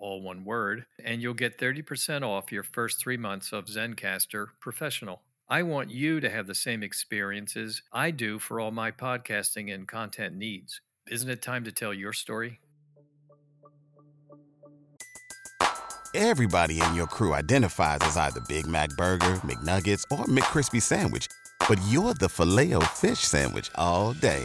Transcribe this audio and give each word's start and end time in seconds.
all 0.00 0.22
one 0.22 0.44
word, 0.44 0.86
and 1.04 1.22
you'll 1.22 1.34
get 1.34 1.58
30% 1.58 2.22
off 2.22 2.50
your 2.50 2.62
first 2.62 2.98
three 2.98 3.16
months 3.16 3.52
of 3.52 3.66
Zencastr 3.66 4.46
Professional. 4.60 5.22
I 5.48 5.62
want 5.62 5.90
you 5.90 6.20
to 6.20 6.30
have 6.30 6.46
the 6.46 6.54
same 6.54 6.82
experiences 6.82 7.82
I 7.92 8.10
do 8.10 8.38
for 8.38 8.60
all 8.60 8.70
my 8.70 8.90
podcasting 8.90 9.72
and 9.72 9.86
content 9.86 10.36
needs. 10.36 10.80
Isn't 11.08 11.28
it 11.28 11.42
time 11.42 11.64
to 11.64 11.72
tell 11.72 11.92
your 11.92 12.12
story? 12.12 12.60
Everybody 16.14 16.80
in 16.80 16.94
your 16.94 17.06
crew 17.06 17.34
identifies 17.34 17.98
as 18.02 18.16
either 18.16 18.40
Big 18.48 18.66
Mac 18.66 18.90
Burger, 18.90 19.36
McNuggets, 19.44 20.04
or 20.10 20.24
McCrispy 20.24 20.82
Sandwich, 20.82 21.28
but 21.68 21.78
you're 21.88 22.14
the 22.14 22.28
Filet-O-Fish 22.28 23.20
Sandwich 23.20 23.70
all 23.76 24.12
day. 24.14 24.44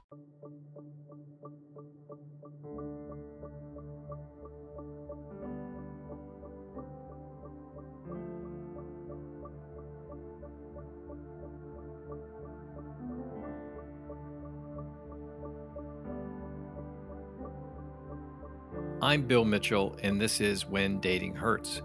I'm 19.03 19.23
Bill 19.23 19.45
Mitchell, 19.45 19.97
and 20.03 20.21
this 20.21 20.39
is 20.39 20.67
When 20.67 20.99
Dating 20.99 21.33
Hurts, 21.33 21.81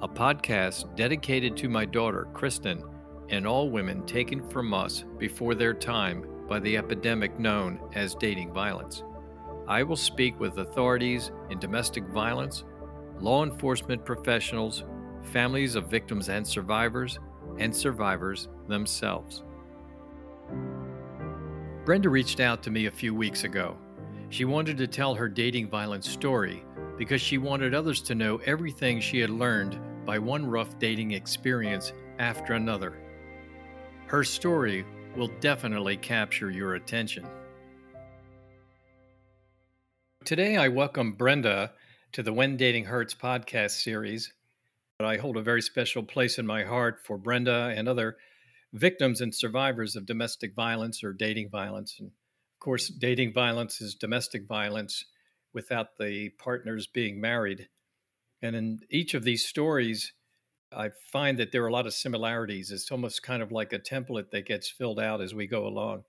a 0.00 0.08
podcast 0.08 0.96
dedicated 0.96 1.54
to 1.58 1.68
my 1.68 1.84
daughter, 1.84 2.28
Kristen, 2.32 2.82
and 3.28 3.46
all 3.46 3.68
women 3.68 4.06
taken 4.06 4.48
from 4.48 4.72
us 4.72 5.04
before 5.18 5.54
their 5.54 5.74
time 5.74 6.24
by 6.48 6.58
the 6.58 6.78
epidemic 6.78 7.38
known 7.38 7.78
as 7.94 8.14
dating 8.14 8.54
violence. 8.54 9.02
I 9.68 9.82
will 9.82 9.98
speak 9.98 10.40
with 10.40 10.56
authorities 10.56 11.30
in 11.50 11.58
domestic 11.58 12.04
violence, 12.04 12.64
law 13.18 13.44
enforcement 13.44 14.02
professionals, 14.02 14.84
families 15.24 15.74
of 15.74 15.90
victims 15.90 16.30
and 16.30 16.46
survivors, 16.46 17.18
and 17.58 17.76
survivors 17.76 18.48
themselves. 18.66 19.42
Brenda 21.84 22.08
reached 22.08 22.40
out 22.40 22.62
to 22.62 22.70
me 22.70 22.86
a 22.86 22.90
few 22.90 23.14
weeks 23.14 23.44
ago 23.44 23.76
she 24.30 24.44
wanted 24.44 24.78
to 24.78 24.86
tell 24.86 25.14
her 25.14 25.28
dating 25.28 25.68
violence 25.68 26.08
story 26.08 26.64
because 26.96 27.20
she 27.20 27.36
wanted 27.36 27.74
others 27.74 28.00
to 28.00 28.14
know 28.14 28.36
everything 28.46 29.00
she 29.00 29.18
had 29.18 29.28
learned 29.28 29.78
by 30.06 30.18
one 30.18 30.46
rough 30.46 30.78
dating 30.78 31.10
experience 31.10 31.92
after 32.20 32.54
another. 32.54 32.96
Her 34.06 34.22
story 34.22 34.84
will 35.16 35.30
definitely 35.40 35.96
capture 35.96 36.50
your 36.50 36.76
attention. 36.76 37.26
Today, 40.24 40.56
I 40.56 40.68
welcome 40.68 41.12
Brenda 41.12 41.72
to 42.12 42.22
the 42.22 42.32
When 42.32 42.56
Dating 42.56 42.84
Hurts 42.84 43.14
podcast 43.14 43.82
series. 43.82 44.32
I 45.00 45.16
hold 45.16 45.38
a 45.38 45.42
very 45.42 45.62
special 45.62 46.04
place 46.04 46.38
in 46.38 46.46
my 46.46 46.62
heart 46.62 47.00
for 47.04 47.18
Brenda 47.18 47.72
and 47.76 47.88
other 47.88 48.16
victims 48.72 49.20
and 49.20 49.34
survivors 49.34 49.96
of 49.96 50.06
domestic 50.06 50.54
violence 50.54 51.02
or 51.02 51.12
dating 51.12 51.48
violence. 51.50 51.96
And 51.98 52.12
course, 52.60 52.88
dating 52.88 53.32
violence 53.32 53.80
is 53.80 53.94
domestic 53.94 54.46
violence 54.46 55.04
without 55.52 55.98
the 55.98 56.30
partners 56.30 56.86
being 56.86 57.20
married. 57.20 57.68
And 58.42 58.56
in 58.56 58.80
each 58.90 59.14
of 59.14 59.24
these 59.24 59.46
stories, 59.46 60.12
I 60.72 60.90
find 61.12 61.38
that 61.38 61.52
there 61.52 61.64
are 61.64 61.68
a 61.68 61.72
lot 61.72 61.86
of 61.86 61.94
similarities. 61.94 62.70
It's 62.70 62.90
almost 62.92 63.22
kind 63.22 63.42
of 63.42 63.52
like 63.52 63.72
a 63.72 63.78
template 63.78 64.30
that 64.30 64.46
gets 64.46 64.70
filled 64.70 65.00
out 65.00 65.20
as 65.20 65.34
we 65.34 65.46
go 65.46 65.66
along. 65.66 66.04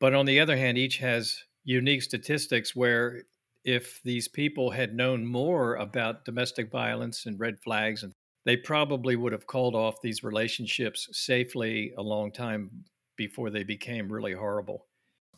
But 0.00 0.14
on 0.14 0.26
the 0.26 0.40
other 0.40 0.56
hand, 0.56 0.78
each 0.78 0.98
has 0.98 1.44
unique 1.64 2.02
statistics 2.02 2.74
where 2.76 3.22
if 3.64 4.00
these 4.04 4.28
people 4.28 4.70
had 4.70 4.94
known 4.94 5.26
more 5.26 5.76
about 5.76 6.24
domestic 6.24 6.70
violence 6.70 7.26
and 7.26 7.38
red 7.40 7.58
flags 7.60 8.02
and 8.02 8.12
they 8.44 8.56
probably 8.56 9.16
would 9.16 9.32
have 9.32 9.48
called 9.48 9.74
off 9.74 10.00
these 10.02 10.22
relationships 10.22 11.08
safely 11.12 11.92
a 11.98 12.02
long 12.02 12.30
time 12.30 12.84
before 13.16 13.50
they 13.50 13.64
became 13.64 14.12
really 14.12 14.34
horrible. 14.34 14.86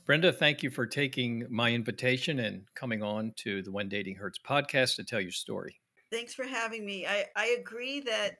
Brenda, 0.08 0.32
thank 0.32 0.62
you 0.62 0.70
for 0.70 0.86
taking 0.86 1.44
my 1.50 1.70
invitation 1.70 2.38
and 2.38 2.62
coming 2.74 3.02
on 3.02 3.34
to 3.36 3.60
the 3.60 3.70
When 3.70 3.90
Dating 3.90 4.14
Hurts 4.14 4.38
podcast 4.38 4.96
to 4.96 5.04
tell 5.04 5.20
your 5.20 5.32
story. 5.32 5.82
Thanks 6.10 6.32
for 6.32 6.46
having 6.46 6.86
me. 6.86 7.06
I, 7.06 7.26
I 7.36 7.54
agree 7.60 8.00
that 8.00 8.38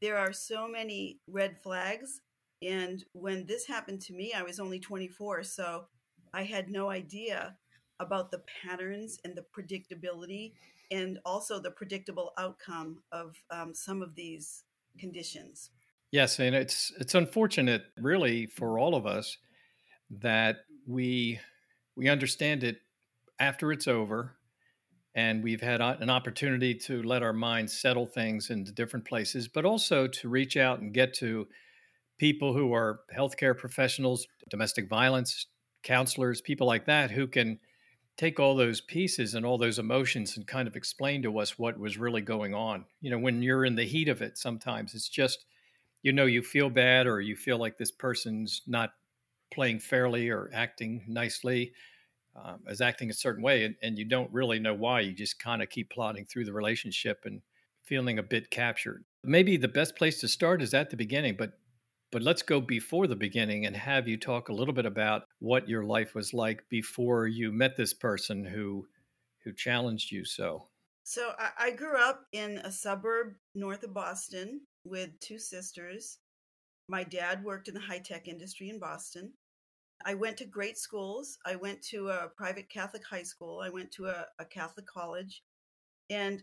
there 0.00 0.16
are 0.16 0.32
so 0.32 0.68
many 0.68 1.18
red 1.26 1.60
flags. 1.60 2.20
And 2.62 3.04
when 3.14 3.46
this 3.46 3.66
happened 3.66 4.00
to 4.02 4.12
me, 4.12 4.32
I 4.32 4.44
was 4.44 4.60
only 4.60 4.78
24. 4.78 5.42
So 5.42 5.86
I 6.32 6.44
had 6.44 6.70
no 6.70 6.88
idea 6.88 7.56
about 7.98 8.30
the 8.30 8.42
patterns 8.62 9.18
and 9.24 9.36
the 9.36 9.44
predictability 9.52 10.52
and 10.92 11.18
also 11.24 11.58
the 11.58 11.72
predictable 11.72 12.30
outcome 12.38 13.02
of 13.10 13.34
um, 13.50 13.74
some 13.74 14.02
of 14.02 14.14
these 14.14 14.62
conditions. 15.00 15.70
Yes, 16.12 16.38
and 16.38 16.54
it's 16.54 16.92
it's 17.00 17.16
unfortunate, 17.16 17.86
really, 18.00 18.46
for 18.46 18.78
all 18.78 18.94
of 18.94 19.04
us 19.04 19.36
that 20.10 20.58
we 20.88 21.38
we 21.96 22.08
understand 22.08 22.64
it 22.64 22.78
after 23.38 23.70
it's 23.70 23.86
over 23.86 24.34
and 25.14 25.42
we've 25.42 25.60
had 25.60 25.80
an 25.80 26.10
opportunity 26.10 26.74
to 26.74 27.02
let 27.02 27.22
our 27.22 27.32
minds 27.32 27.78
settle 27.78 28.06
things 28.06 28.50
into 28.50 28.72
different 28.72 29.04
places 29.04 29.46
but 29.46 29.64
also 29.64 30.06
to 30.06 30.28
reach 30.28 30.56
out 30.56 30.80
and 30.80 30.94
get 30.94 31.12
to 31.12 31.46
people 32.18 32.54
who 32.54 32.72
are 32.72 33.00
healthcare 33.16 33.56
professionals 33.56 34.26
domestic 34.50 34.88
violence 34.88 35.46
counselors 35.82 36.40
people 36.40 36.66
like 36.66 36.86
that 36.86 37.10
who 37.10 37.26
can 37.26 37.58
take 38.18 38.40
all 38.40 38.56
those 38.56 38.80
pieces 38.80 39.34
and 39.34 39.46
all 39.46 39.56
those 39.56 39.78
emotions 39.78 40.36
and 40.36 40.46
kind 40.46 40.66
of 40.66 40.74
explain 40.74 41.22
to 41.22 41.38
us 41.38 41.56
what 41.56 41.78
was 41.78 41.96
really 41.96 42.20
going 42.20 42.52
on. 42.52 42.84
You 43.00 43.10
know 43.10 43.18
when 43.18 43.42
you're 43.42 43.64
in 43.64 43.76
the 43.76 43.84
heat 43.84 44.08
of 44.08 44.20
it 44.20 44.36
sometimes 44.36 44.94
it's 44.94 45.08
just 45.08 45.44
you 46.02 46.12
know 46.12 46.26
you 46.26 46.42
feel 46.42 46.68
bad 46.68 47.06
or 47.06 47.20
you 47.20 47.36
feel 47.36 47.58
like 47.58 47.78
this 47.78 47.92
person's 47.92 48.62
not 48.66 48.90
playing 49.50 49.80
fairly 49.80 50.28
or 50.28 50.50
acting 50.52 51.04
nicely, 51.06 51.72
um, 52.36 52.60
as 52.68 52.80
acting 52.80 53.10
a 53.10 53.14
certain 53.14 53.42
way, 53.42 53.64
and, 53.64 53.74
and 53.82 53.98
you 53.98 54.04
don't 54.04 54.32
really 54.32 54.58
know 54.58 54.74
why. 54.74 55.00
You 55.00 55.12
just 55.12 55.38
kind 55.38 55.62
of 55.62 55.70
keep 55.70 55.90
plodding 55.90 56.24
through 56.24 56.44
the 56.44 56.52
relationship 56.52 57.22
and 57.24 57.42
feeling 57.84 58.18
a 58.18 58.22
bit 58.22 58.50
captured. 58.50 59.04
Maybe 59.24 59.56
the 59.56 59.68
best 59.68 59.96
place 59.96 60.20
to 60.20 60.28
start 60.28 60.62
is 60.62 60.74
at 60.74 60.90
the 60.90 60.96
beginning, 60.96 61.36
but 61.38 61.52
but 62.10 62.22
let's 62.22 62.40
go 62.40 62.58
before 62.60 63.06
the 63.06 63.16
beginning 63.16 63.66
and 63.66 63.76
have 63.76 64.08
you 64.08 64.16
talk 64.16 64.48
a 64.48 64.52
little 64.52 64.72
bit 64.72 64.86
about 64.86 65.24
what 65.40 65.68
your 65.68 65.84
life 65.84 66.14
was 66.14 66.32
like 66.32 66.66
before 66.70 67.26
you 67.26 67.52
met 67.52 67.76
this 67.76 67.92
person 67.92 68.44
who 68.44 68.86
who 69.44 69.52
challenged 69.52 70.10
you 70.10 70.24
so. 70.24 70.68
So 71.04 71.32
I, 71.38 71.66
I 71.66 71.70
grew 71.70 71.96
up 71.98 72.24
in 72.32 72.58
a 72.58 72.72
suburb 72.72 73.34
north 73.54 73.82
of 73.82 73.94
Boston 73.94 74.60
with 74.84 75.10
two 75.20 75.38
sisters 75.38 76.18
my 76.88 77.04
dad 77.04 77.44
worked 77.44 77.68
in 77.68 77.74
the 77.74 77.80
high 77.80 77.98
tech 77.98 78.28
industry 78.28 78.70
in 78.70 78.78
Boston. 78.78 79.32
I 80.04 80.14
went 80.14 80.36
to 80.38 80.44
great 80.44 80.78
schools. 80.78 81.38
I 81.44 81.56
went 81.56 81.82
to 81.82 82.08
a 82.08 82.28
private 82.36 82.68
Catholic 82.68 83.04
high 83.04 83.22
school. 83.22 83.60
I 83.60 83.68
went 83.68 83.90
to 83.92 84.06
a, 84.06 84.26
a 84.38 84.44
Catholic 84.44 84.86
college. 84.86 85.42
And 86.10 86.42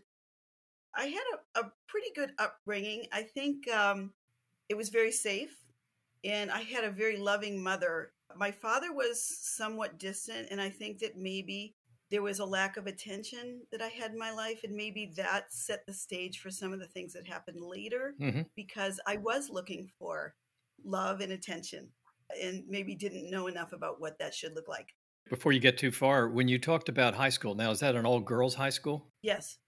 I 0.96 1.06
had 1.06 1.24
a, 1.34 1.60
a 1.60 1.72
pretty 1.88 2.08
good 2.14 2.32
upbringing. 2.38 3.06
I 3.12 3.22
think 3.22 3.68
um, 3.70 4.12
it 4.68 4.76
was 4.76 4.88
very 4.88 5.12
safe, 5.12 5.54
and 6.24 6.50
I 6.50 6.62
had 6.62 6.84
a 6.84 6.90
very 6.90 7.18
loving 7.18 7.62
mother. 7.62 8.12
My 8.34 8.50
father 8.50 8.92
was 8.92 9.22
somewhat 9.22 9.98
distant, 9.98 10.48
and 10.50 10.60
I 10.60 10.70
think 10.70 10.98
that 11.00 11.18
maybe 11.18 11.75
there 12.10 12.22
was 12.22 12.38
a 12.38 12.44
lack 12.46 12.76
of 12.76 12.86
attention 12.86 13.66
that 13.72 13.82
I 13.82 13.88
had 13.88 14.12
in 14.12 14.18
my 14.18 14.30
life, 14.32 14.60
and 14.64 14.74
maybe 14.74 15.12
that 15.16 15.52
set 15.52 15.86
the 15.86 15.92
stage 15.94 16.40
for 16.40 16.50
some 16.50 16.72
of 16.72 16.80
the 16.80 16.86
things 16.88 17.12
that 17.14 17.26
happened 17.26 17.60
later 17.60 18.16
hmm 18.18 18.46
because 18.54 19.00
I 19.06 19.16
was 19.18 19.50
looking 19.50 19.90
for 19.98 20.34
love 20.84 21.20
and 21.20 21.32
attention 21.32 21.92
and 22.42 22.64
maybe 22.68 22.94
didn't 22.94 23.30
know 23.30 23.46
enough 23.48 23.72
about 23.72 24.00
what 24.00 24.18
that 24.18 24.34
should 24.34 24.54
look 24.54 24.68
like. 24.68 24.94
Before 25.28 25.52
you 25.52 25.60
get 25.60 25.78
too 25.78 25.90
far, 25.92 26.28
when 26.28 26.48
you 26.48 26.58
talked 26.58 26.88
about 26.88 27.14
high 27.14 27.28
school, 27.30 27.54
now 27.54 27.70
is 27.70 27.80
that 27.80 27.94
an 27.96 28.06
all 28.06 28.20
girls 28.20 28.54
high 28.54 28.70
school? 28.70 29.12
Yes, 29.22 29.58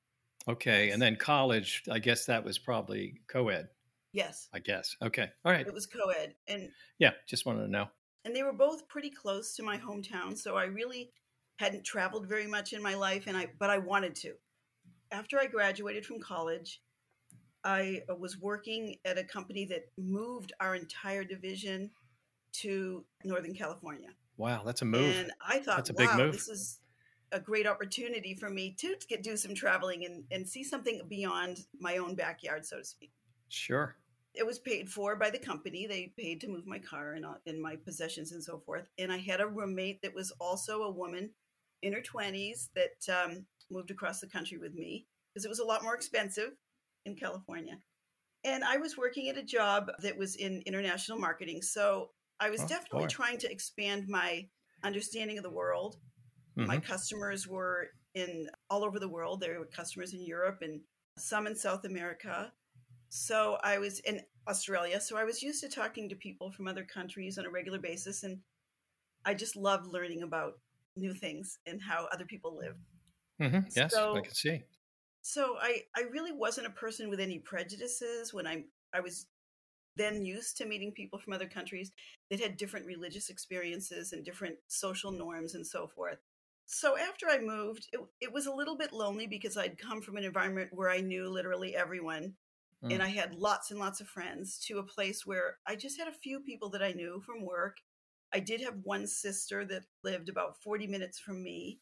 Okay. 0.47 0.87
yes, 0.87 0.95
And 0.95 1.03
then 1.03 1.17
college, 1.17 1.83
I 1.91 1.99
guess 1.99 2.27
that 2.27 2.45
was 2.45 2.59
probably 2.59 3.21
co 3.29 3.49
ed, 3.49 3.69
yes. 4.13 4.49
I 4.53 4.61
guess. 4.61 4.97
Okay. 5.03 5.31
All 5.45 5.53
right. 5.53 5.67
It 5.67 5.73
was 5.75 5.87
co 5.87 6.11
ed. 6.11 6.37
And 6.47 6.73
Yeah. 6.99 7.13
Just 7.27 7.47
wanted 7.47 7.63
to 7.63 7.69
know. 7.69 7.89
and 8.25 8.35
they 8.35 8.43
were 8.43 8.53
both 8.53 8.89
pretty 8.89 9.11
close 9.11 9.55
to 9.57 9.63
my 9.63 9.79
hometown 9.79 10.37
so 10.37 10.57
i 10.57 10.65
really 10.65 11.13
hadn't 11.59 11.85
traveled 11.85 12.27
very 12.29 12.47
much 12.47 12.73
in 12.73 12.83
my 12.83 12.95
life 12.95 13.27
and 13.27 13.37
i 13.37 13.47
but 13.59 13.69
i 13.71 13.79
wanted 13.79 14.15
to 14.15 14.33
after 15.13 15.39
i 15.39 15.47
graduated 15.47 16.05
from 16.07 16.19
college 16.21 16.81
i 17.65 18.01
uh, 18.11 18.15
was 18.15 18.39
working 18.39 18.97
at 19.05 19.19
a 19.19 19.25
company 19.25 19.65
that 19.67 19.83
moved 19.99 20.53
our 20.61 20.75
entire 20.75 21.25
division 21.25 21.91
to 22.53 23.05
northern 23.25 23.55
california 23.55 24.09
Wow. 24.37 24.63
That's 24.65 24.83
a 24.83 24.85
move. 24.85 25.17
and 25.17 25.33
i 25.47 25.59
thought 25.59 25.77
That's 25.79 25.91
a 25.91 25.95
big 25.95 26.09
wow 26.09 26.17
move. 26.19 26.33
this 26.33 26.49
is 26.49 26.79
a 27.33 27.41
great 27.41 27.67
opportunity 27.67 28.35
for 28.35 28.49
me 28.49 28.75
to, 28.79 28.95
to 28.95 29.07
get 29.09 29.23
do 29.23 29.37
some 29.37 29.55
traveling 29.55 30.05
and, 30.07 30.25
and 30.31 30.49
see 30.49 30.63
something 30.65 31.01
beyond 31.09 31.59
my 31.81 31.97
own 31.99 32.15
backyard 32.15 32.65
so 32.65 32.79
to 32.79 32.85
speak 32.85 33.11
Sure. 33.49 33.97
it 34.35 34.47
was 34.47 34.59
paid 34.61 34.89
for 34.91 35.17
by 35.17 35.31
the 35.31 35.39
company. 35.39 35.87
They 35.87 36.13
paid 36.17 36.41
to 36.43 36.49
move 36.49 36.67
my 36.67 36.79
car 36.79 37.15
and, 37.15 37.25
all- 37.27 37.41
and 37.47 37.61
my 37.61 37.77
possessions 37.77 38.31
and 38.33 38.45
so 38.45 38.59
forth. 38.65 38.87
And 38.99 39.11
I 39.11 39.17
had 39.19 39.41
a 39.41 39.47
roommate 39.47 40.03
that 40.03 40.15
was 40.15 40.31
also 40.39 40.83
a 40.83 40.91
woman 40.91 41.31
in 41.83 41.93
her 41.93 42.03
20s 42.03 42.71
that 42.75 43.09
um, 43.13 43.47
moved 43.71 43.91
across 43.91 44.21
the 44.21 44.29
country 44.29 44.59
with 44.59 44.75
me 44.75 45.07
because 45.33 45.45
it 45.45 45.49
was 45.49 45.59
a 45.61 45.65
lot 45.65 45.83
more 45.83 45.95
expensive 45.95 46.51
in 47.05 47.17
California. 47.17 47.79
And 48.45 48.65
I 48.65 48.77
was 48.79 48.97
working 48.97 49.29
at 49.29 49.37
a 49.39 49.43
job 49.43 49.91
that 50.03 50.17
was 50.17 50.37
in 50.37 50.63
international 50.67 51.19
marketing. 51.19 51.63
So 51.63 52.11
I 52.41 52.51
was 52.51 52.61
Oh, 52.61 52.69
definitely 52.69 53.07
boy. 53.07 53.09
trying 53.09 53.39
to 53.39 53.51
expand 53.51 54.09
my 54.09 54.49
understanding 54.85 55.39
of 55.39 55.45
the 55.45 55.51
world. 55.51 55.97
My 56.65 56.77
hmm 56.77 56.79
customers 56.79 57.47
were 57.49 57.89
in 58.15 58.49
all 58.71 58.85
over 58.85 58.99
the 58.99 59.09
world. 59.09 59.41
There 59.41 59.59
were 59.59 59.67
customers 59.67 60.15
in 60.15 60.23
Europe 60.25 60.59
and 60.63 60.83
some 61.19 61.47
in 61.47 61.57
South 61.57 61.85
America. 61.85 62.53
So 63.11 63.59
I 63.63 63.79
was 63.79 64.01
in 64.01 64.23
Australia. 64.49 65.01
So 65.01 65.17
I 65.17 65.25
was 65.25 65.43
used 65.43 65.63
to 65.63 65.69
talking 65.69 66.09
to 66.09 66.17
people 66.17 66.51
from 66.51 66.69
other 66.69 66.85
countries 66.85 67.39
on 67.39 67.47
a 67.47 67.51
regular 67.51 67.79
basis. 67.79 68.23
And 68.23 68.41
I 69.25 69.35
just 69.35 69.57
loved 69.57 69.87
learning 69.87 70.23
about 70.23 70.55
new 70.99 71.15
things 71.15 71.59
and 71.67 71.83
how 71.83 72.07
other 72.13 72.27
people 72.27 72.57
live. 72.57 72.79
hmm 73.39 73.61
Yes. 73.75 74.09
I 74.13 74.21
can 74.21 74.35
see. 74.35 74.65
so 75.23 75.57
I, 75.61 75.83
I 75.97 76.03
really 76.03 76.33
wasn't 76.33 76.67
a 76.67 76.71
person 76.71 77.11
with 77.11 77.21
any 77.21 77.39
prejudices 77.39 78.33
when 78.33 78.47
I 78.47 78.65
I 78.93 79.01
was 79.01 79.27
then 79.97 80.25
used 80.25 80.57
to 80.59 80.67
meeting 80.67 80.93
people 80.93 81.19
from 81.19 81.35
other 81.35 81.49
countries 81.49 81.93
that 82.31 82.41
had 82.41 82.57
different 82.57 82.87
religious 82.87 83.31
experiences 83.31 84.13
and 84.13 84.25
different 84.25 84.59
social 84.69 85.13
norms 85.13 85.55
and 85.55 85.67
so 85.67 85.89
forth. 85.89 86.21
So 86.67 86.99
after 86.99 87.29
I 87.29 87.39
moved, 87.41 87.89
it, 87.93 88.01
it 88.21 88.33
was 88.33 88.47
a 88.47 88.55
little 88.55 88.77
bit 88.77 88.93
lonely 88.93 89.27
because 89.27 89.57
I'd 89.57 89.79
come 89.79 90.03
from 90.03 90.17
an 90.19 90.25
environment 90.25 90.73
where 90.73 90.91
I 90.91 91.01
knew 91.01 91.29
literally 91.29 91.77
everyone 91.77 92.37
Mm. 92.83 92.89
and 92.91 93.03
I 93.03 93.09
had 93.09 93.35
lots 93.35 93.71
and 93.71 93.81
lots 93.81 94.01
of 94.01 94.09
friends 94.09 94.59
to 94.67 94.79
a 94.79 94.85
place 94.85 95.27
where 95.27 95.59
I 95.67 95.77
just 95.77 95.99
had 95.99 96.09
a 96.09 96.13
few 96.13 96.41
people 96.41 96.71
that 96.71 96.83
I 96.83 96.93
knew 96.93 97.21
from 97.21 97.45
work. 97.45 97.79
I 98.33 98.41
did 98.41 98.61
have 98.61 98.75
one 98.83 99.07
sister 99.07 99.65
that 99.67 99.85
lived 100.05 100.29
about 100.29 100.57
40 100.63 100.87
minutes 100.87 101.19
from 101.19 101.43
me, 101.43 101.81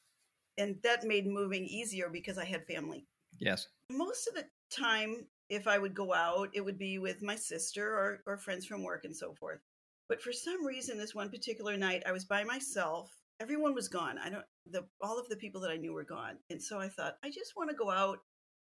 and 0.59 0.77
that 0.83 1.05
made 1.05 1.27
moving 1.27 1.65
easier 1.65 2.09
because 2.09 2.39
I 2.39 2.45
had 2.45 2.67
family. 2.67 3.07
Yes. 3.39 3.69
most 3.91 4.29
of 4.29 4.35
the 4.35 4.45
time 4.71 5.27
if 5.51 5.67
i 5.67 5.79
would 5.79 5.95
go 5.95 6.15
out 6.15 6.49
it 6.55 6.65
would 6.65 6.79
be 6.79 6.99
with 6.99 7.23
my 7.23 7.37
sister 7.37 7.87
or, 7.87 8.23
or 8.27 8.39
friends 8.39 8.67
from 8.67 8.83
work 8.83 9.05
and 9.05 9.15
so 9.17 9.35
forth. 9.35 9.61
But 10.09 10.23
for 10.23 10.33
some 10.33 10.65
reason 10.65 10.97
this 10.99 11.15
one 11.15 11.31
particular 11.31 11.77
night 11.77 12.03
i 12.07 12.13
was 12.13 12.25
by 12.25 12.45
myself. 12.45 13.11
Everyone 13.41 13.75
was 13.75 13.89
gone. 13.89 14.17
I 14.19 14.31
don't 14.31 14.45
the 14.71 14.87
all 15.03 15.19
of 15.19 15.29
the 15.29 15.37
people 15.37 15.61
that 15.63 15.71
i 15.71 15.77
knew 15.77 15.93
were 15.93 16.05
gone. 16.05 16.39
And 16.51 16.63
so 16.63 16.79
i 16.81 16.89
thought 16.89 17.19
i 17.23 17.29
just 17.29 17.53
want 17.57 17.71
to 17.71 17.77
go 17.77 17.91
out 17.91 18.21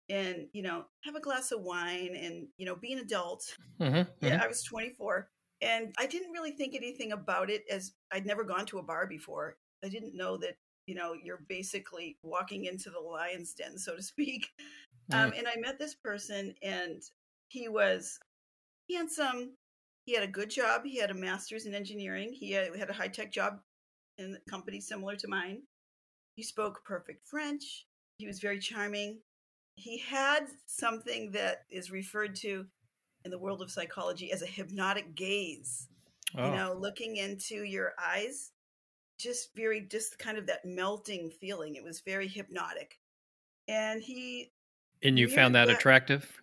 and 0.09 0.47
you 0.53 0.63
know 0.63 0.85
have 1.03 1.15
a 1.15 1.21
glass 1.21 1.51
of 1.51 1.61
wine 1.61 2.15
and 2.15 2.47
you 2.57 2.65
know 2.65 2.75
be 2.75 2.93
an 2.93 2.99
adult. 2.99 3.55
Hmm 3.79 4.01
yeah 4.21 4.41
i 4.43 4.47
was 4.47 4.63
24 4.63 5.29
and 5.61 5.93
i 5.97 6.05
didn't 6.05 6.31
really 6.31 6.51
think 6.51 6.75
anything 6.75 7.11
about 7.11 7.49
it 7.49 7.63
as 7.69 7.93
i'd 8.13 8.25
never 8.25 8.43
gone 8.43 8.65
to 8.65 8.79
a 8.79 8.83
bar 8.83 9.07
before. 9.07 9.57
I 9.83 9.89
didn't 9.89 10.15
know 10.15 10.37
that 10.37 10.57
you 10.87 10.95
know 10.95 11.13
you're 11.13 11.43
basically 11.47 12.17
walking 12.23 12.65
into 12.65 12.89
the 12.89 12.99
lion's 12.99 13.53
den 13.53 13.77
so 13.77 13.95
to 13.95 14.03
speak. 14.03 14.47
Um, 15.13 15.33
and 15.37 15.47
i 15.47 15.55
met 15.59 15.77
this 15.77 15.93
person 15.93 16.55
and 16.63 16.99
he 17.49 17.69
was 17.69 18.17
handsome 18.91 19.51
he 20.07 20.15
had 20.15 20.23
a 20.23 20.27
good 20.27 20.49
job 20.49 20.81
he 20.83 20.97
had 20.97 21.11
a 21.11 21.13
master's 21.13 21.67
in 21.67 21.75
engineering 21.75 22.33
he 22.33 22.49
had, 22.53 22.75
had 22.75 22.89
a 22.89 22.93
high-tech 22.93 23.31
job 23.31 23.59
in 24.17 24.35
a 24.35 24.49
company 24.49 24.81
similar 24.81 25.15
to 25.17 25.27
mine. 25.27 25.61
He 26.37 26.41
spoke 26.41 26.83
perfect 26.83 27.23
french 27.23 27.85
he 28.17 28.27
was 28.27 28.39
very 28.39 28.59
charming. 28.59 29.19
He 29.75 29.97
had 29.97 30.47
something 30.67 31.31
that 31.31 31.65
is 31.69 31.91
referred 31.91 32.35
to 32.37 32.65
in 33.25 33.31
the 33.31 33.39
world 33.39 33.61
of 33.61 33.71
psychology 33.71 34.31
as 34.31 34.41
a 34.41 34.47
hypnotic 34.47 35.15
gaze 35.15 35.89
Oh. 36.37 36.45
you 36.47 36.51
know 36.57 36.73
looking 36.73 37.17
into 37.17 37.63
your 37.63 37.93
eyes 37.99 38.51
just 39.19 39.55
very 39.55 39.81
just 39.81 40.19
kind 40.19 40.37
of 40.37 40.47
that 40.47 40.65
melting 40.65 41.31
feeling 41.31 41.75
it 41.75 41.83
was 41.83 42.01
very 42.01 42.27
hypnotic 42.27 42.99
and 43.67 44.03
he 44.03 44.51
and 45.03 45.17
you 45.19 45.27
found 45.27 45.55
that 45.55 45.67
back 45.69 45.79
attractive? 45.79 46.41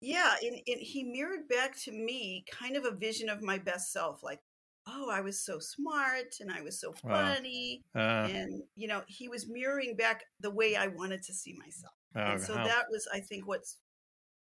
yeah 0.00 0.34
and, 0.42 0.54
and 0.66 0.80
he 0.80 1.02
mirrored 1.04 1.48
back 1.48 1.76
to 1.76 1.92
me 1.92 2.44
kind 2.50 2.76
of 2.76 2.84
a 2.84 2.90
vision 2.94 3.28
of 3.28 3.42
my 3.42 3.58
best 3.58 3.92
self 3.92 4.22
like 4.22 4.40
oh 4.86 5.10
i 5.10 5.20
was 5.20 5.40
so 5.40 5.58
smart 5.58 6.36
and 6.40 6.50
i 6.52 6.60
was 6.60 6.78
so 6.80 6.92
Wow. 7.02 7.10
funny 7.14 7.82
Uh, 7.94 8.28
and 8.32 8.62
you 8.74 8.88
know 8.88 9.02
he 9.08 9.28
was 9.28 9.48
mirroring 9.48 9.96
back 9.96 10.24
the 10.40 10.50
way 10.50 10.76
i 10.76 10.86
wanted 10.86 11.22
to 11.22 11.32
see 11.32 11.54
myself 11.58 11.94
oh, 12.14 12.20
and 12.32 12.40
so 12.40 12.56
how, 12.56 12.64
that 12.64 12.84
was 12.90 13.08
i 13.12 13.20
think 13.20 13.46
what's 13.46 13.78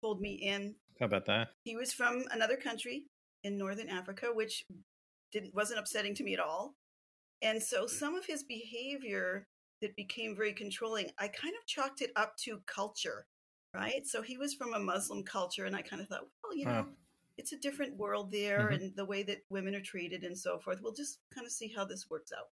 pulled 0.00 0.20
me 0.20 0.32
in 0.34 0.74
how 1.00 1.06
about 1.06 1.26
that? 1.26 1.48
he 1.64 1.76
was 1.76 1.92
from 1.92 2.24
another 2.30 2.56
country 2.56 3.04
in 3.44 3.56
northern 3.58 3.88
africa 3.88 4.26
which 4.32 4.64
didn't 5.32 5.54
wasn't 5.54 5.78
upsetting 5.78 6.14
to 6.14 6.24
me 6.24 6.34
at 6.34 6.40
all. 6.40 6.74
And 7.42 7.62
so 7.62 7.86
some 7.86 8.14
of 8.16 8.26
his 8.26 8.42
behavior 8.42 9.44
that 9.80 9.96
became 9.96 10.36
very 10.36 10.52
controlling 10.52 11.10
i 11.18 11.26
kind 11.28 11.54
of 11.58 11.66
chalked 11.66 12.02
it 12.02 12.10
up 12.16 12.36
to 12.44 12.60
culture 12.66 13.24
right? 13.74 14.04
So 14.06 14.20
he 14.20 14.36
was 14.36 14.52
from 14.54 14.74
a 14.74 14.78
muslim 14.80 15.22
culture 15.22 15.64
and 15.66 15.74
i 15.76 15.82
kind 15.82 16.02
of 16.02 16.08
thought 16.08 16.26
well 16.44 16.54
you 16.54 16.66
know 16.66 16.86
Oh. 16.88 16.94
it's 17.38 17.52
a 17.52 17.56
different 17.58 17.96
world 17.96 18.30
there 18.30 18.68
Mhm. 18.70 18.74
and 18.74 18.96
the 18.96 19.04
way 19.06 19.22
that 19.22 19.38
women 19.48 19.74
are 19.74 19.80
treated 19.80 20.24
and 20.24 20.36
so 20.36 20.58
forth. 20.58 20.80
We'll 20.82 20.92
just 20.92 21.18
kind 21.34 21.46
of 21.46 21.52
see 21.52 21.68
how 21.68 21.84
this 21.86 22.10
works 22.10 22.32
out. 22.36 22.48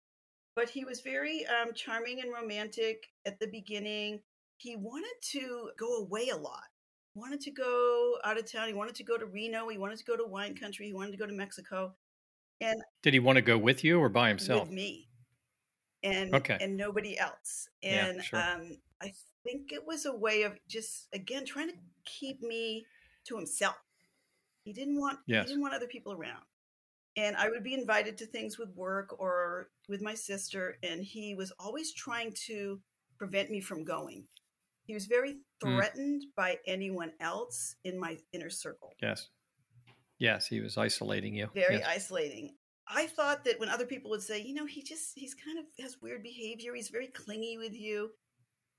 But 0.55 0.69
he 0.69 0.85
was 0.85 1.01
very 1.01 1.45
um, 1.47 1.73
charming 1.73 2.21
and 2.21 2.31
romantic 2.31 3.07
at 3.25 3.39
the 3.39 3.47
beginning. 3.47 4.21
He 4.57 4.75
wanted 4.75 5.15
to 5.33 5.71
go 5.77 5.97
away 5.97 6.29
a 6.29 6.37
lot 6.37 6.63
wanted 7.17 7.41
to 7.41 7.51
go 7.51 8.15
out 8.23 8.37
of 8.37 8.49
town 8.51 8.67
he 8.67 8.73
wanted 8.73 8.95
to 8.95 9.03
go 9.03 9.17
to 9.17 9.25
reno 9.25 9.67
he 9.69 9.77
wanted 9.77 9.97
to 9.97 10.05
go 10.05 10.15
to 10.15 10.25
wine 10.25 10.55
country 10.55 10.85
he 10.87 10.93
wanted 10.93 11.11
to 11.11 11.17
go 11.17 11.25
to 11.25 11.33
mexico 11.33 11.93
and 12.61 12.81
Did 13.03 13.13
he 13.13 13.19
want 13.19 13.35
to 13.37 13.41
go 13.41 13.57
with 13.57 13.83
you 13.83 13.99
or 13.99 14.09
by 14.09 14.29
himself? 14.29 14.63
with 14.67 14.71
me 14.71 15.07
and 16.03 16.33
Okay. 16.35 16.57
and 16.61 16.77
nobody 16.77 17.17
else 17.17 17.69
Yeah, 17.81 18.05
and 18.05 18.23
sure. 18.23 18.39
um 18.39 18.77
i 19.01 19.11
think 19.43 19.71
it 19.71 19.85
was 19.85 20.05
a 20.05 20.15
way 20.15 20.43
of 20.43 20.53
just 20.67 21.07
again 21.13 21.45
trying 21.45 21.69
to 21.69 21.75
keep 22.05 22.41
me 22.41 22.85
to 23.25 23.35
himself 23.35 23.75
he 24.63 24.73
didn't 24.73 24.99
want 24.99 25.19
Yes. 25.25 25.45
he 25.45 25.53
didn't 25.53 25.61
want 25.61 25.73
other 25.73 25.87
people 25.87 26.13
around 26.13 26.43
and 27.15 27.35
i 27.35 27.49
would 27.49 27.63
be 27.63 27.73
invited 27.73 28.17
to 28.19 28.25
things 28.27 28.57
with 28.59 28.69
work 28.75 29.15
or 29.19 29.69
with 29.89 30.01
my 30.01 30.13
sister 30.13 30.77
and 30.83 31.03
he 31.03 31.33
was 31.35 31.51
always 31.59 31.93
trying 31.93 32.31
to 32.47 32.79
prevent 33.17 33.49
me 33.49 33.59
from 33.59 33.83
going 33.83 34.27
he 34.87 34.93
was 34.93 35.05
very 35.05 35.33
Hmm. 35.61 35.75
threatened 35.77 36.23
by 36.35 36.59
anyone 36.65 37.11
else 37.19 37.75
in 37.83 37.99
my 37.99 38.17
inner 38.33 38.49
circle 38.49 38.93
Yes. 39.01 39.29
Yes, 40.19 40.47
he 40.47 40.59
was 40.61 40.77
isolating 40.77 41.35
you. 41.35 41.47
very 41.53 41.75
Yes. 41.77 41.85
isolating. 41.87 42.57
I 42.87 43.07
thought 43.07 43.43
that 43.43 43.59
when 43.59 43.69
other 43.69 43.85
people 43.85 44.09
would 44.11 44.23
say, 44.23 44.41
you 44.41 44.53
know, 44.53 44.65
he 44.65 44.81
just 44.81 45.11
he's 45.15 45.33
kind 45.35 45.59
of 45.59 45.65
has 45.79 46.01
weird 46.01 46.23
behavior, 46.23 46.73
he's 46.73 46.89
very 46.89 47.07
clingy 47.07 47.57
with 47.57 47.73
you. 47.73 48.11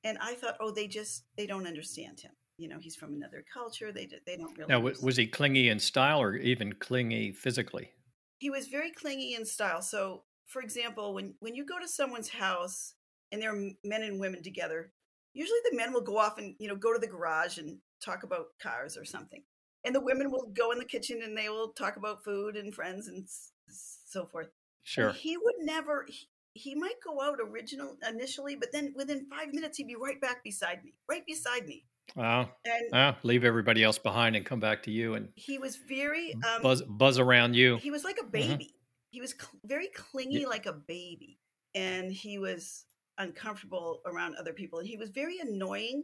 And 0.05 0.17
I 0.19 0.35
thought, 0.35 0.57
oh, 0.61 0.71
they 0.71 0.88
just 0.88 1.25
they 1.37 1.47
don't 1.47 1.67
understand 1.67 2.21
him. 2.21 2.33
You 2.57 2.69
know, 2.69 2.79
he's 2.81 2.97
from 2.97 3.12
another 3.15 3.45
culture. 3.53 3.93
They 3.93 4.07
they 4.27 4.37
don't 4.37 4.57
really. 4.57 4.69
Now, 4.69 4.79
understand. 4.79 5.05
was 5.07 5.17
he 5.17 5.27
clingy 5.29 5.69
in 5.69 5.79
style 5.79 6.21
or 6.21 6.35
even 6.37 6.73
clingy 6.75 7.33
physically? 7.33 7.93
he 8.41 8.50
was 8.50 8.69
very 8.69 8.93
clingy 8.93 9.35
in 9.35 9.45
style. 9.45 9.83
So, 9.83 10.25
for 10.47 10.62
example, 10.62 11.12
when 11.15 11.35
when 11.41 11.55
you 11.55 11.65
go 11.67 11.79
to 11.79 11.88
someone's 11.88 12.29
house 12.31 12.95
and 13.31 13.43
there 13.43 13.53
are 13.55 13.71
men 13.85 14.03
and 14.03 14.19
women 14.19 14.43
together, 14.43 14.93
usually 15.38 15.62
the 15.71 15.76
men 15.76 15.92
will 15.92 16.00
go 16.12 16.18
off 16.18 16.37
and 16.38 16.54
you 16.59 16.68
know 16.68 16.76
go 16.76 16.92
to 16.92 16.99
the 16.99 17.07
garage 17.16 17.59
and 17.59 17.78
talk 18.04 18.23
about 18.25 18.47
cars 18.62 18.97
or 18.97 19.04
something 19.04 19.42
and 19.85 19.95
the 19.95 20.00
women 20.00 20.30
will 20.30 20.47
go 20.62 20.71
in 20.73 20.78
the 20.78 20.85
kitchen 20.95 21.21
and 21.23 21.37
they 21.37 21.49
will 21.49 21.68
talk 21.83 21.97
about 21.97 22.25
food 22.25 22.57
and 22.57 22.75
friends 22.75 23.09
and 23.09 23.26
so 23.68 24.25
forth 24.26 24.49
sure 24.83 25.09
and 25.09 25.16
he 25.16 25.37
would 25.37 25.59
never 25.61 26.07
he, 26.09 26.28
he 26.54 26.75
might 26.75 26.99
go 27.04 27.21
out 27.23 27.38
original 27.50 27.97
initially 28.09 28.57
but 28.57 28.71
then 28.73 28.92
within 28.97 29.26
five 29.30 29.52
minutes 29.52 29.78
he'd 29.78 29.87
be 29.87 29.97
right 29.97 30.21
back 30.21 30.42
beside 30.42 30.83
me 30.85 30.92
right 31.09 31.25
beside 31.26 31.66
me 31.66 31.85
Wow. 32.16 32.49
and 32.64 32.85
Wow. 32.90 33.16
Leave 33.23 33.45
everybody 33.45 33.85
else 33.85 33.99
behind 33.99 34.35
and 34.35 34.45
come 34.47 34.61
back 34.61 34.83
to 34.85 34.90
you 34.90 35.14
and 35.14 35.28
he 35.37 35.59
was 35.59 35.76
very 35.76 36.35
um, 36.35 36.62
buzz 36.62 36.83
buzz 36.83 37.18
around 37.18 37.54
you. 37.54 37.76
he 37.76 37.90
was 37.90 38.02
like 38.02 38.18
a 38.21 38.26
baby 38.26 38.75
he 39.11 39.21
was 39.21 39.33
cl- 39.33 39.61
very 39.64 39.88
clingy 39.95 40.47
like 40.47 40.66
a 40.66 40.73
baby 40.73 41.38
and 41.75 42.11
he 42.11 42.38
was 42.38 42.85
uncomfortable 43.18 44.00
around 44.06 44.34
other 44.37 44.52
people 44.52 44.78
and 44.78 44.88
he 44.88 44.96
was 44.96 45.10
very 45.10 45.38
annoying 45.38 46.02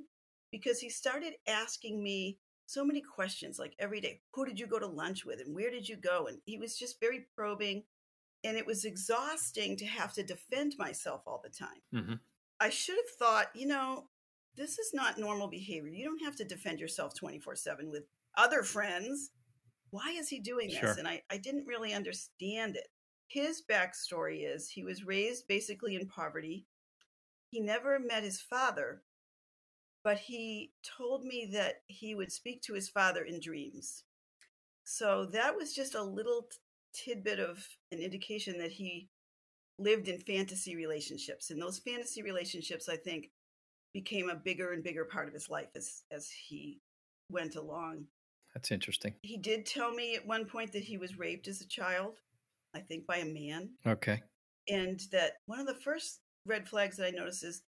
because 0.50 0.78
he 0.80 0.88
started 0.90 1.35
asking 1.47 2.02
me 2.02 2.38
so 2.66 2.85
many 2.85 3.00
questions 3.02 3.59
like 3.59 3.75
every 3.78 4.00
day 4.00 4.21
who 4.33 4.44
did 4.44 4.59
you 4.59 4.66
go 4.66 4.78
to 4.78 4.87
lunch 4.87 5.25
with 5.25 5.40
and 5.40 5.54
where 5.54 5.71
did 5.71 5.88
you 5.88 5.97
go? 5.97 6.26
and 6.26 6.38
he 6.44 6.59
was 6.59 6.78
just 6.78 7.00
very 7.00 7.26
probing 7.37 7.85
and 8.42 8.56
it 8.56 8.66
was 8.66 8.85
exhausting 8.85 9.76
to 9.76 9.87
have 9.87 10.12
to 10.12 10.23
defend 10.23 10.75
myself 10.78 11.23
all 11.26 11.40
the 11.42 11.50
time. 11.50 11.80
Mhm. 11.92 12.21
i 12.61 12.68
should 12.71 12.97
have 12.97 13.16
thought 13.18 13.54
you 13.54 13.66
know 13.66 14.09
this 14.56 14.78
is 14.78 14.92
not 14.94 15.18
normal 15.18 15.49
behavior. 15.49 15.90
You 15.90 16.04
don't 16.04 16.23
have 16.23 16.37
to 16.37 16.44
defend 16.44 16.78
yourself 16.78 17.12
24/7 17.14 17.90
with 17.90 18.04
other 18.37 18.62
friends. 18.62 19.33
Why 19.90 20.11
is 20.12 20.28
he 20.28 20.38
doing 20.38 20.68
this? 20.68 20.78
Sure. 20.78 20.94
and 20.97 21.09
I, 21.09 21.23
I 21.28 21.38
didn't 21.38 21.66
really 21.66 21.92
understand 21.92 22.76
it. 22.76 22.87
His 23.26 23.62
backstory 23.68 24.47
is 24.49 24.68
he 24.68 24.85
was 24.85 25.02
raised 25.04 25.49
basically 25.49 25.97
in 25.97 26.06
poverty 26.06 26.66
he 27.55 27.61
never 27.61 28.01
met 28.01 28.25
his 28.25 28.41
father 28.41 29.03
but 30.03 30.19
he 30.19 30.71
told 30.99 31.25
me 31.25 31.49
that 31.53 31.77
he 31.87 32.15
would 32.15 32.31
speak 32.31 32.61
to 32.61 32.75
his 32.75 32.91
father 32.91 33.23
in 33.23 33.41
dreams. 33.41 34.05
So 34.85 35.25
that 35.33 35.57
was 35.57 35.73
just 35.73 35.95
a 35.95 36.03
little 36.03 36.47
tidbit 36.93 37.41
of 37.41 37.67
an 37.91 38.01
indication 38.01 38.59
that 38.59 38.71
he 38.71 39.09
lived 39.79 40.09
in 40.09 40.21
fantasy 40.21 40.77
relationships. 40.77 41.51
And 41.51 41.61
those 41.61 41.79
fantasy 41.79 42.23
relationships, 42.23 42.87
I 42.91 42.97
think, 42.99 43.31
became 43.95 44.29
a 44.29 44.35
bigger 44.35 44.75
and 44.75 44.85
bigger 44.85 45.07
part 45.07 45.27
of 45.27 45.33
his 45.33 45.49
life 45.49 45.69
as, 45.75 46.03
as 46.11 46.29
he 46.29 46.83
went 47.31 47.57
along. 47.57 48.05
That's 48.53 48.71
interesting. 48.73 49.15
He 49.23 49.39
did 49.39 49.65
tell 49.65 49.91
me 49.91 50.17
at 50.17 50.27
one 50.27 50.45
point 50.45 50.71
that 50.73 50.85
he 50.85 50.99
was 50.99 51.19
raped 51.19 51.49
as 51.49 51.63
a 51.63 51.67
child, 51.67 52.19
I 52.75 52.81
think 52.81 53.07
by 53.07 53.17
a 53.17 53.25
man 53.25 53.71
Okay. 53.87 54.21
and 54.69 55.01
that 55.13 55.37
one 55.47 55.61
of 55.61 55.67
the 55.67 55.81
first 55.83 56.21
red 56.47 56.69
flags 56.69 56.97
that 56.97 57.07
I 57.07 57.11
noticed 57.11 57.45
is 57.45 57.63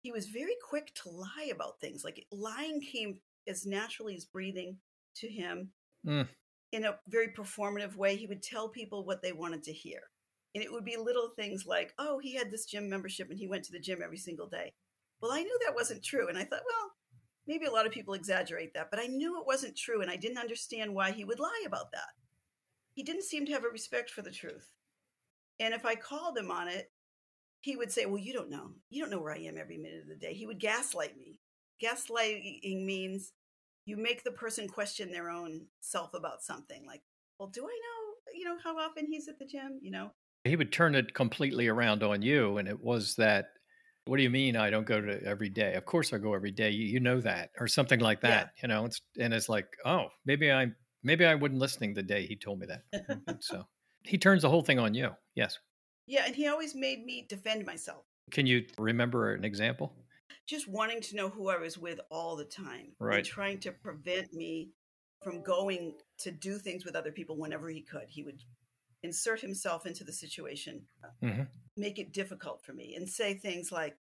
he 0.00 0.12
was 0.12 0.28
very 0.28 0.56
quick 0.68 0.92
to 1.02 1.10
lie 1.10 1.50
about 1.52 1.80
things. 1.80 2.04
Like 2.04 2.26
lying 2.32 2.80
came 2.80 3.18
as 3.48 3.66
naturally 3.66 4.16
as 4.16 4.24
breathing 4.24 4.76
to 5.16 5.28
him 5.28 5.70
Mm. 6.06 6.28
in 6.72 6.84
a 6.84 6.98
very 7.06 7.28
performative 7.28 7.94
way. 7.94 8.16
He 8.16 8.26
would 8.26 8.42
tell 8.42 8.68
people 8.68 9.04
what 9.04 9.22
they 9.22 9.32
wanted 9.32 9.62
to 9.64 9.72
hear. 9.72 10.00
And 10.54 10.64
it 10.64 10.72
would 10.72 10.84
be 10.84 10.96
little 10.96 11.30
things 11.30 11.64
like, 11.64 11.94
oh, 11.98 12.18
he 12.18 12.34
had 12.34 12.50
this 12.50 12.66
gym 12.66 12.88
membership 12.88 13.30
and 13.30 13.38
he 13.38 13.46
went 13.46 13.64
to 13.64 13.72
the 13.72 13.78
gym 13.78 14.00
every 14.02 14.18
single 14.18 14.48
day. 14.48 14.72
Well, 15.20 15.32
I 15.32 15.42
knew 15.42 15.58
that 15.64 15.74
wasn't 15.74 16.02
true. 16.02 16.28
And 16.28 16.36
I 16.36 16.42
thought, 16.44 16.62
well, 16.66 16.90
maybe 17.46 17.66
a 17.66 17.70
lot 17.70 17.86
of 17.86 17.92
people 17.92 18.14
exaggerate 18.14 18.74
that, 18.74 18.90
but 18.90 18.98
I 19.00 19.06
knew 19.06 19.38
it 19.40 19.46
wasn't 19.46 19.76
true. 19.76 20.02
And 20.02 20.10
I 20.10 20.16
didn't 20.16 20.38
understand 20.38 20.92
why 20.94 21.12
he 21.12 21.24
would 21.24 21.38
lie 21.38 21.62
about 21.66 21.92
that. 21.92 22.10
He 22.94 23.02
didn't 23.02 23.22
seem 23.22 23.46
to 23.46 23.52
have 23.52 23.64
a 23.64 23.68
respect 23.68 24.10
for 24.10 24.22
the 24.22 24.30
truth. 24.32 24.68
And 25.60 25.72
if 25.72 25.86
I 25.86 25.94
called 25.94 26.36
him 26.36 26.50
on 26.50 26.68
it, 26.68 26.90
he 27.62 27.76
would 27.76 27.92
say, 27.92 28.06
Well, 28.06 28.18
you 28.18 28.32
don't 28.34 28.50
know. 28.50 28.74
You 28.90 29.02
don't 29.02 29.10
know 29.10 29.20
where 29.20 29.32
I 29.34 29.38
am 29.40 29.58
every 29.58 29.78
minute 29.78 30.02
of 30.02 30.08
the 30.08 30.16
day. 30.16 30.34
He 30.34 30.46
would 30.46 30.60
gaslight 30.60 31.16
me. 31.16 31.40
Gaslighting 31.82 32.84
means 32.84 33.32
you 33.86 33.96
make 33.96 34.24
the 34.24 34.32
person 34.32 34.68
question 34.68 35.10
their 35.12 35.30
own 35.30 35.68
self 35.80 36.14
about 36.14 36.42
something. 36.42 36.86
Like, 36.86 37.02
well, 37.38 37.48
do 37.48 37.64
I 37.66 37.80
know, 37.82 38.32
you 38.38 38.44
know, 38.44 38.58
how 38.62 38.78
often 38.78 39.06
he's 39.06 39.28
at 39.28 39.38
the 39.38 39.46
gym? 39.46 39.78
You 39.82 39.90
know? 39.92 40.12
He 40.44 40.56
would 40.56 40.72
turn 40.72 40.94
it 40.94 41.14
completely 41.14 41.68
around 41.68 42.02
on 42.02 42.22
you 42.22 42.58
and 42.58 42.66
it 42.68 42.80
was 42.80 43.16
that 43.16 43.50
what 44.06 44.16
do 44.16 44.24
you 44.24 44.30
mean 44.30 44.56
I 44.56 44.68
don't 44.70 44.84
go 44.86 45.00
to 45.00 45.22
every 45.22 45.48
day? 45.48 45.74
Of 45.74 45.84
course 45.84 46.12
I 46.12 46.18
go 46.18 46.34
every 46.34 46.50
day. 46.50 46.70
You, 46.70 46.84
you 46.86 46.98
know 46.98 47.20
that 47.20 47.50
or 47.60 47.68
something 47.68 48.00
like 48.00 48.20
Yeah. 48.22 48.42
that, 48.42 48.48
you 48.60 48.66
know. 48.66 48.84
It's 48.84 49.00
and 49.16 49.32
it's 49.32 49.48
like, 49.48 49.68
"Oh, 49.84 50.08
maybe 50.24 50.50
I 50.50 50.72
maybe 51.04 51.24
I 51.24 51.36
wasn't 51.36 51.60
listening 51.60 51.94
the 51.94 52.02
day 52.02 52.26
he 52.26 52.34
told 52.36 52.58
me 52.58 52.66
that." 52.66 52.82
Mhm. 52.92 53.42
so, 53.42 53.64
he 54.04 54.18
turns 54.18 54.42
the 54.42 54.50
whole 54.50 54.62
thing 54.62 54.80
on 54.80 54.94
you. 54.94 55.12
Yes. 55.36 55.58
Yeah. 56.12 56.24
And 56.26 56.36
he 56.36 56.46
always 56.46 56.74
made 56.74 57.04
me 57.06 57.24
defend 57.26 57.64
myself, 57.64 58.04
Can 58.30 58.46
you 58.46 58.66
remember 58.78 59.32
an 59.34 59.44
example? 59.44 59.94
just 60.46 60.66
wanting 60.68 61.00
to 61.00 61.14
know 61.16 61.28
who 61.28 61.48
I 61.48 61.56
was 61.58 61.78
with 61.78 62.00
all 62.10 62.36
the 62.36 62.44
time. 62.44 62.92
Right. 62.98 63.18
And 63.18 63.24
trying 63.26 63.60
to 63.60 63.72
prevent 63.72 64.32
me 64.32 64.70
from 65.22 65.42
going 65.42 65.94
to 66.18 66.30
do 66.32 66.58
things 66.58 66.84
with 66.84 66.96
other 66.96 67.12
people 67.12 67.36
whenever 67.38 67.68
he 67.70 67.80
could. 67.82 68.08
He 68.08 68.22
would 68.24 68.42
insert 69.02 69.40
himself 69.40 69.86
into 69.86 70.04
the 70.04 70.12
situation 70.12 70.86
Mhm. 71.22 71.48
make 71.76 71.98
it 71.98 72.12
difficult 72.12 72.62
for 72.64 72.72
me 72.74 72.94
and 72.96 73.08
say 73.08 73.34
things 73.34 73.70
like, 73.72 73.96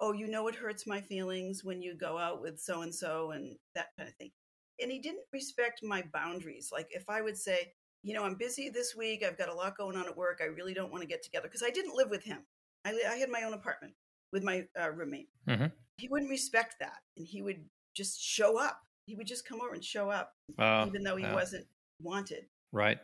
oh, 0.00 0.12
you 0.12 0.26
know, 0.26 0.48
it 0.48 0.54
hurts 0.56 0.86
my 0.86 1.00
feelings 1.00 1.62
when 1.64 1.80
you 1.80 1.94
go 1.94 2.18
out 2.18 2.40
with 2.42 2.60
so 2.60 2.82
and 2.82 2.94
so 2.94 3.30
and 3.30 3.56
that 3.74 3.88
kind 3.96 4.08
of 4.08 4.14
thing. 4.16 4.32
And 4.80 4.90
he 4.90 4.98
didn't 4.98 5.26
respect 5.32 5.82
my 5.82 6.02
boundaries. 6.12 6.70
Like 6.72 6.88
if 6.90 7.08
I 7.08 7.20
would 7.22 7.38
say, 7.38 7.72
you 8.04 8.14
know, 8.14 8.22
I'm 8.22 8.36
busy 8.36 8.68
this 8.68 8.94
week, 8.96 9.24
I've 9.24 9.38
got 9.38 9.48
a 9.48 9.54
lot 9.54 9.76
going 9.76 9.96
on 9.96 10.06
at 10.06 10.16
work, 10.16 10.40
I 10.42 10.46
really 10.46 10.74
don't 10.74 10.92
want 10.92 11.02
to 11.02 11.08
get 11.08 11.22
together 11.24 11.48
because 11.48 11.62
I 11.62 11.70
didn't 11.70 11.96
live 11.96 12.10
with 12.10 12.22
him. 12.22 12.44
I, 12.84 12.90
I 13.10 13.16
had 13.16 13.30
my 13.30 13.42
own 13.42 13.54
apartment 13.54 13.94
with 14.32 14.44
my 14.44 14.66
uh, 14.80 14.90
roommate. 14.90 15.28
Mhm. 15.48 15.72
He 15.96 16.08
wouldn't 16.08 16.30
respect 16.30 16.74
that. 16.80 16.98
And 17.16 17.26
he 17.26 17.40
would 17.40 17.64
just 17.96 18.20
show 18.20 18.60
up. 18.60 18.78
He 19.06 19.14
would 19.16 19.26
just 19.26 19.46
come 19.48 19.60
over 19.60 19.72
and 19.74 19.84
show 19.84 20.10
up, 20.10 20.32
Oh, 20.58 20.86
even 20.86 21.02
though 21.02 21.16
he 21.16 21.24
wasn't 21.24 21.66
wanted. 22.00 22.44
right. 22.72 22.98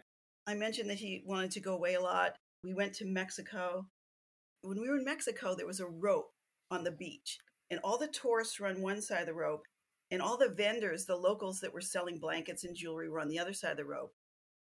I 0.47 0.55
mentioned 0.55 0.91
that 0.91 0.99
he 0.99 1.23
wanted 1.27 1.51
to 1.53 1.61
go 1.61 1.75
away 1.75 1.95
a 1.95 2.01
lot. 2.01 2.35
We 2.65 2.75
went 2.75 2.95
to 2.97 3.07
Mexico. 3.07 3.87
When 4.63 4.81
we 4.81 4.89
were 4.89 4.97
in 4.99 5.05
Mexico, 5.05 5.55
there 5.55 5.67
was 5.67 5.81
a 5.81 5.87
rope 5.87 6.31
on 6.71 6.85
the 6.85 6.91
beach, 6.91 7.39
and 7.71 7.81
all 7.85 7.97
the 7.99 8.09
tourists 8.09 8.59
were 8.59 8.67
on 8.67 8.83
one 8.83 9.01
side 9.01 9.21
of 9.21 9.27
the 9.27 9.35
rope, 9.35 9.63
and 10.11 10.21
all 10.21 10.37
the 10.37 10.49
vendors, 10.49 11.07
the 11.07 11.17
locals 11.17 11.61
that 11.61 11.73
were 11.73 11.81
selling 11.81 12.19
blankets 12.19 12.65
and 12.65 12.75
jewelry, 12.77 13.09
were 13.09 13.21
on 13.21 13.29
the 13.29 13.39
other 13.39 13.53
side 13.53 13.73
of 13.73 13.77
the 13.77 13.85
rope. 13.85 14.13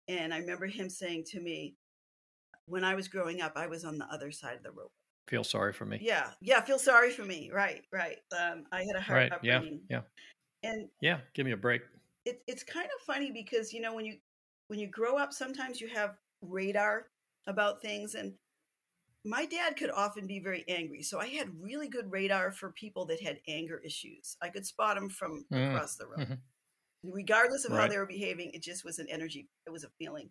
And 0.08 0.32
I 0.32 0.38
remember 0.38 0.66
him 0.66 0.88
saying 0.88 1.24
to 1.28 1.40
me, 1.40 1.76
when 2.66 2.84
I 2.84 2.94
was 2.94 3.08
growing 3.08 3.40
up, 3.40 3.52
I 3.56 3.66
was 3.66 3.84
on 3.84 3.98
the 3.98 4.06
other 4.06 4.30
side 4.30 4.56
of 4.56 4.62
the 4.62 4.72
rope. 4.72 4.92
Feel 5.28 5.44
sorry 5.44 5.72
for 5.72 5.84
me. 5.86 5.98
Yeah, 6.00 6.30
yeah, 6.40 6.60
feel 6.60 6.78
sorry 6.78 7.10
for 7.10 7.24
me. 7.24 7.50
Right, 7.52 7.82
right. 7.92 8.18
Um, 8.36 8.64
I 8.72 8.78
had 8.78 8.96
a 8.96 9.00
hard 9.00 9.22
Right. 9.22 9.32
Yeah. 9.42 9.58
upbringing, 9.58 9.80
Yeah. 9.90 10.02
and 10.62 10.88
Yeah, 11.00 11.20
give 11.34 11.46
me 11.46 11.52
a 11.52 11.56
break. 11.56 11.82
it, 12.24 12.42
it's 12.46 12.62
kind 12.62 12.86
of 12.86 13.04
funny 13.04 13.30
because 13.30 13.72
you 13.72 13.80
know 13.80 13.94
when 13.94 14.04
you 14.04 14.18
when 14.68 14.78
you 14.78 14.88
grow 14.88 15.16
up 15.16 15.32
sometimes 15.32 15.80
you 15.80 15.88
have 15.88 16.16
radar 16.42 17.06
about 17.46 17.80
things 17.82 18.14
and 18.14 18.34
my 19.24 19.46
dad 19.46 19.76
could 19.76 19.90
often 19.90 20.26
be 20.26 20.40
very 20.40 20.64
angry 20.68 21.02
so 21.02 21.18
i 21.20 21.26
had 21.26 21.48
really 21.60 21.88
good 21.88 22.10
radar 22.10 22.50
for 22.52 22.70
people 22.72 23.04
that 23.06 23.20
had 23.20 23.40
anger 23.48 23.78
issues 23.84 24.36
i 24.42 24.48
could 24.48 24.66
spot 24.66 24.96
them 24.96 25.08
from 25.08 25.44
Mm, 25.52 25.74
across 25.74 25.96
the 25.96 26.06
road 26.06 26.26
mhm. 26.28 26.38
Regardless 27.12 27.64
of 27.64 27.72
how 27.72 27.86
they 27.88 27.98
were 27.98 28.06
behaving 28.06 28.50
it 28.52 28.62
just 28.62 28.84
was 28.84 28.98
an 28.98 29.06
energy 29.10 29.48
it 29.66 29.70
was 29.70 29.84
a 29.84 29.90
feeling. 29.98 30.30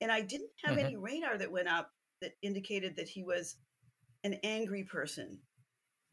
And 0.00 0.10
i 0.12 0.20
didn't 0.20 0.50
have 0.64 0.76
Mhm. 0.76 0.84
any 0.84 0.96
radar 0.96 1.38
that 1.38 1.50
went 1.50 1.68
up 1.68 1.90
that 2.20 2.32
indicated 2.42 2.96
that 2.96 3.08
he 3.08 3.22
was 3.22 3.56
an 4.24 4.34
angry 4.42 4.84
person. 4.84 5.38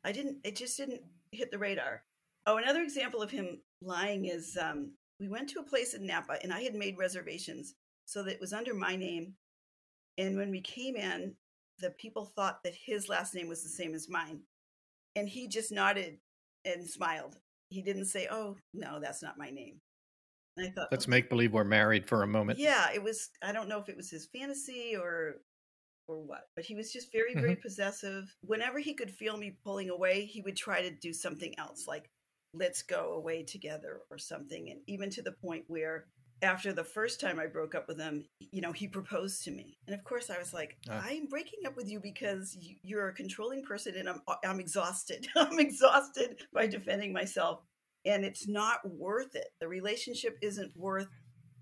I 0.04 0.12
didn't 0.12 0.38
it 0.46 0.56
just 0.56 0.78
didn't 0.78 1.02
hit 1.32 1.52
the 1.52 1.58
radar. 1.60 2.04
Oh 2.46 2.58
another 2.58 2.82
example 2.82 3.22
of 3.22 3.32
him 3.32 3.62
lying 3.82 4.26
is 4.26 4.56
um, 4.62 4.98
we 5.20 5.28
went 5.30 5.50
to 5.50 5.60
a 5.60 5.64
place 5.64 5.94
in 5.94 6.06
napa 6.06 6.38
and 6.44 6.54
i 6.54 6.62
had 6.62 6.76
made 6.76 6.98
reservations 6.98 7.76
so 8.06 8.22
that 8.24 8.34
it 8.36 8.42
was 8.42 8.54
under 8.54 8.74
my 8.74 8.96
name. 8.96 9.36
And 10.18 10.38
when 10.38 10.52
we 10.52 10.62
came 10.62 10.96
in 10.96 11.36
the 11.80 11.92
people 11.92 12.26
thought 12.26 12.64
that 12.64 12.74
his 12.86 13.10
last 13.10 13.34
name 13.36 13.48
was 13.50 13.62
the 13.64 13.70
same 13.70 13.94
as 13.94 14.08
mine. 14.10 14.42
And 15.16 15.28
he 15.28 15.48
just 15.50 15.72
nodded 15.74 16.20
and 16.64 16.90
smiled. 16.90 17.38
He 17.70 17.82
didn't 17.82 18.06
say 18.06 18.28
oh 18.32 18.58
no 18.74 19.00
that's 19.00 19.22
not 19.24 19.38
my 19.38 19.50
name 19.50 19.82
and 20.58 20.68
i 20.68 20.72
thought 20.72 20.88
Let's 20.92 21.06
"Okay." 21.06 21.12
make 21.12 21.30
believe 21.30 21.54
we're 21.54 21.64
married 21.64 22.06
for 22.08 22.24
a 22.24 22.28
moment. 22.28 22.60
yeah 22.60 22.88
it 22.94 23.02
was 23.04 23.30
i 23.44 23.52
don't 23.52 23.70
know 23.70 23.80
if 23.80 23.90
it 23.90 23.98
was 23.98 24.10
his 24.10 24.28
fantasy 24.28 24.96
or 24.96 25.36
or 26.08 26.22
what 26.22 26.42
but 26.56 26.66
he 26.66 26.76
was 26.76 26.92
just 26.94 27.12
very 27.12 27.34
very 27.34 27.56
possessive 27.56 28.34
whenever 28.42 28.80
he 28.80 28.94
could 28.94 29.10
feel 29.12 29.38
me 29.38 29.58
pulling 29.64 29.90
away 29.90 30.26
he 30.26 30.42
would 30.42 30.56
try 30.56 30.82
to 30.82 30.92
do 30.92 31.12
something 31.14 31.54
else 31.58 31.86
like 31.88 32.10
let's 32.54 32.84
go 32.84 33.14
away 33.14 33.44
together 33.44 34.02
or 34.12 34.18
something 34.18 34.70
and 34.70 34.80
even 34.88 35.10
to 35.10 35.22
the 35.22 35.32
point 35.32 35.64
where 35.68 36.06
after 36.42 36.72
the 36.72 36.84
first 36.84 37.20
time 37.20 37.40
i 37.40 37.48
broke 37.48 37.74
up 37.74 37.88
with 37.88 38.00
him 38.00 38.24
you 38.40 38.62
know 38.62 38.72
he 38.72 38.88
proposed 38.88 39.44
to 39.44 39.52
me 39.52 39.78
and 39.88 39.96
of 39.96 40.04
course 40.04 40.30
i 40.30 40.38
was 40.38 40.54
like 40.54 40.78
Ah. 40.90 41.02
i'm 41.06 41.26
breaking 41.26 41.66
up 41.66 41.76
with 41.76 41.90
you 41.90 42.00
because 42.00 42.56
you- 42.60 42.76
you're 42.84 43.08
a 43.10 43.14
controlling 43.14 43.64
person 43.64 43.96
and 43.98 44.08
i'm 44.08 44.22
i'm 44.46 44.60
exhausted 44.60 45.28
i'm 45.36 45.60
exhausted 45.60 46.38
by 46.54 46.68
defending 46.68 47.12
myself 47.12 47.62
and 48.06 48.24
it's 48.26 48.48
not 48.48 48.80
worth 48.90 49.36
it 49.36 49.48
the 49.60 49.68
relationship 49.68 50.38
isn't 50.42 50.72
worth 50.76 51.08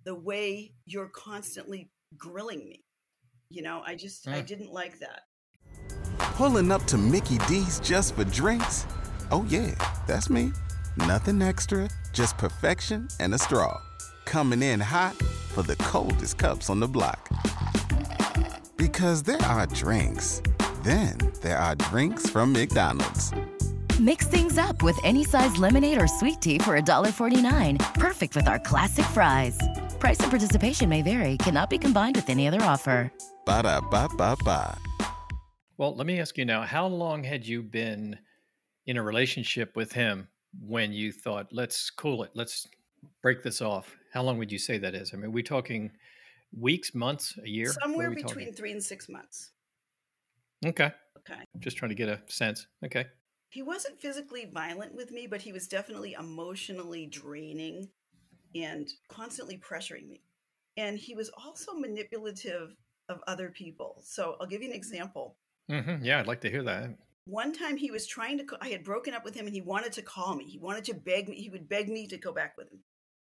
the 0.06 0.16
way 0.16 0.74
you're 0.86 1.10
constantly 1.10 1.90
grilling 2.18 2.60
me 2.68 2.84
you 3.50 3.62
know 3.62 3.82
i 3.86 3.96
just 3.96 4.28
i 4.28 4.42
Mm. 4.42 4.46
didn't 4.48 4.72
like 4.72 5.00
that 5.00 5.22
Pulling 6.36 6.72
up 6.72 6.84
to 6.86 6.98
Mickey 6.98 7.38
D's 7.48 7.80
just 7.80 8.16
for 8.16 8.24
drinks? 8.24 8.88
Oh, 9.32 9.46
yeah, 9.50 9.74
that's 10.08 10.30
me. 10.32 10.52
Nothing 10.98 11.42
extra, 11.44 11.88
just 12.12 12.38
perfection 12.38 13.08
and 13.20 13.34
a 13.36 13.38
straw. 13.38 13.80
Coming 14.26 14.64
in 14.64 14.80
hot 14.80 15.16
for 15.54 15.62
the 15.62 15.76
coldest 15.78 16.38
cups 16.40 16.70
on 16.72 16.80
the 16.80 16.88
block. 16.88 17.30
Because 18.78 19.22
there 19.24 19.42
are 19.44 19.68
drinks, 19.68 20.42
then 20.84 21.18
there 21.42 21.58
are 21.58 21.76
drinks 21.76 22.28
from 22.30 22.52
McDonald's. 22.54 23.32
Mix 24.02 24.28
things 24.28 24.58
up 24.58 24.82
with 24.82 25.00
any 25.04 25.24
size 25.24 25.56
lemonade 25.58 26.02
or 26.02 26.08
sweet 26.08 26.42
tea 26.42 26.58
for 26.58 26.80
$1.49. 26.80 27.94
Perfect 27.94 28.36
with 28.36 28.48
our 28.48 28.58
classic 28.58 29.06
fries. 29.06 29.60
Price 30.00 30.20
and 30.20 30.32
participation 30.32 30.90
may 30.90 31.04
vary, 31.04 31.38
cannot 31.38 31.70
be 31.70 31.78
combined 31.78 32.16
with 32.16 32.28
any 32.28 32.48
other 32.48 32.62
offer. 32.64 33.14
Ba 33.46 33.62
da 33.62 33.82
ba 33.82 34.10
ba 34.18 34.36
ba. 34.44 34.76
Well, 35.78 35.96
let 35.96 36.08
me 36.08 36.20
ask 36.20 36.40
you 36.40 36.46
now 36.46 36.64
how 36.64 36.88
long 36.88 37.24
had 37.24 37.46
you 37.46 37.62
been 37.62 38.18
in 38.88 38.98
a 38.98 39.04
relationship 39.04 39.76
with 39.76 39.92
him 39.92 40.28
when 40.60 40.92
you 40.92 41.12
thought, 41.12 41.48
let's 41.52 41.92
cool 41.92 42.24
it, 42.24 42.32
let's 42.34 42.68
break 43.22 43.44
this 43.44 43.62
off? 43.62 43.96
How 44.12 44.24
long 44.24 44.40
would 44.40 44.52
you 44.52 44.58
say 44.58 44.80
that 44.80 44.96
is? 44.96 45.14
I 45.14 45.18
mean, 45.18 45.26
are 45.26 45.30
we 45.30 45.44
talking 45.44 45.92
weeks, 46.58 46.96
months, 46.96 47.38
a 47.44 47.48
year? 47.48 47.72
Somewhere 47.72 48.10
between 48.10 48.28
talking? 48.28 48.54
three 48.54 48.72
and 48.72 48.82
six 48.82 49.08
months. 49.08 49.52
Okay. 50.66 50.92
Okay. 51.20 51.44
Just 51.60 51.78
trying 51.78 51.90
to 51.90 51.96
get 51.96 52.10
a 52.10 52.22
sense. 52.28 52.66
Okay. 52.84 53.06
He 53.54 53.62
wasn't 53.62 54.02
physically 54.02 54.50
violent 54.52 54.96
with 54.96 55.12
me, 55.12 55.28
but 55.28 55.44
he 55.44 55.54
was 55.54 55.68
definitely 55.68 56.14
emotionally 56.14 57.06
draining 57.06 57.88
and 58.56 58.90
constantly 59.10 59.60
pressuring 59.60 60.10
me. 60.10 60.24
And 60.76 60.98
he 60.98 61.14
was 61.14 61.30
also 61.38 61.76
manipulative 61.76 62.76
of 63.10 63.20
other 63.28 63.50
people. 63.50 64.02
So 64.02 64.38
I'll 64.42 64.48
give 64.48 64.64
you 64.64 64.70
an 64.70 64.76
example. 64.76 65.38
hmm 65.70 65.98
Yeah, 66.02 66.20
I'd 66.20 66.26
like 66.26 66.42
to 66.42 66.50
hear 66.50 66.64
that. 66.64 66.98
One 67.26 67.54
time 67.54 67.78
he 67.78 67.92
was 67.92 68.08
trying 68.08 68.40
to, 68.40 68.46
I 68.60 68.70
had 68.70 68.84
broken 68.84 69.14
up 69.14 69.24
with 69.24 69.36
him 69.36 69.46
and 69.46 69.54
he 69.54 69.62
wanted 69.62 69.94
to 69.94 70.02
call 70.02 70.36
me. 70.36 70.46
He 70.46 70.58
wanted 70.58 70.86
to 70.86 70.96
beg 70.96 71.30
me, 71.30 71.36
he 71.36 71.52
would 71.52 71.70
beg 71.70 71.90
me 71.90 72.08
to 72.08 72.18
go 72.18 72.34
back 72.34 72.58
with 72.58 72.72
him. 72.72 72.80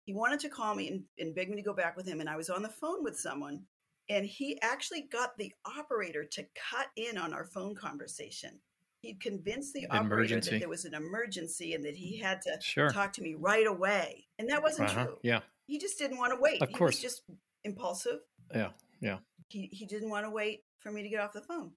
He 0.04 0.14
wanted 0.14 0.42
to 0.42 0.50
call 0.50 0.76
me 0.76 0.90
and, 0.90 1.04
and 1.18 1.34
beg 1.34 1.50
me 1.50 1.56
to 1.56 1.62
go 1.62 1.74
back 1.74 1.96
with 1.96 2.06
him. 2.06 2.20
And 2.20 2.30
I 2.30 2.36
was 2.36 2.50
on 2.50 2.62
the 2.62 2.68
phone 2.68 3.06
with 3.06 3.18
someone 3.18 3.62
and 4.10 4.26
he 4.26 4.60
actually 4.62 5.08
got 5.10 5.38
the 5.38 5.54
operator 5.78 6.26
to 6.26 6.46
cut 6.70 6.88
in 6.98 7.18
on 7.18 7.34
our 7.34 7.46
phone 7.46 7.74
conversation. 7.74 8.60
He'd 9.02 9.22
convinced 9.22 9.74
the 9.74 9.86
operator 9.88 10.06
Emergency. 10.16 10.52
that 10.52 10.60
there 10.60 10.70
was 10.70 10.84
an 10.86 10.94
emergency 10.94 11.74
and 11.74 11.86
that 11.86 11.96
he 11.96 12.18
had 12.18 12.42
to 12.42 12.58
Sure. 12.62 12.90
talk 12.90 13.14
to 13.14 13.22
me 13.22 13.34
right 13.34 13.66
away. 13.66 14.28
And 14.38 14.50
that 14.50 14.62
wasn't 14.62 14.90
Uh-huh. 14.90 15.06
true. 15.06 15.20
Yeah. 15.24 15.42
He 15.68 15.80
just 15.80 15.98
didn't 15.98 16.18
want 16.18 16.34
to 16.34 16.40
wait. 16.40 16.62
Of 16.62 16.70
he 16.70 16.76
course. 16.76 16.96
was 16.96 17.02
just 17.02 17.24
impulsive. 17.64 18.20
Yeah. 18.54 18.72
Yeah. 19.00 19.20
He, 19.48 19.68
he 19.72 19.86
didn't 19.86 20.10
want 20.10 20.26
to 20.26 20.30
wait 20.30 20.64
for 20.80 20.92
me 20.92 21.02
to 21.04 21.10
get 21.10 21.22
off 21.22 21.32
the 21.34 21.42
phone 21.42 21.72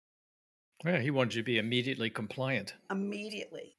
Yeah. 0.84 1.00
He 1.00 1.10
wanted 1.10 1.34
you 1.36 1.42
to 1.42 1.46
be 1.46 1.58
immediately 1.58 2.10
compliant. 2.10 2.74
immediately. 2.90 3.76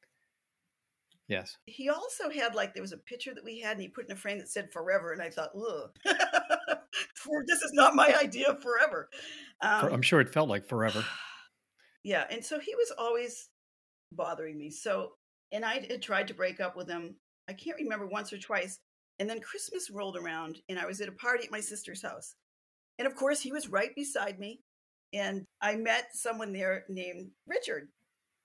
Yes. 1.27 1.57
he 1.65 1.89
also 1.89 2.29
had 2.29 2.53
like 2.53 2.73
there 2.73 2.83
was 2.83 2.91
a 2.91 2.97
picture 2.97 3.33
that 3.33 3.43
we 3.45 3.59
had 3.61 3.73
and 3.73 3.81
he 3.81 3.87
put 3.87 4.05
in 4.05 4.11
a 4.11 4.15
frame 4.15 4.37
that 4.39 4.49
said 4.49 4.71
forever 4.71 5.13
and 5.13 5.21
i 5.21 5.29
thought 5.29 5.51
ugh 5.55 5.89
For- 7.15 7.43
this 7.47 7.61
is 7.61 7.71
not 7.73 7.95
my 7.95 8.13
idea 8.21 8.49
of 8.49 8.61
forever 8.61 9.09
For- 9.61 9.67
um, 9.87 9.93
I'm 9.93 10.01
sure 10.01 10.19
it 10.19 10.29
felt 10.29 10.49
like 10.49 10.65
forever. 10.65 11.03
yeah 12.03 12.25
and 12.29 12.43
so 12.43 12.59
he 12.59 12.75
was 12.75 12.91
always 12.97 13.49
bothering 14.11 14.57
me 14.57 14.69
so 14.69 15.11
and 15.51 15.65
i 15.65 15.85
had 15.89 16.01
tried 16.01 16.27
to 16.27 16.33
break 16.33 16.59
up 16.59 16.75
with 16.75 16.89
him 16.89 17.15
i 17.49 17.53
can't 17.53 17.77
remember 17.77 18.05
once 18.05 18.31
or 18.31 18.37
twice 18.37 18.79
and 19.19 19.29
then 19.29 19.39
christmas 19.39 19.89
rolled 19.89 20.17
around 20.17 20.59
and 20.69 20.79
i 20.79 20.85
was 20.85 21.01
at 21.01 21.09
a 21.09 21.13
party 21.13 21.45
at 21.45 21.51
my 21.51 21.59
sister's 21.59 22.01
house 22.01 22.35
and 22.99 23.07
of 23.07 23.15
course 23.15 23.41
he 23.41 23.51
was 23.51 23.69
right 23.69 23.95
beside 23.95 24.39
me 24.39 24.61
and 25.13 25.45
i 25.61 25.75
met 25.75 26.09
someone 26.13 26.53
there 26.53 26.83
named 26.89 27.29
richard. 27.47 27.87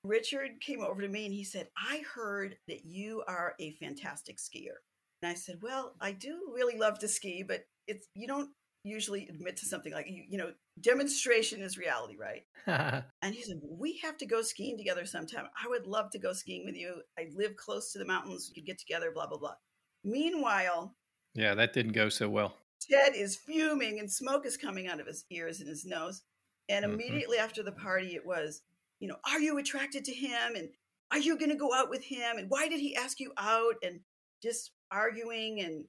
Richard 0.04 0.60
came 0.60 0.80
over 0.80 1.02
to 1.02 1.08
me 1.08 1.26
and 1.26 1.34
he 1.34 1.44
said 1.44 1.68
i 1.76 2.02
heard 2.14 2.56
that 2.68 2.84
you 2.84 3.24
are 3.26 3.54
a 3.60 3.72
fantastic 3.72 4.38
skier. 4.38 4.78
And 5.20 5.30
i 5.30 5.34
said 5.34 5.58
well 5.60 5.94
i 6.00 6.12
do 6.12 6.52
really 6.54 6.78
love 6.78 7.00
to 7.00 7.08
ski 7.08 7.42
but 7.46 7.62
it's 7.88 8.06
you 8.14 8.28
don't 8.28 8.50
usually 8.84 9.28
admit 9.28 9.56
to 9.56 9.66
something 9.66 9.92
like 9.92 10.06
you, 10.08 10.24
you 10.28 10.38
know 10.38 10.52
demonstration 10.80 11.60
is 11.60 11.76
reality 11.76 12.16
right 12.18 12.44
and 13.22 13.34
he 13.34 13.42
said, 13.42 13.60
We 13.62 13.98
have 14.02 14.16
to 14.18 14.26
go 14.26 14.42
skiing 14.42 14.76
together 14.78 15.04
sometime. 15.04 15.46
I 15.62 15.68
would 15.68 15.86
love 15.86 16.10
to 16.10 16.18
go 16.18 16.32
skiing 16.32 16.64
with 16.64 16.76
you. 16.76 17.02
I 17.18 17.26
live 17.34 17.56
close 17.56 17.92
to 17.92 17.98
the 17.98 18.04
mountains. 18.04 18.50
We 18.50 18.60
could 18.60 18.66
get 18.66 18.78
together, 18.78 19.10
blah, 19.12 19.26
blah, 19.26 19.38
blah. 19.38 19.54
Meanwhile, 20.04 20.94
yeah, 21.34 21.54
that 21.54 21.72
didn't 21.72 21.92
go 21.92 22.08
so 22.08 22.28
well. 22.28 22.54
Ted 22.90 23.14
is 23.14 23.36
fuming 23.36 23.98
and 23.98 24.10
smoke 24.10 24.46
is 24.46 24.56
coming 24.56 24.86
out 24.88 25.00
of 25.00 25.06
his 25.06 25.24
ears 25.30 25.60
and 25.60 25.68
his 25.68 25.84
nose. 25.84 26.22
And 26.68 26.84
Mhm. 26.84 26.92
immediately 26.94 27.38
after 27.38 27.62
the 27.62 27.72
party, 27.72 28.14
it 28.14 28.24
was, 28.24 28.62
you 29.00 29.08
know, 29.08 29.16
are 29.24 29.40
you 29.40 29.58
attracted 29.58 30.04
to 30.04 30.12
him? 30.14 30.54
And 30.54 30.70
are 31.10 31.18
you 31.18 31.36
going 31.38 31.50
to 31.50 31.56
go 31.56 31.72
out 31.74 31.90
with 31.90 32.04
him? 32.04 32.38
And 32.38 32.48
why 32.50 32.68
did 32.68 32.80
he 32.80 32.94
ask 32.94 33.18
you 33.20 33.32
out? 33.36 33.74
And 33.82 34.00
just 34.42 34.72
arguing 34.90 35.60
and 35.60 35.86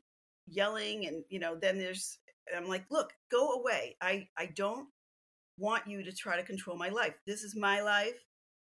yelling. 0.47 1.05
And, 1.05 1.23
you 1.29 1.39
know, 1.39 1.55
then 1.55 1.77
there's, 1.77 2.19
I'm 2.55 2.67
like, 2.67 2.85
look, 2.89 3.13
go 3.31 3.53
away. 3.53 3.95
I, 4.01 4.27
I 4.37 4.47
don't 4.55 4.87
want 5.57 5.87
you 5.87 6.03
to 6.03 6.11
try 6.11 6.37
to 6.37 6.43
control 6.43 6.77
my 6.77 6.89
life. 6.89 7.13
This 7.27 7.43
is 7.43 7.55
my 7.55 7.81
life. 7.81 8.25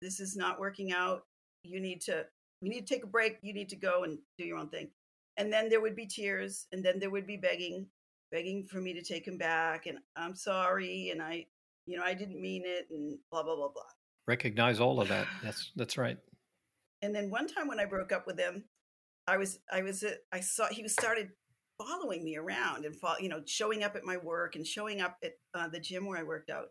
This 0.01 0.19
is 0.19 0.35
not 0.35 0.59
working 0.59 0.91
out. 0.91 1.23
You 1.63 1.79
need 1.79 2.01
to, 2.01 2.25
we 2.61 2.69
need 2.69 2.85
to 2.85 2.93
take 2.93 3.03
a 3.03 3.07
break. 3.07 3.37
You 3.41 3.53
need 3.53 3.69
to 3.69 3.75
go 3.75 4.03
and 4.03 4.19
do 4.37 4.45
your 4.45 4.57
own 4.57 4.69
thing. 4.69 4.89
And 5.37 5.51
then 5.51 5.69
there 5.69 5.81
would 5.81 5.95
be 5.95 6.05
tears 6.05 6.67
and 6.71 6.83
then 6.83 6.99
there 6.99 7.09
would 7.09 7.27
be 7.27 7.37
begging, 7.37 7.87
begging 8.31 8.67
for 8.69 8.79
me 8.79 8.93
to 8.93 9.01
take 9.01 9.27
him 9.27 9.37
back. 9.37 9.87
And 9.87 9.97
I'm 10.15 10.35
sorry. 10.35 11.09
And 11.11 11.21
I, 11.21 11.47
you 11.85 11.97
know, 11.97 12.03
I 12.03 12.13
didn't 12.13 12.41
mean 12.41 12.63
it 12.65 12.87
and 12.91 13.17
blah, 13.31 13.43
blah, 13.43 13.55
blah, 13.55 13.69
blah. 13.69 13.83
Recognize 14.27 14.79
all 14.79 15.01
of 15.01 15.07
that. 15.09 15.27
That's 15.43 15.71
that's 15.75 15.97
right. 15.97 16.17
And 17.01 17.13
then 17.13 17.29
one 17.29 17.47
time 17.47 17.67
when 17.67 17.79
I 17.79 17.85
broke 17.85 18.11
up 18.11 18.25
with 18.25 18.39
him, 18.39 18.63
I 19.27 19.37
was, 19.37 19.59
I 19.71 19.81
was, 19.81 20.03
uh, 20.03 20.13
I 20.31 20.39
saw 20.39 20.67
he 20.69 20.81
was 20.81 20.93
started 20.93 21.29
following 21.77 22.23
me 22.23 22.37
around 22.37 22.85
and, 22.85 22.95
fo- 22.95 23.17
you 23.19 23.29
know, 23.29 23.41
showing 23.45 23.83
up 23.83 23.95
at 23.95 24.03
my 24.05 24.17
work 24.17 24.55
and 24.55 24.65
showing 24.65 25.01
up 25.01 25.17
at 25.23 25.33
uh, 25.53 25.67
the 25.67 25.79
gym 25.79 26.05
where 26.05 26.17
I 26.19 26.23
worked 26.23 26.49
out. 26.49 26.69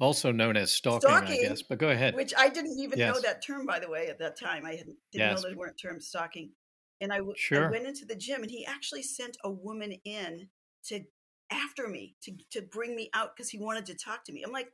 Also 0.00 0.32
known 0.32 0.56
as 0.56 0.72
stalking, 0.72 1.24
I 1.26 1.36
guess. 1.36 1.62
But 1.62 1.78
go 1.78 1.88
ahead. 1.88 2.14
which 2.14 2.32
I 2.36 2.48
didn't 2.48 2.78
even 2.78 2.98
know 3.04 3.20
that 3.20 3.42
term, 3.44 3.66
by 3.66 3.80
the 3.80 3.88
way, 3.90 4.08
at 4.08 4.18
that 4.18 4.36
time. 4.38 4.64
I 4.66 4.82
didn't 5.12 5.28
Yes. 5.28 5.40
know 5.42 5.48
there 5.48 5.56
weren't 5.56 5.78
terms 5.78 6.08
stalking. 6.08 6.52
And 7.00 7.12
I, 7.12 7.18
w- 7.18 7.34
I 7.34 7.38
Sure. 7.38 7.68
went 7.70 7.86
into 7.86 8.04
the 8.04 8.16
gym 8.16 8.42
and 8.42 8.50
he 8.50 8.64
actually 8.64 9.02
sent 9.02 9.36
a 9.44 9.50
woman 9.50 9.92
in 10.04 10.50
to 10.84 11.04
after 11.50 11.88
me 11.88 12.16
to, 12.22 12.36
to 12.50 12.62
bring 12.62 12.96
me 12.96 13.10
out 13.14 13.34
because 13.36 13.50
he 13.50 13.58
wanted 13.58 13.86
to 13.86 13.94
talk 13.94 14.24
to 14.24 14.32
me. 14.32 14.42
I'm 14.42 14.52
like, 14.52 14.72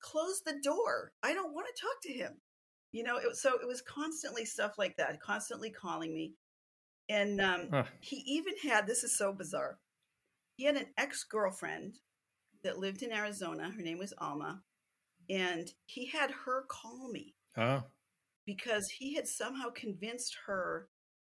close 0.00 0.42
the 0.42 0.58
door. 0.62 1.12
I 1.22 1.34
don't 1.34 1.54
want 1.54 1.66
to 1.74 1.80
talk 1.80 2.00
to 2.02 2.12
him. 2.12 2.40
You 2.92 3.02
know, 3.04 3.16
it, 3.18 3.36
so 3.36 3.58
it 3.60 3.66
was 3.66 3.82
constantly 3.82 4.44
stuff 4.44 4.78
like 4.78 4.96
that, 4.96 5.20
constantly 5.20 5.70
calling 5.70 6.14
me. 6.14 6.34
And 7.08 7.40
um, 7.40 7.68
Huh. 7.70 7.84
he 8.00 8.16
even 8.26 8.54
had 8.62 8.86
this 8.86 9.02
is 9.04 9.16
so 9.16 9.32
bizarre. 9.32 9.78
He 10.56 10.64
had 10.64 10.76
an 10.76 10.86
ex 10.96 11.24
girlfriend 11.24 11.98
that 12.64 12.78
lived 12.78 13.02
in 13.02 13.12
Arizona. 13.12 13.70
Her 13.70 13.82
name 13.82 13.98
was 13.98 14.12
Alma. 14.18 14.62
And 15.30 15.72
he 15.86 16.06
had 16.06 16.30
her 16.46 16.64
call 16.68 17.10
me 17.12 17.34
Oh, 17.56 17.82
because 18.46 18.88
he 18.90 19.14
had 19.14 19.26
somehow 19.28 19.70
convinced 19.74 20.36
her 20.46 20.88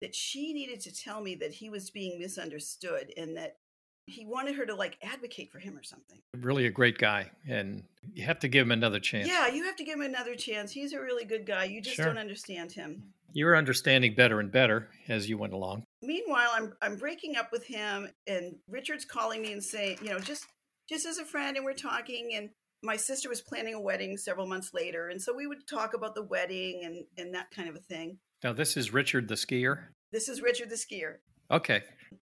that 0.02 0.14
she 0.16 0.54
needed 0.54 0.80
to 0.82 0.94
tell 0.94 1.22
me 1.22 1.36
that 1.36 1.52
he 1.54 1.70
was 1.70 1.90
being 1.90 2.20
misunderstood 2.20 3.12
and 3.18 3.36
that 3.36 3.58
he 4.06 4.26
wanted 4.26 4.56
her 4.56 4.66
to 4.66 4.76
like 4.76 4.98
advocate 5.04 5.52
for 5.52 5.60
him 5.60 5.78
or 5.78 5.84
something. 5.84 6.20
really 6.38 6.66
a 6.68 6.72
great 6.72 6.98
guy, 6.98 7.30
and 7.48 7.84
you 8.14 8.24
have 8.26 8.40
to 8.40 8.48
give 8.48 8.66
him 8.66 8.72
another 8.72 9.00
chance. 9.00 9.28
Yeah, 9.28 9.48
you 9.48 9.64
have 9.66 9.76
to 9.78 9.84
give 9.84 9.96
him 9.96 10.06
another 10.06 10.36
chance. 10.36 10.72
He's 10.72 10.94
a 10.94 11.00
really 11.02 11.26
good 11.26 11.46
guy. 11.46 11.66
You 11.66 11.82
just 11.82 11.96
Sure. 11.98 12.06
don't 12.06 12.18
understand 12.18 12.72
him. 12.72 13.14
You 13.34 13.46
were 13.46 13.56
understanding 13.56 14.16
better 14.16 14.40
and 14.40 14.52
better 14.52 14.90
as 15.08 15.30
you 15.30 15.38
went 15.38 15.54
along. 15.54 15.84
Meanwhile, 16.02 16.50
I'm 16.54 16.74
I'm 16.82 16.96
breaking 16.96 17.36
up 17.36 17.52
with 17.52 17.66
him 17.66 18.10
and 18.28 18.56
Richard's 18.68 19.06
calling 19.06 19.42
me 19.42 19.54
and 19.54 19.64
saying, 19.64 20.00
you 20.02 20.10
know, 20.10 20.20
just 20.20 20.46
just 20.90 21.06
as 21.06 21.18
a 21.20 21.26
friend 21.26 21.56
and 21.56 21.66
we're 21.66 21.74
talking 21.74 22.32
and 22.36 22.50
my 22.82 22.96
sister 22.96 23.30
was 23.30 23.42
planning 23.42 23.74
a 23.74 23.80
wedding 23.82 24.18
several 24.18 24.48
months 24.48 24.72
later 24.74 25.10
and 25.10 25.22
so 25.22 25.36
we 25.36 25.46
would 25.46 25.68
talk 25.68 25.94
about 25.94 26.16
the 26.16 26.24
wedding 26.24 26.82
and 26.86 27.06
and 27.18 27.36
that 27.36 27.52
kind 27.52 27.70
of 27.70 27.76
a 27.76 27.80
thing. 27.80 28.18
Now 28.44 28.54
this 28.54 28.76
is 28.78 28.94
Richard 28.94 29.28
the 29.28 29.36
skier. 29.36 29.88
This 30.12 30.30
is 30.30 30.42
Richard 30.42 30.70
the 30.70 30.76
skier. 30.76 31.18
Okay, 31.52 31.82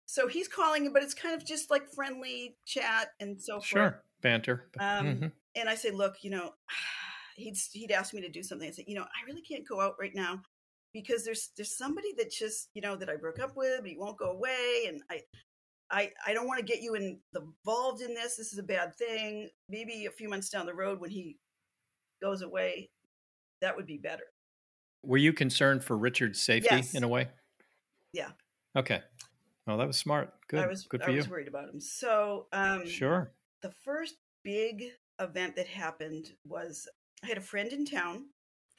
So 0.06 0.28
he's 0.28 0.48
calling, 0.50 0.92
but 0.94 1.02
it's 1.02 1.14
kind 1.14 1.34
of 1.34 1.46
just 1.46 1.72
like 1.72 1.84
friendly 1.96 2.58
chat 2.66 3.10
and 3.22 3.42
so 3.42 3.56
forth. 3.56 3.66
sure, 3.66 4.04
banter. 4.22 4.70
Um, 4.80 5.06
Mhm. 5.08 5.32
And 5.56 5.70
I 5.70 5.76
say, 5.76 5.92
look, 5.92 6.16
you 6.24 6.30
know, 6.30 6.52
he'd 7.38 7.58
he'd 7.72 7.92
asked 7.92 8.14
me 8.14 8.22
to 8.22 8.30
do 8.30 8.44
something. 8.44 8.68
I 8.68 8.72
said, 8.72 8.86
you 8.88 8.96
know, 8.96 9.04
I 9.04 9.26
really 9.26 9.42
can't 9.42 9.68
go 9.68 9.80
out 9.82 9.96
right 10.00 10.14
now 10.14 10.42
because 10.94 11.26
there's 11.26 11.50
there's 11.56 11.76
somebody 11.78 12.10
that 12.18 12.32
just 12.32 12.70
you 12.74 12.82
know 12.82 12.96
that 12.96 13.10
I 13.10 13.16
broke 13.16 13.40
up 13.40 13.56
with, 13.56 13.82
but 13.82 13.90
he 13.90 13.98
won't 13.98 14.18
go 14.18 14.32
away, 14.32 14.86
and 14.88 15.02
I. 15.10 15.22
I, 15.92 16.12
I 16.26 16.34
don't 16.34 16.48
want 16.48 16.58
to 16.60 16.66
get 16.66 16.82
you 16.82 16.96
in, 16.96 17.20
involved 17.36 18.02
in 18.02 18.16
this. 18.16 18.36
This 18.36 18.52
is 18.52 18.58
a 18.58 18.64
bad 18.64 18.96
thing. 18.96 19.50
Maybe 19.70 20.08
a 20.08 20.12
few 20.12 20.28
months 20.28 20.50
down 20.50 20.66
the 20.66 20.74
road 20.74 21.00
when 21.00 21.12
he 21.12 21.38
goes 22.20 22.42
away, 22.42 22.90
that 23.62 23.76
would 23.76 23.86
be 23.86 23.98
better. 23.98 24.24
Were 25.04 25.18
you 25.18 25.34
concerned 25.34 25.84
for 25.84 25.96
Richard's 25.96 26.42
safety 26.42 26.70
Yes. 26.72 26.96
in 26.96 27.04
a 27.04 27.08
way? 27.08 27.28
Yeah. 28.12 28.30
Okay. 28.76 29.02
Well, 29.68 29.78
that 29.78 29.86
was 29.86 29.98
smart. 29.98 30.34
Good. 30.48 30.62
I 30.64 30.68
was 30.68 30.86
Good 30.86 31.04
I 31.04 31.06
for 31.06 31.12
you. 31.12 31.18
was 31.18 31.30
worried 31.30 31.50
about 31.50 31.70
him. 31.70 31.80
So 31.80 32.48
um, 32.54 32.88
Sure. 32.88 33.32
the 33.62 33.74
first 33.84 34.16
big 34.44 34.86
event 35.20 35.56
that 35.58 35.68
happened 35.68 36.32
was 36.44 36.88
I 37.24 37.28
had 37.28 37.38
a 37.38 37.42
friend 37.42 37.72
in 37.72 37.86
town 37.86 38.30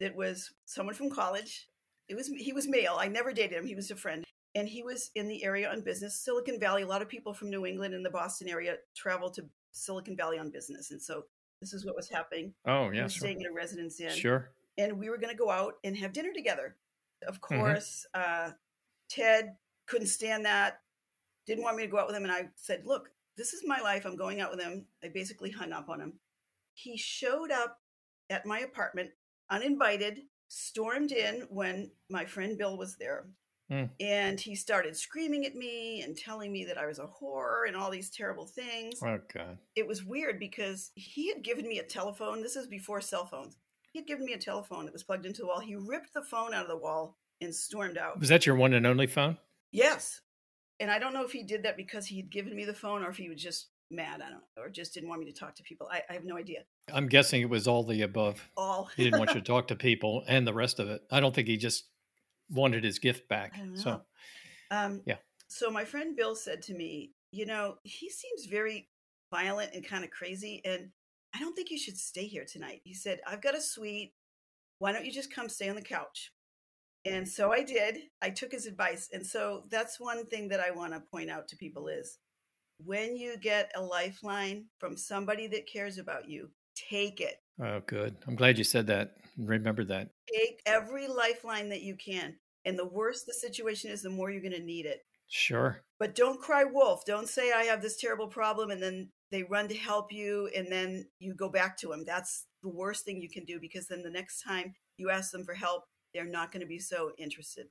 that 0.01 0.17
was 0.17 0.53
someone 0.65 0.97
from 0.97 1.11
college, 1.11 1.69
It 2.09 2.15
was 2.15 2.29
he 2.29 2.53
was 2.53 2.69
male. 2.69 2.97
I 2.99 3.09
never 3.09 3.33
dated 3.33 3.59
him. 3.59 3.67
He 3.67 3.75
was 3.75 3.91
a 3.91 3.97
friend, 3.97 4.25
and 4.55 4.69
he 4.69 4.83
was 4.83 5.11
in 5.15 5.29
the 5.29 5.43
area 5.45 5.71
on 5.71 5.81
business. 5.83 6.21
Silicon 6.21 6.61
Valley. 6.61 6.83
A 6.83 6.87
lot 6.87 7.03
of 7.03 7.09
people 7.09 7.33
from 7.35 7.51
New 7.51 7.65
England 7.67 7.95
and 7.95 8.05
the 8.05 8.11
Boston 8.11 8.49
area 8.49 8.77
travel 8.95 9.31
to 9.31 9.45
Silicon 9.73 10.17
Valley 10.17 10.39
on 10.39 10.51
business, 10.51 10.91
and 10.91 11.01
so 11.03 11.25
this 11.61 11.73
is 11.73 11.85
what 11.87 11.97
was 11.97 12.09
happening. 12.09 12.55
Oh 12.67 12.91
yeah, 12.91 13.03
sure. 13.09 13.21
staying 13.21 13.41
in 13.41 13.47
a 13.47 13.53
residence 13.53 13.99
inn, 14.01 14.11
Sure. 14.13 14.51
and 14.77 14.99
we 14.99 15.09
were 15.09 15.17
going 15.19 15.33
to 15.35 15.39
go 15.39 15.51
out 15.51 15.75
and 15.85 15.97
have 15.97 16.13
dinner 16.13 16.33
together. 16.35 16.77
Of 17.27 17.39
Mhm. 17.41 17.59
course, 17.59 18.07
uh, 18.13 18.53
Ted 19.09 19.57
couldn't 19.87 20.09
stand 20.09 20.45
that. 20.45 20.83
Didn't 21.47 21.65
want 21.65 21.77
me 21.77 21.85
to 21.85 21.89
go 21.91 21.99
out 21.99 22.07
with 22.07 22.17
him, 22.17 22.25
and 22.25 22.33
I 22.33 22.51
said, 22.57 22.85
"Look, 22.87 23.11
this 23.37 23.53
is 23.55 23.67
my 23.67 23.81
life. 23.81 24.05
I'm 24.05 24.17
going 24.17 24.41
out 24.41 24.51
with 24.51 24.61
him." 24.61 24.87
I 25.03 25.09
basically 25.09 25.51
hung 25.51 25.73
up 25.73 25.89
on 25.89 26.01
him. 26.01 26.21
He 26.75 26.97
showed 26.99 27.51
up 27.51 27.81
at 28.31 28.45
my 28.47 28.61
apartment 28.61 29.13
uninvited, 29.51 30.27
stormed 30.55 31.13
in 31.13 31.47
when 31.51 31.91
my 32.09 32.25
friend 32.25 32.57
Bill 32.57 32.77
was 32.77 32.97
there. 32.97 33.27
Hmm. 33.69 33.85
And 33.99 34.39
he 34.39 34.55
started 34.55 34.97
screaming 34.97 35.47
at 35.47 35.55
me 35.55 36.03
and 36.03 36.17
telling 36.17 36.53
me 36.53 36.65
that 36.67 36.79
I 36.79 36.87
was 36.87 36.99
a 36.99 37.07
whore 37.07 37.67
and 37.67 37.75
all 37.75 37.91
these 37.91 38.11
terrible 38.11 38.47
things. 38.47 39.01
Oh 39.03 39.19
god. 39.33 39.59
It 39.75 39.87
was 39.87 40.05
weird 40.05 40.39
because 40.39 40.93
he 40.95 41.29
had 41.29 41.43
given 41.43 41.67
me 41.67 41.79
a 41.79 41.83
telephone. 41.83 42.43
This 42.43 42.57
is 42.57 42.67
before 42.67 43.01
cell 43.01 43.27
phones. 43.27 43.57
He 43.93 43.99
had 43.99 44.07
given 44.07 44.27
me 44.27 44.35
a 44.35 44.39
telephone 44.39 44.85
that 44.85 44.93
was 44.93 45.03
plugged 45.03 45.27
into 45.27 45.43
the 45.43 45.49
wall. 45.49 45.61
He 45.61 45.77
ripped 45.77 46.13
the 46.13 46.23
phone 46.23 46.53
out 46.53 46.65
of 46.65 46.69
the 46.69 46.77
wall 46.77 47.17
and 47.41 47.55
stormed 47.55 47.97
out. 47.97 48.21
Was 48.21 48.29
that 48.29 48.47
your 48.47 48.57
one 48.57 48.75
and 48.75 48.87
only 48.87 49.07
phone? 49.07 49.39
Yes. 49.73 50.21
And 50.79 50.91
I 50.91 50.99
don't 50.99 51.15
know 51.15 51.25
if 51.25 51.33
he 51.33 51.43
did 51.43 51.63
that 51.63 51.77
because 51.77 52.07
he 52.07 52.17
had 52.17 52.31
given 52.31 52.55
me 52.55 52.65
the 52.65 52.75
phone 52.75 53.03
or 53.03 53.11
if 53.11 53.17
he 53.17 53.29
was 53.29 53.43
just 53.43 53.69
mad. 53.95 54.23
I 54.23 54.31
don't 54.31 54.43
or 54.57 54.69
just 54.69 54.95
didn't 54.95 55.09
want 55.09 55.21
me 55.21 55.27
to 55.31 55.39
talk 55.39 55.55
to 55.57 55.63
people. 55.63 55.89
I, 55.91 56.03
I 56.09 56.13
have 56.15 56.25
no 56.25 56.37
idea. 56.37 56.61
I'm 56.93 57.09
guessing 57.09 57.43
it 57.43 57.51
was 57.51 57.67
all 57.67 57.85
the 57.85 58.03
above. 58.03 58.49
All 58.57 58.91
He 58.97 59.05
didn't 59.05 59.19
want 59.19 59.35
you 59.35 59.41
to 59.41 59.47
talk 59.47 59.69
to 59.69 59.77
people 59.77 60.25
and 60.27 60.47
the 60.47 60.55
rest 60.55 60.79
of 60.79 60.89
it. 60.89 61.03
I 61.11 61.21
don't 61.21 61.35
think 61.35 61.49
he 61.49 61.57
just 61.57 61.89
wanted 62.51 62.85
his 62.85 62.99
gift 62.99 63.29
back. 63.29 63.55
So. 63.75 64.03
Um, 64.71 65.03
Yeah. 65.07 65.17
So 65.49 65.71
my 65.71 65.85
friend 65.85 66.17
Bill 66.17 66.35
said 66.35 66.63
to 66.63 66.75
me, 66.75 67.13
you 67.31 67.47
know, 67.47 67.77
he 67.85 68.11
seems 68.11 68.47
very 68.47 68.89
violent 69.31 69.73
and 69.75 69.87
kind 69.87 70.05
of 70.05 70.11
crazy, 70.11 70.61
and 70.65 70.91
I 71.35 71.41
don't 71.41 71.55
think 71.55 71.71
you 71.71 71.79
should 71.79 71.99
stay 71.99 72.27
here 72.27 72.45
tonight. 72.45 72.81
He 72.85 72.95
said, 72.95 73.21
I've 73.27 73.43
got 73.43 73.57
a 73.57 73.61
suite. 73.61 74.15
Why 74.79 74.93
don't 74.93 75.05
you 75.05 75.13
just 75.13 75.33
come 75.33 75.49
stay 75.49 75.69
on 75.69 75.77
the 75.77 75.83
couch? 75.83 76.33
And 77.05 77.29
so 77.29 77.53
I 77.53 77.63
did. 77.63 77.99
I 78.23 78.31
took 78.31 78.53
his 78.53 78.67
advice. 78.67 79.09
And 79.13 79.27
so 79.27 79.65
that's 79.69 80.01
one 80.01 80.27
thing 80.27 80.49
that 80.49 80.61
I 80.61 80.71
want 80.71 80.95
to 80.95 81.01
point 81.01 81.31
out 81.31 81.49
to 81.49 81.57
people 81.57 81.89
is 81.89 82.19
when 82.85 83.17
you 83.17 83.37
get 83.37 83.71
a 83.75 83.81
lifeline 83.81 84.67
from 84.79 84.97
somebody 84.97 85.47
that 85.49 85.67
cares 85.71 85.99
about 85.99 86.29
you, 86.29 86.51
take 86.91 87.21
it. 87.21 87.37
oh 87.63 87.81
good. 87.87 88.17
I'm 88.27 88.37
glad 88.37 88.59
you 88.59 88.65
said 88.65 88.87
that. 88.89 89.17
Remember 89.39 89.85
that. 89.85 90.11
Take 90.33 90.61
every 90.67 91.09
lifeline 91.09 91.69
that 91.71 91.83
you 91.83 91.97
can. 91.97 92.37
And 92.65 92.79
the 92.79 92.87
worse 92.87 93.25
the 93.25 93.35
situation 93.35 93.91
is, 93.91 94.03
the 94.03 94.11
more 94.11 94.31
you're 94.31 94.41
going 94.41 94.53
to 94.53 94.63
need 94.63 94.87
it. 94.87 95.01
Sure. 95.29 95.83
But 95.99 96.15
don't 96.15 96.41
cry 96.41 96.65
wolf. 96.65 97.05
Don't 97.07 97.29
say 97.29 97.53
I 97.53 97.65
have 97.65 97.83
this 97.83 97.97
terrible 97.97 98.29
problem 98.29 98.71
and 98.71 98.83
then 98.83 99.11
they 99.31 99.43
run 99.43 99.69
to 99.69 99.75
help 99.75 100.13
you 100.13 100.49
and 100.55 100.71
then 100.71 101.07
you 101.19 101.35
go 101.35 101.49
back 101.49 101.77
to 101.79 101.89
them. 101.89 102.05
That's 102.07 102.47
the 102.63 102.69
worst 102.69 103.05
thing 103.05 103.21
you 103.21 103.29
can 103.29 103.45
do 103.45 103.59
because 103.61 103.87
then 103.87 104.03
the 104.03 104.11
next 104.11 104.43
time 104.43 104.75
you 104.97 105.11
ask 105.11 105.33
them 105.33 105.45
for 105.45 105.55
help, 105.55 105.85
they're 106.13 106.25
not 106.25 106.53
going 106.53 106.61
to 106.61 106.67
be 106.67 106.79
so 106.79 107.11
interested 107.19 107.67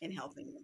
in 0.00 0.10
helping 0.10 0.48
you. 0.48 0.62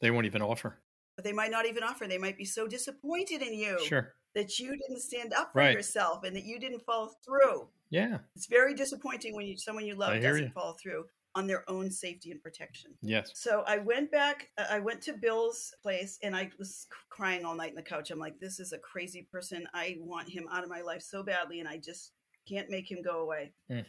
They 0.00 0.10
won't 0.10 0.26
even 0.26 0.42
offer. 0.42 0.80
But 1.16 1.24
they 1.24 1.32
might 1.32 1.50
not 1.50 1.66
even 1.66 1.82
offer. 1.82 2.06
They 2.06 2.18
might 2.18 2.36
be 2.36 2.44
so 2.44 2.66
disappointed 2.68 3.40
in 3.42 3.54
you 3.54 3.82
Sure. 3.86 4.14
that 4.34 4.58
you 4.58 4.76
didn't 4.76 5.00
stand 5.00 5.32
up 5.32 5.52
for 5.52 5.58
Right. 5.60 5.72
yourself 5.74 6.24
and 6.24 6.36
that 6.36 6.44
you 6.44 6.60
didn't 6.60 6.80
follow 6.84 7.08
through. 7.24 7.70
Yeah. 7.90 8.18
It's 8.34 8.46
very 8.46 8.74
disappointing 8.74 9.34
when 9.34 9.46
you 9.46 9.56
someone 9.56 9.86
you 9.86 9.94
love 9.94 10.20
doesn't 10.20 10.44
you. 10.44 10.50
follow 10.50 10.74
through 10.74 11.08
on 11.34 11.46
their 11.46 11.68
own 11.70 11.90
safety 11.90 12.30
and 12.30 12.42
protection. 12.42 12.96
Yes. 13.02 13.30
So 13.34 13.62
I 13.66 13.78
went 13.78 14.10
back, 14.10 14.50
I 14.58 14.78
went 14.80 15.02
to 15.02 15.12
Bill's 15.14 15.74
place 15.82 16.18
and 16.22 16.34
I 16.36 16.50
was 16.58 16.86
crying 17.10 17.44
all 17.44 17.54
night 17.54 17.70
on 17.70 17.74
the 17.76 17.82
couch. 17.82 18.10
I'm 18.10 18.18
like, 18.18 18.38
this 18.38 18.58
is 18.60 18.72
a 18.72 18.78
crazy 18.78 19.22
person. 19.22 19.66
I 19.74 19.96
want 20.00 20.28
him 20.28 20.48
out 20.50 20.64
of 20.64 20.70
my 20.70 20.80
life 20.82 21.02
so 21.02 21.22
badly 21.22 21.60
and 21.60 21.68
I 21.68 21.76
just 21.78 22.12
can't 22.48 22.68
make 22.70 22.90
him 22.90 23.02
go 23.02 23.20
away. 23.20 23.52
Mm. 23.70 23.84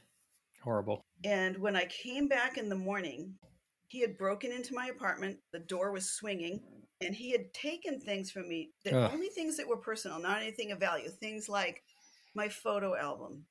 Horrible. 0.62 1.06
And 1.24 1.58
when 1.58 1.76
I 1.76 1.86
came 1.86 2.28
back 2.28 2.58
in 2.58 2.68
the 2.70 2.76
morning, 2.76 3.38
he 3.88 4.02
had 4.02 4.18
broken 4.18 4.52
into 4.52 4.74
my 4.74 4.88
apartment. 4.88 5.40
The 5.52 5.60
door 5.60 5.92
was 5.92 6.10
swinging 6.10 6.62
and 7.02 7.16
he 7.16 7.32
had 7.32 7.54
taken 7.54 8.00
things 8.00 8.32
from 8.32 8.48
me, 8.48 8.72
the 8.84 8.98
Ugh. 8.98 9.12
only 9.14 9.28
things 9.30 9.58
that 9.58 9.68
were 9.68 9.78
personal, 9.78 10.20
not 10.20 10.42
anything 10.42 10.72
of 10.72 10.80
value. 10.80 11.10
Things 11.10 11.48
like 11.48 11.84
my 12.34 12.50
photo 12.50 12.96
album, 12.96 13.46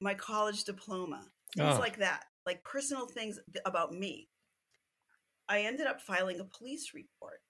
my 0.00 0.14
college 0.14 0.64
diploma, 0.64 1.26
things 1.56 1.76
Oh. 1.76 1.80
like 1.80 1.98
that, 1.98 2.24
like 2.44 2.62
personal 2.64 3.06
things 3.06 3.38
th- 3.52 3.62
about 3.64 3.92
me. 3.92 4.28
I 5.48 5.60
ended 5.62 5.86
up 5.86 6.00
filing 6.00 6.40
a 6.40 6.44
police 6.44 6.92
report. 6.94 7.40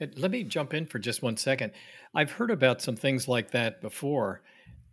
Let 0.00 0.30
me 0.30 0.42
jump 0.42 0.74
in 0.74 0.86
for 0.86 0.98
just 0.98 1.22
one 1.22 1.36
second. 1.36 1.72
I've 2.14 2.32
heard 2.32 2.50
about 2.50 2.82
some 2.82 2.96
things 2.96 3.28
like 3.28 3.52
that 3.52 3.80
before, 3.80 4.42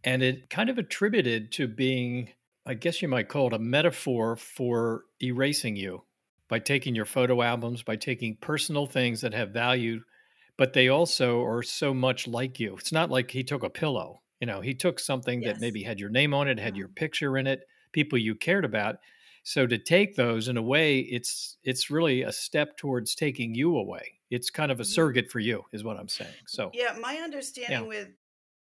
and 0.03 0.21
it 0.21 0.49
kind 0.49 0.69
of 0.69 0.77
attributed 0.77 1.51
to 1.53 1.67
being, 1.67 2.29
I 2.65 2.75
guess 2.75 3.01
you 3.01 3.07
might 3.07 3.27
call 3.27 3.47
it 3.47 3.53
a 3.53 3.59
metaphor 3.59 4.35
for 4.35 5.05
erasing 5.21 5.75
you 5.75 6.03
by 6.49 6.59
taking 6.59 6.95
your 6.95 7.05
photo 7.05 7.41
albums, 7.41 7.83
by 7.83 7.95
taking 7.95 8.37
personal 8.37 8.85
things 8.85 9.21
that 9.21 9.33
have 9.33 9.51
value, 9.51 10.01
but 10.57 10.73
they 10.73 10.87
also 10.89 11.41
are 11.43 11.63
so 11.63 11.93
much 11.93 12.27
like 12.27 12.59
you. 12.59 12.75
It's 12.77 12.91
not 12.91 13.09
like 13.09 13.31
he 13.31 13.43
took 13.43 13.63
a 13.63 13.69
pillow. 13.69 14.21
You 14.39 14.47
know, 14.47 14.61
he 14.61 14.73
took 14.75 14.99
something 14.99 15.43
that 15.43 15.59
maybe 15.59 15.83
had 15.83 15.99
your 15.99 16.09
name 16.09 16.33
on 16.33 16.47
it, 16.47 16.59
had 16.59 16.75
your 16.75 16.89
picture 16.89 17.37
in 17.37 17.47
it, 17.47 17.61
people 17.93 18.17
you 18.17 18.35
cared 18.35 18.65
about. 18.65 18.97
So 19.43 19.67
to 19.67 19.77
take 19.77 20.15
those 20.15 20.47
in 20.47 20.57
a 20.57 20.61
way, 20.61 20.99
it's 20.99 21.57
it's 21.63 21.89
really 21.89 22.21
a 22.21 22.31
step 22.31 22.77
towards 22.77 23.15
taking 23.15 23.55
you 23.55 23.77
away. 23.77 24.19
It's 24.29 24.49
kind 24.49 24.71
of 24.71 24.79
a 24.79 24.85
Mhm. 24.85 24.85
surrogate 24.85 25.31
for 25.31 25.39
you, 25.39 25.63
is 25.71 25.83
what 25.83 25.97
I'm 25.97 26.09
saying. 26.09 26.43
So 26.47 26.73
Yeah, 26.73 26.97
my 26.99 27.17
understanding 27.17 27.85
Yeah. 27.85 27.87
with 27.87 28.09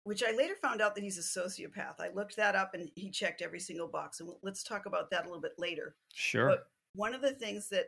which 0.03 0.23
I 0.23 0.31
later 0.31 0.55
found 0.55 0.81
out 0.81 0.95
that 0.95 1.03
he's 1.03 1.17
a 1.17 1.21
sociopath. 1.21 1.99
I 1.99 2.09
looked 2.09 2.35
that 2.37 2.55
up 2.55 2.73
and 2.73 2.89
he 2.95 3.11
checked 3.11 3.41
every 3.41 3.59
single 3.59 3.87
box. 3.87 4.19
And 4.19 4.33
let's 4.41 4.63
talk 4.63 4.85
about 4.87 5.11
that 5.11 5.23
a 5.25 5.27
little 5.27 5.41
bit 5.41 5.59
later. 5.59 5.97
sure. 6.13 6.57
But 6.57 6.71
one 6.93 7.13
of 7.13 7.21
the 7.21 7.33
things 7.33 7.69
that 7.69 7.85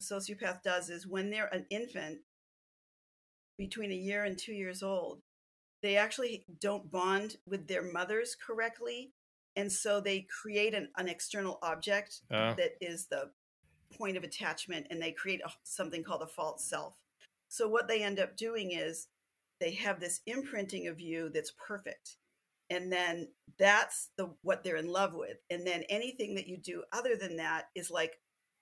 a 0.00 0.04
sociopath 0.04 0.62
does 0.62 0.90
is 0.90 1.06
when 1.06 1.30
they're 1.30 1.52
an 1.52 1.66
infant, 1.70 2.18
between 3.58 3.90
a 3.90 3.96
year 3.96 4.24
and 4.24 4.38
two 4.38 4.52
years 4.52 4.82
old, 4.82 5.20
they 5.82 5.96
actually 5.96 6.44
don't 6.60 6.90
bond 6.90 7.36
with 7.46 7.66
their 7.66 7.82
mothers 7.82 8.36
correctly. 8.36 9.12
And 9.56 9.70
so 9.70 10.00
they 10.00 10.20
create 10.42 10.74
an, 10.74 10.88
an 10.96 11.08
external 11.08 11.58
object 11.62 12.20
Oh. 12.30 12.54
that 12.54 12.72
is 12.80 13.06
the 13.06 13.30
point 13.96 14.16
of 14.16 14.22
attachment 14.22 14.86
and 14.90 15.02
they 15.02 15.12
create 15.12 15.40
a, 15.44 15.50
something 15.64 16.04
called 16.04 16.22
a 16.22 16.26
false 16.26 16.64
self. 16.64 16.94
So 17.48 17.68
what 17.68 17.88
they 17.88 18.02
end 18.02 18.20
up 18.20 18.36
doing 18.36 18.72
is 18.72 19.08
they 19.60 19.72
have 19.72 19.98
this 19.98 20.20
imprinting 20.26 20.86
of 20.86 21.00
you 21.00 21.30
that's 21.30 21.52
perfect. 21.52 22.16
And 22.70 22.92
then 22.92 23.28
that's 23.58 24.10
the 24.16 24.30
what 24.42 24.62
they're 24.62 24.76
in 24.76 24.88
love 24.88 25.14
with. 25.14 25.38
And 25.50 25.66
then 25.66 25.84
anything 25.88 26.34
that 26.34 26.46
you 26.46 26.58
do 26.58 26.82
other 26.92 27.16
than 27.16 27.36
that 27.36 27.66
is 27.74 27.90
like 27.90 28.12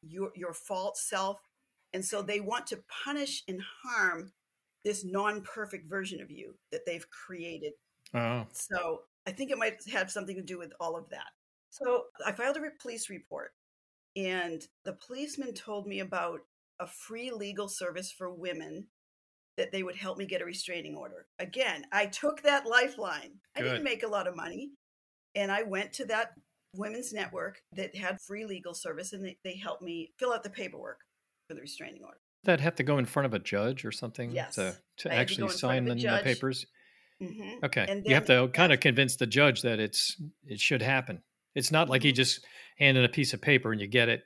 your 0.03 0.31
your 0.35 0.53
false 0.53 1.03
self. 1.09 1.41
And 1.93 2.05
so 2.05 2.23
they 2.23 2.41
want 2.41 2.67
to 2.69 2.83
punish 3.05 3.43
and 3.49 3.61
harm 3.83 4.33
this 4.85 5.05
non-perfect 5.05 5.89
version 5.89 6.21
of 6.21 6.31
you 6.31 6.55
that 6.71 6.83
they've 6.87 7.09
created 7.11 7.73
oh. 8.15 8.47
so 8.53 9.03
I 9.27 9.33
think 9.33 9.51
it 9.51 9.59
might 9.59 9.79
have 9.91 10.11
something 10.11 10.37
to 10.37 10.43
do 10.43 10.59
with 10.59 10.73
all 10.79 10.97
of 10.97 11.09
that. 11.11 11.27
So 11.71 12.05
I 12.25 12.33
filed 12.33 12.57
a 12.57 12.61
police 12.81 13.11
report, 13.11 13.53
and 14.15 14.67
the 14.85 14.93
policeman 14.93 15.53
told 15.53 15.87
me 15.87 16.01
about 16.01 16.41
a 16.79 16.87
free 16.87 17.33
legal 17.33 17.69
service 17.69 18.13
for 18.13 18.33
women 18.33 18.87
that 19.57 19.73
they 19.73 19.83
would 19.83 19.97
help 19.97 20.19
me 20.19 20.27
get 20.27 20.43
a 20.43 20.45
restraining 20.45 20.97
order. 20.97 21.27
Again, 21.39 21.87
I 21.93 22.07
took 22.07 22.43
that 22.43 22.67
lifeline. 22.67 23.41
I 23.57 23.63
didn't 23.63 23.85
make 23.85 24.03
a 24.03 24.09
lot 24.09 24.27
of 24.27 24.37
money, 24.37 24.73
and 25.35 25.53
I 25.53 25.63
went 25.63 25.93
to 25.95 26.07
that 26.07 26.33
women's 26.75 27.13
network 27.13 27.61
that 27.73 27.95
had 27.97 28.21
free 28.21 28.45
legal 28.45 28.75
service, 28.75 29.13
and 29.13 29.25
they, 29.25 29.39
they 29.45 29.57
helped 29.57 29.83
me 29.83 30.13
fill 30.19 30.33
out 30.33 30.43
the 30.43 30.51
paperwork 30.51 31.01
for 31.49 31.55
the 31.55 31.61
restraining 31.61 32.05
order. 32.05 32.19
That 32.45 32.61
have 32.61 32.77
to 32.77 32.83
go 32.85 32.99
in 32.99 33.07
front 33.07 33.27
of 33.27 33.35
a 33.35 33.39
judge 33.41 33.85
or 33.85 33.91
something 33.93 34.33
Yes. 34.33 34.57
to, 34.57 34.79
to 34.99 35.09
I 35.09 35.15
to 35.15 35.21
actually 35.21 35.45
in 35.45 35.49
of 35.49 35.59
sign 35.59 35.85
the, 35.85 35.95
the 35.95 36.19
papers. 36.19 36.67
hmm 37.21 37.59
Okay. 37.65 37.89
And 37.89 38.07
you 38.07 38.15
have 38.15 38.27
to 38.27 38.49
kind 38.53 38.73
of 38.73 38.81
convince 38.81 39.17
the 39.17 39.27
judge 39.27 39.63
that 39.63 39.81
it's 39.81 40.21
it 40.45 40.61
should 40.61 40.83
happen. 40.83 41.23
It's 41.55 41.73
not 41.73 41.89
like 41.89 42.03
he 42.03 42.13
Mhm. 42.13 42.17
just 42.17 42.45
handed 42.79 43.05
a 43.05 43.09
piece 43.09 43.33
of 43.33 43.41
paper 43.41 43.73
and 43.73 43.81
you 43.81 43.87
get 43.87 44.09
it. 44.09 44.25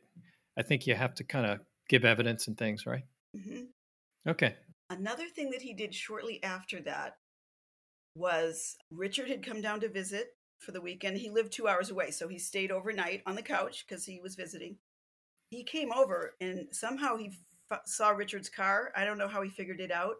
I 0.59 0.62
think 0.62 0.87
you 0.87 0.95
have 0.97 1.14
to 1.14 1.25
kind 1.25 1.47
of 1.47 1.61
give 1.88 2.05
evidence 2.05 2.49
and 2.49 2.59
things, 2.59 2.87
right? 2.87 3.05
hmm 3.35 3.73
Okay. 4.27 4.57
Another 4.90 5.26
thing 5.29 5.50
that 5.50 5.62
he 5.62 5.72
did 5.72 5.94
shortly 5.94 6.42
after 6.42 6.81
that 6.83 7.16
was 8.16 8.76
Richard 8.90 9.29
had 9.29 9.46
come 9.46 9.61
down 9.61 9.81
to 9.81 9.88
visit 9.88 10.35
for 10.59 10.72
the 10.72 10.81
weekend. 10.81 11.16
He 11.16 11.31
lived 11.31 11.53
two 11.53 11.68
hours 11.68 11.90
away, 11.90 12.11
so 12.11 12.29
he 12.29 12.38
stayed 12.38 12.72
overnight 12.72 13.22
on 13.24 13.37
the 13.37 13.42
couch 13.42 13.85
because 13.87 14.05
he 14.05 14.20
was 14.20 14.35
visiting. 14.35 14.76
He 15.50 15.64
came 15.64 15.92
over 15.92 16.35
and 16.40 16.66
somehow 16.72 17.16
he 17.16 17.33
f- 17.70 17.81
saw 17.87 18.11
Richard's 18.11 18.48
car. 18.48 18.92
I 18.96 19.05
don't 19.05 19.18
know 19.18 19.29
how 19.29 19.42
he 19.42 19.50
figured 19.50 19.81
it 19.81 19.92
out, 19.92 20.16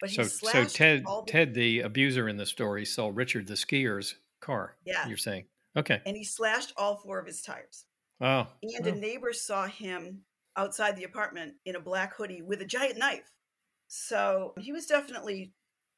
but 0.00 0.10
he 0.10 0.16
So 0.16 0.24
so 0.24 0.64
Ted 0.64 1.04
the, 1.04 1.22
Ted 1.26 1.54
the 1.54 1.80
abuser 1.80 2.28
in 2.28 2.36
the 2.36 2.46
story 2.46 2.84
saw 2.84 3.10
Richard 3.12 3.46
the 3.46 3.56
skier's 3.56 4.16
car. 4.40 4.76
Yeah. 4.84 5.06
You're 5.06 5.16
saying. 5.16 5.44
Okay. 5.76 6.00
and 6.06 6.16
he 6.16 6.22
slashed 6.22 6.72
all 6.76 6.96
four 6.96 7.18
of 7.18 7.26
his 7.26 7.42
tires. 7.42 7.84
Oh. 8.20 8.46
And 8.62 8.86
oh, 8.86 8.90
a 8.90 8.92
neighbor 8.92 9.32
saw 9.32 9.66
him 9.66 10.20
outside 10.56 10.96
the 10.96 11.04
apartment 11.04 11.54
in 11.64 11.74
a 11.74 11.80
black 11.80 12.14
hoodie 12.14 12.42
with 12.42 12.60
a 12.60 12.64
giant 12.64 12.96
knife. 12.96 13.33
So 13.96 14.54
he 14.58 14.72
was 14.72 14.86
definitely 14.86 15.52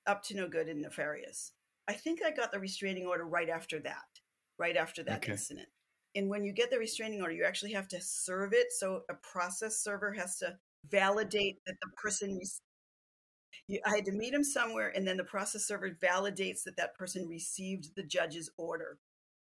up 0.06 0.22
to 0.24 0.36
no 0.36 0.48
good 0.48 0.68
and 0.68 0.82
nefarious. 0.82 1.52
I 1.88 1.94
think 1.94 2.20
I 2.22 2.30
got 2.30 2.52
the 2.52 2.60
restraining 2.60 3.06
order 3.06 3.24
right 3.24 3.48
after 3.48 3.80
that, 3.80 4.04
right 4.58 4.76
after 4.76 5.02
that 5.04 5.24
Okay. 5.24 5.32
incident. 5.32 5.68
And 6.14 6.28
when 6.28 6.44
you 6.44 6.52
get 6.52 6.70
the 6.70 6.78
restraining 6.78 7.22
order, 7.22 7.32
you 7.32 7.44
actually 7.44 7.72
have 7.72 7.88
to 7.88 8.00
serve 8.02 8.52
it. 8.52 8.70
So 8.72 9.02
a 9.08 9.14
process 9.14 9.78
server 9.82 10.12
has 10.12 10.36
to 10.40 10.58
validate 10.90 11.56
that 11.66 11.76
the 11.82 11.88
person. 11.96 12.38
Re- 13.70 13.80
I 13.86 13.96
had 13.96 14.04
to 14.04 14.12
meet 14.12 14.34
him 14.34 14.44
somewhere, 14.44 14.92
and 14.94 15.06
then 15.08 15.16
the 15.16 15.24
process 15.24 15.64
server 15.64 15.90
validates 15.90 16.62
that 16.64 16.76
that 16.76 16.94
person 16.96 17.26
received 17.26 17.94
the 17.96 18.02
judge's 18.02 18.50
order, 18.58 18.98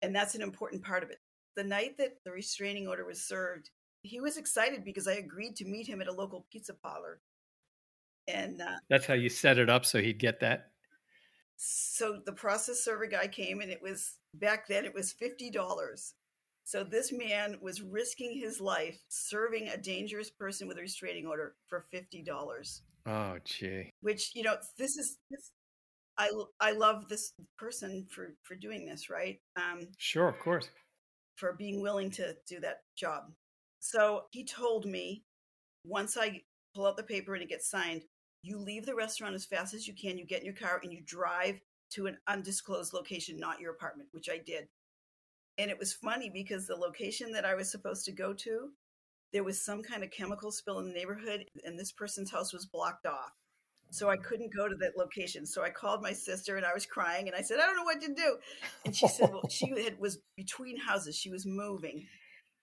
and 0.04 0.16
that's 0.16 0.36
an 0.36 0.42
important 0.42 0.84
part 0.84 1.04
of 1.04 1.10
it. 1.10 1.20
The 1.56 1.64
night 1.64 1.98
that 1.98 2.24
the 2.24 2.32
restraining 2.32 2.88
order 2.88 3.06
was 3.06 3.24
served, 3.24 3.72
he 4.04 4.20
was 4.20 4.38
excited 4.38 4.84
because 4.86 5.08
I 5.08 5.14
agreed 5.14 5.56
to 5.58 5.66
meet 5.66 5.88
him 5.88 6.02
at 6.02 6.08
a 6.08 6.14
local 6.14 6.46
pizza 6.52 6.74
parlor, 6.76 7.22
and 8.28 8.62
uh, 8.62 8.76
That's 8.90 9.06
how 9.06 9.14
you 9.14 9.30
set 9.30 9.58
it 9.58 9.70
up 9.70 9.86
so 9.86 10.02
he'd 10.02 10.20
get 10.20 10.40
that. 10.42 10.72
so 11.58 12.20
the 12.26 12.34
process 12.34 12.84
server 12.84 13.08
guy 13.08 13.28
came 13.28 13.62
and 13.62 13.72
it 13.72 13.82
was 13.82 14.16
back 14.34 14.68
then 14.68 14.86
it 14.86 14.94
was 14.94 15.14
$50 15.22 16.12
so 16.68 16.84
this 16.84 17.12
man 17.14 17.58
was 17.62 17.82
risking 17.82 18.38
his 18.40 18.60
life 18.60 18.98
serving 19.08 19.70
a 19.70 19.78
dangerous 19.78 20.30
person 20.32 20.68
with 20.68 20.78
a 20.78 20.82
restraining 20.82 21.26
order 21.28 21.56
for 21.68 21.86
$50 21.94 22.80
Oh, 23.08 23.38
gee. 23.46 23.90
which 24.02 24.32
you 24.36 24.44
know 24.44 24.56
this 24.78 24.98
is 24.98 25.18
this 25.32 25.52
i 26.18 26.30
i 26.60 26.72
love 26.72 27.08
this 27.08 27.34
person 27.58 28.06
for 28.10 28.34
for 28.44 28.56
doing 28.56 28.86
this 28.86 29.10
right 29.10 29.40
um 29.56 29.82
Sure, 29.98 30.28
of 30.28 30.40
course. 30.40 30.70
for 31.36 31.54
being 31.54 31.82
willing 31.82 32.10
to 32.12 32.36
do 32.50 32.60
that 32.62 32.80
job 32.98 33.32
so 33.80 34.24
he 34.32 34.44
told 34.44 34.86
me 34.86 35.24
once 35.86 36.18
i 36.18 36.42
pull 36.74 36.86
out 36.88 36.98
the 36.98 37.04
paper 37.04 37.34
and 37.36 37.44
it 37.44 37.50
gets 37.50 37.70
signed 37.70 38.02
you 38.46 38.60
leave 38.60 38.86
the 38.86 38.96
restaurant 38.96 39.34
as 39.34 39.46
fast 39.46 39.74
as 39.74 39.88
you 39.88 39.94
can 39.94 40.18
you 40.18 40.26
get 40.26 40.40
in 40.40 40.46
your 40.46 40.54
car 40.56 40.80
and 40.84 40.94
you 40.94 41.02
drive 41.06 41.60
to 41.90 42.06
an 42.06 42.18
undisclosed 42.28 42.94
location 42.94 43.38
not 43.38 43.60
your 43.60 43.72
apartment 43.72 44.10
which 44.12 44.30
i 44.30 44.38
did. 44.38 44.68
And 45.58 45.72
it 45.72 45.80
was 45.80 45.94
funny 45.94 46.30
because 46.30 46.68
the 46.68 46.76
location 46.76 47.32
that 47.32 47.46
i 47.46 47.56
was 47.56 47.72
supposed 47.72 48.06
to 48.06 48.12
go 48.12 48.34
to 48.34 48.70
there 49.34 49.44
was 49.44 49.60
some 49.60 49.82
kind 49.82 50.04
of 50.04 50.12
chemical 50.12 50.52
spill 50.52 50.80
in 50.80 50.88
the 50.88 50.94
neighborhood 50.94 51.46
and 51.66 51.78
this 51.78 51.92
person's 51.92 52.32
house 52.32 52.54
was 52.54 52.66
blocked 52.66 53.06
off. 53.06 53.32
So 53.90 54.10
i 54.10 54.18
couldn't 54.18 54.56
go 54.56 54.68
to 54.68 54.76
that 54.76 54.98
location. 54.98 55.46
So 55.46 55.64
i 55.64 55.70
called 55.70 56.02
my 56.02 56.14
sister 56.14 56.58
and 56.58 56.66
i 56.66 56.74
was 56.74 56.86
crying 56.86 57.28
and 57.28 57.36
i 57.36 57.42
said 57.42 57.60
i 57.60 57.66
don't 57.66 57.78
know 57.78 57.84
what 57.84 58.02
to 58.02 58.14
do. 58.14 58.38
And 58.86 58.96
she 58.96 59.08
said 59.08 59.32
well 59.32 59.50
she 59.50 59.70
had 59.84 60.00
was 60.00 60.20
between 60.36 60.78
houses. 60.78 61.16
She 61.16 61.32
was 61.32 61.46
moving 61.46 62.06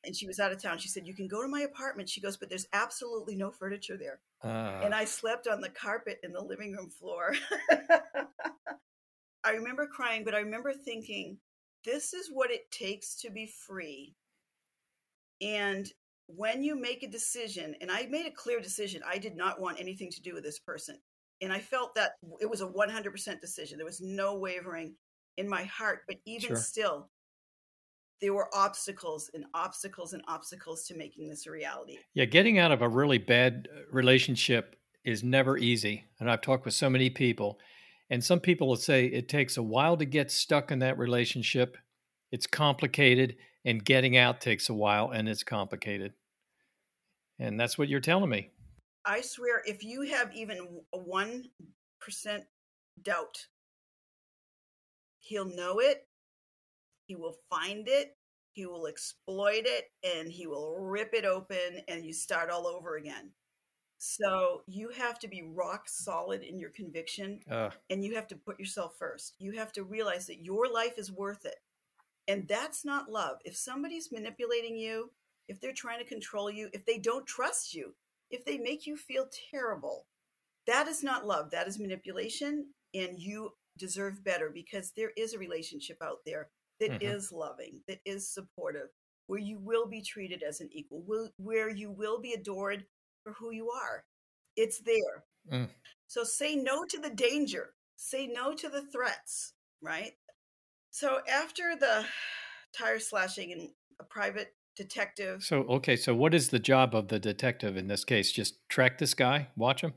and 0.05 0.15
she 0.15 0.27
was 0.27 0.41
out 0.41 0.53
of 0.53 0.61
town. 0.61 0.79
She 0.79 0.89
said 0.89 1.07
you 1.07 1.15
can 1.15 1.29
go 1.29 1.43
to 1.43 1.49
my 1.49 1.61
apartment. 1.63 2.09
She 2.09 2.21
goes 2.21 2.37
but 2.37 2.49
there's 2.49 2.67
absolutely 2.73 3.35
no 3.35 3.51
furniture 3.51 3.97
there 3.97 4.21
Uh, 4.43 4.83
and 4.83 4.95
I 4.95 5.05
slept 5.05 5.47
on 5.47 5.61
the 5.61 5.71
carpet 5.71 6.21
in 6.23 6.33
the 6.33 6.43
living 6.43 6.73
room 6.73 6.91
floor. 6.91 7.35
I 9.45 9.53
remember 9.53 9.87
crying, 9.87 10.25
but 10.25 10.35
I 10.35 10.41
remember 10.41 10.73
thinking, 10.73 11.41
this 11.85 12.15
is 12.15 12.29
what 12.31 12.51
it 12.51 12.71
takes 12.71 13.15
to 13.23 13.31
be 13.31 13.47
free. 13.47 14.17
And 15.41 15.93
when 16.27 16.63
you 16.63 16.77
make 16.77 17.03
a 17.03 17.09
decision, 17.09 17.77
and 17.81 17.91
I 17.91 18.07
made 18.07 18.27
a 18.27 18.31
clear 18.31 18.61
decision, 18.61 19.03
I 19.07 19.19
did 19.19 19.37
not 19.37 19.61
want 19.61 19.81
anything 19.81 20.11
to 20.13 20.23
do 20.23 20.35
with 20.35 20.45
this 20.45 20.59
person. 20.59 21.03
And 21.41 21.53
I 21.53 21.61
felt 21.61 21.95
that 21.97 22.13
it 22.41 22.49
was 22.49 22.61
a 22.61 22.67
100% 22.69 23.41
decision. 23.41 23.79
There 23.79 23.87
was 23.87 24.01
no 24.01 24.37
wavering 24.39 24.97
in 25.37 25.49
my 25.49 25.65
heart. 25.65 26.05
But 26.07 26.19
even 26.25 26.51
Sure. 26.51 26.57
still, 26.57 27.11
there 28.23 28.33
were 28.33 28.49
obstacles 28.55 29.31
and 29.35 29.45
obstacles 29.53 30.13
and 30.13 30.23
obstacles 30.29 30.85
to 30.85 30.97
making 30.97 31.29
this 31.29 31.47
a 31.47 31.51
reality. 31.51 31.99
Yeah, 32.15 32.25
getting 32.25 32.59
out 32.59 32.71
of 32.71 32.81
a 32.81 32.89
really 32.89 33.19
bad 33.19 33.69
uh, 33.71 33.81
relationship 33.91 34.77
is 35.05 35.25
never 35.25 35.59
easy. 35.59 36.05
And 36.21 36.31
I've 36.31 36.41
talked 36.41 36.65
with 36.65 36.73
so 36.73 36.89
many 36.89 37.11
people, 37.11 37.59
and 38.09 38.23
some 38.23 38.39
people 38.39 38.69
will 38.69 38.77
say 38.77 39.07
it 39.07 39.29
takes 39.29 39.57
a 39.57 39.63
while 39.63 39.97
to 39.97 40.05
get 40.05 40.31
stuck 40.31 40.71
in 40.71 40.79
that 40.79 40.97
relationship. 40.97 41.77
It's 42.31 42.47
complicated, 42.47 43.37
and 43.65 43.85
getting 43.85 44.17
out 44.17 44.41
takes 44.41 44.69
a 44.69 44.75
while, 44.75 45.11
and 45.11 45.29
it's 45.29 45.43
complicated. 45.43 46.13
And 47.41 47.59
that's 47.59 47.77
what 47.77 47.89
you're 47.89 48.01
telling 48.01 48.31
me. 48.31 48.51
I 49.05 49.21
swear, 49.21 49.63
if 49.67 49.83
you 49.83 50.03
have 50.03 50.33
even 50.33 50.59
a 50.95 50.99
one 50.99 51.47
percent 52.01 52.45
doubt, 53.03 53.49
he'll 55.19 55.45
know 55.45 55.81
it. 55.81 56.07
He 57.13 57.17
will 57.17 57.37
find 57.51 57.89
it. 57.89 58.17
He 58.55 58.65
will 58.65 58.87
exploit 58.87 59.65
it, 59.67 59.91
and 60.03 60.33
he 60.33 60.47
will 60.47 60.79
rip 60.79 61.13
it 61.13 61.27
open, 61.27 61.83
and 61.87 62.07
you 62.07 62.15
start 62.15 62.49
all 62.49 62.67
over 62.67 62.97
again. 62.97 63.33
So 63.99 64.63
you 64.67 64.89
have 64.89 65.19
to 65.19 65.29
be 65.29 65.43
rock 65.43 65.91
solid 65.91 66.43
in 66.43 66.59
your 66.59 66.71
conviction, 66.71 67.41
Uh, 67.51 67.69
and 67.91 68.03
you 68.03 68.15
have 68.15 68.27
to 68.29 68.37
put 68.37 68.59
yourself 68.59 68.97
first. 68.99 69.35
You 69.39 69.53
have 69.53 69.73
to 69.73 69.85
realize 69.85 70.27
that 70.29 70.43
your 70.43 70.73
life 70.73 70.97
is 70.97 71.13
worth 71.13 71.45
it, 71.45 71.61
and 72.27 72.49
that's 72.49 72.83
not 72.83 73.11
love. 73.11 73.41
If 73.45 73.59
somebody's 73.59 74.11
manipulating 74.11 74.79
you, 74.79 75.13
if 75.49 75.61
they're 75.61 75.75
trying 75.75 75.99
to 75.99 76.09
control 76.09 76.51
you, 76.51 76.71
if 76.73 76.87
they 76.87 76.99
don't 76.99 77.27
trust 77.27 77.75
you, 77.75 77.95
if 78.31 78.43
they 78.47 78.57
make 78.57 78.87
you 78.87 78.97
feel 78.97 79.29
terrible, 79.51 80.07
that 80.67 80.89
is 80.89 81.03
not 81.03 81.27
love. 81.27 81.51
That 81.51 81.69
is 81.69 81.79
manipulation. 81.79 82.73
And 82.95 83.19
you 83.19 83.51
deserve 83.77 84.25
better 84.25 84.49
because 84.49 84.93
there 84.93 85.13
is 85.15 85.35
a 85.35 85.39
relationship 85.39 85.99
out 86.01 86.25
there 86.25 86.49
that 86.89 87.03
is 87.03 87.31
Mhm. 87.31 87.37
loving, 87.39 87.85
that 87.89 88.01
is 88.05 88.29
supportive, 88.33 88.89
where 89.27 89.39
you 89.41 89.59
will 89.59 89.87
be 89.87 90.03
treated 90.03 90.43
as 90.43 90.61
an 90.61 90.69
equal, 90.73 91.03
will, 91.03 91.31
where 91.37 91.69
you 91.69 91.91
will 91.91 92.21
be 92.21 92.33
adored 92.35 92.87
for 93.25 93.33
who 93.35 93.51
you 93.53 93.71
are. 93.71 94.05
It's 94.57 94.81
there. 94.81 95.25
Mm. 95.51 95.71
So 96.09 96.25
say 96.25 96.57
no 96.57 96.85
to 96.87 96.99
the 96.99 97.11
danger, 97.11 97.75
say 97.97 98.27
no 98.27 98.55
to 98.55 98.69
the 98.69 98.87
threats, 98.91 99.55
right? 99.81 100.19
So 100.91 101.23
after 101.29 101.77
the 101.77 102.07
tire 102.73 102.99
slashing 102.99 103.53
and 103.53 103.75
a 104.01 104.05
private 104.05 104.57
detective 104.77 105.43
so, 105.43 105.63
okay, 105.65 105.97
so 105.97 106.15
what 106.15 106.35
is 106.35 106.49
the 106.49 106.59
job 106.59 106.95
of 106.95 107.09
the 107.09 107.19
detective 107.19 107.77
in 107.77 107.89
this 107.89 108.05
case? 108.05 108.33
Just 108.33 108.67
track 108.71 108.99
this 108.99 109.15
guy, 109.15 109.51
watch 109.57 109.83
him? 109.83 109.95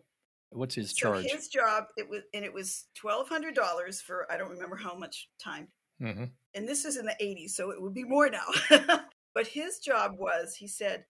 What's 0.51 0.75
his 0.75 0.91
so 0.91 1.11
charge? 1.13 1.25
his 1.31 1.47
job 1.49 1.85
it 1.97 2.09
was 2.09 2.21
and 2.33 2.45
it 2.45 2.53
was 2.53 2.85
twelve 2.95 3.29
hundred 3.29 3.55
dollars 3.55 4.01
for 4.01 4.31
I 4.31 4.37
don't 4.37 4.51
remember 4.51 4.75
how 4.77 4.95
much 4.95 5.29
time. 5.39 5.71
Hmm 5.99 6.25
And 6.53 6.67
this 6.67 6.85
is 6.85 6.97
in 6.97 7.05
the 7.05 7.15
eighties, 7.19 7.55
so 7.55 7.71
it 7.71 7.81
would 7.81 7.93
be 7.93 8.03
more 8.03 8.29
now. 8.29 8.47
but 9.33 9.47
his 9.47 9.79
job 9.79 10.15
was 10.17 10.55
he 10.55 10.67
said, 10.67 11.05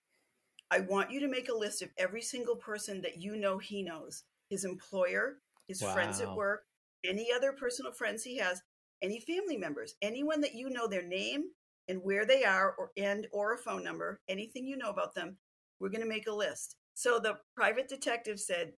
I 0.71 0.81
want 0.81 1.11
you 1.11 1.19
to 1.21 1.27
make 1.27 1.49
a 1.49 1.55
list 1.57 1.81
of 1.81 1.89
every 1.97 2.21
single 2.21 2.55
person 2.55 3.01
that 3.01 3.21
you 3.21 3.35
know 3.35 3.57
he 3.57 3.83
knows. 3.83 4.23
His 4.49 4.65
employer, 4.65 5.37
his 5.67 5.81
friends 5.81 6.19
at 6.19 6.35
work, 6.35 6.63
any 7.03 7.31
other 7.31 7.51
personal 7.53 7.91
friends 7.91 8.23
he 8.23 8.37
has, 8.37 8.61
any 9.01 9.19
family 9.19 9.57
members, 9.57 9.95
anyone 10.01 10.41
that 10.41 10.55
you 10.55 10.69
know 10.69 10.87
their 10.87 11.05
name 11.05 11.45
and 11.87 12.01
where 12.03 12.25
they 12.25 12.43
are 12.43 12.73
or 12.77 12.91
and 12.97 13.27
or 13.31 13.53
a 13.53 13.57
phone 13.57 13.83
number, 13.83 14.19
anything 14.27 14.65
you 14.65 14.77
know 14.77 14.89
about 14.89 15.13
them, 15.13 15.37
we're 15.79 15.89
going 15.89 16.01
to 16.01 16.07
make 16.07 16.27
a 16.27 16.33
list. 16.33 16.77
So 16.93 17.19
the 17.19 17.37
private 17.55 17.87
detective 17.87 18.39
said 18.39 18.73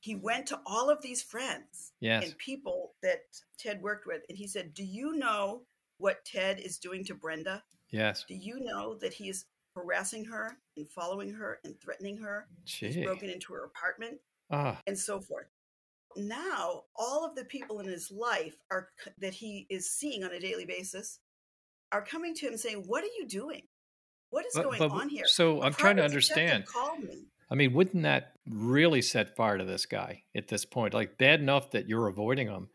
he 0.00 0.14
went 0.14 0.46
to 0.46 0.60
all 0.66 0.90
of 0.90 1.02
these 1.02 1.22
friends 1.22 1.92
Yes. 2.00 2.24
and 2.24 2.38
people 2.38 2.94
that 3.02 3.20
Ted 3.58 3.82
worked 3.82 4.06
with 4.06 4.22
and 4.28 4.38
he 4.38 4.46
said, 4.46 4.74
"Do 4.74 4.84
you 4.84 5.14
know 5.16 5.66
what 5.98 6.24
Ted 6.24 6.60
is 6.60 6.78
doing 6.78 7.04
to 7.06 7.14
Brenda? 7.14 7.64
Yes. 7.90 8.24
Do 8.28 8.34
you 8.34 8.60
know 8.60 8.94
that 8.98 9.14
he 9.14 9.28
is 9.28 9.46
harassing 9.74 10.24
her 10.26 10.58
and 10.76 10.88
following 10.90 11.32
her 11.32 11.58
and 11.64 11.80
threatening 11.80 12.18
her? 12.18 12.48
He's 12.64 12.96
broken 12.96 13.28
into 13.30 13.52
her 13.54 13.64
apartment 13.64 14.20
Ah, 14.50 14.80
and 14.86 14.98
so 14.98 15.20
forth. 15.20 15.46
Now, 16.16 16.84
all 16.96 17.24
of 17.24 17.34
the 17.34 17.44
people 17.44 17.80
in 17.80 17.86
his 17.86 18.10
life 18.10 18.54
are 18.70 18.90
that 19.18 19.34
he 19.34 19.66
is 19.68 19.90
seeing 19.90 20.24
on 20.24 20.32
a 20.32 20.40
daily 20.40 20.64
basis 20.64 21.20
are 21.92 22.02
coming 22.04 22.34
to 22.34 22.46
him 22.48 22.56
saying, 22.56 22.84
"What 22.86 23.02
are 23.04 23.14
you 23.18 23.26
doing? 23.26 23.68
What 24.30 24.44
is 24.46 24.52
But- 24.54 24.62
going 24.64 24.78
but 24.78 24.90
on 24.90 25.08
here?" 25.08 25.26
so 25.26 25.62
I'm 25.62 25.72
trying 25.74 25.96
to 25.96 26.04
understand. 26.04 26.66
Called 26.66 27.02
me. 27.02 27.26
I 27.50 27.54
mean, 27.54 27.72
wouldn't 27.72 28.02
that 28.02 28.37
really 28.50 29.02
set 29.02 29.36
fire 29.36 29.58
to 29.58 29.64
this 29.64 29.86
guy 29.86 30.22
at 30.34 30.48
this 30.48 30.64
point? 30.64 30.94
Like, 30.94 31.18
bad 31.18 31.40
enough 31.40 31.70
that 31.72 31.88
you're 31.88 32.08
avoiding 32.08 32.48
him, 32.48 32.68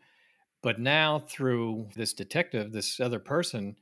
but 0.62 0.78
now 0.78 1.18
through 1.18 1.88
this 1.94 2.12
detective, 2.12 2.72
this 2.72 3.00
other 3.00 3.18
person, 3.18 3.76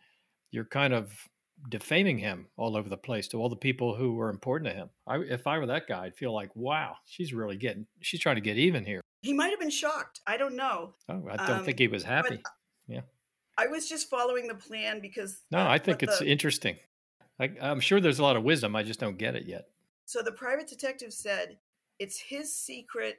you're 0.50 0.64
kind 0.64 0.92
of 0.94 1.28
defaming 1.68 2.18
him 2.18 2.46
all 2.56 2.76
over 2.76 2.88
the 2.88 2.96
place 2.96 3.28
to 3.28 3.36
all 3.38 3.48
the 3.48 3.54
people 3.56 3.94
who 3.94 4.14
were 4.14 4.30
important 4.30 4.68
to 4.70 4.76
him. 4.76 4.90
I, 5.06 5.18
if 5.18 5.46
I 5.46 5.58
were 5.58 5.66
that 5.66 5.86
guy, 5.86 6.06
I'd 6.06 6.16
feel 6.16 6.34
like, 6.34 6.50
wow, 6.56 6.96
she's 7.04 7.32
really 7.32 7.56
getting, 7.56 7.86
she's 8.00 8.20
trying 8.20 8.34
to 8.36 8.40
get 8.42 8.56
even 8.58 8.84
here. 8.84 9.00
He 9.22 9.32
might 9.32 9.50
have 9.50 9.60
been 9.60 9.70
shocked. 9.70 10.20
I 10.26 10.36
don't 10.36 10.56
know. 10.56 10.94
Oh, 11.08 11.22
I 11.30 11.36
don't 11.36 11.58
Um, 11.58 11.64
think 11.64 11.78
he 11.78 11.86
was 11.86 12.02
happy. 12.02 12.42
Yeah. 12.88 13.02
I 13.56 13.68
was 13.68 13.88
just 13.88 14.10
following 14.10 14.48
the 14.48 14.54
plan 14.56 14.98
because 15.00 15.40
No, 15.52 15.58
uh, 15.60 15.68
I 15.68 15.78
think 15.78 16.02
it's 16.02 16.18
the- 16.18 16.26
interesting. 16.26 16.76
I, 17.38 17.50
I'm 17.60 17.78
sure 17.80 18.00
there's 18.00 18.18
a 18.18 18.22
lot 18.24 18.36
of 18.36 18.42
wisdom. 18.42 18.74
I 18.74 18.82
just 18.82 18.98
don't 18.98 19.16
get 19.18 19.36
it 19.36 19.46
yet. 19.46 19.66
So 20.04 20.20
the 20.22 20.32
private 20.32 20.66
detective 20.68 21.12
said 21.12 21.58
it's 22.02 22.18
his 22.18 22.54
secret 22.56 23.16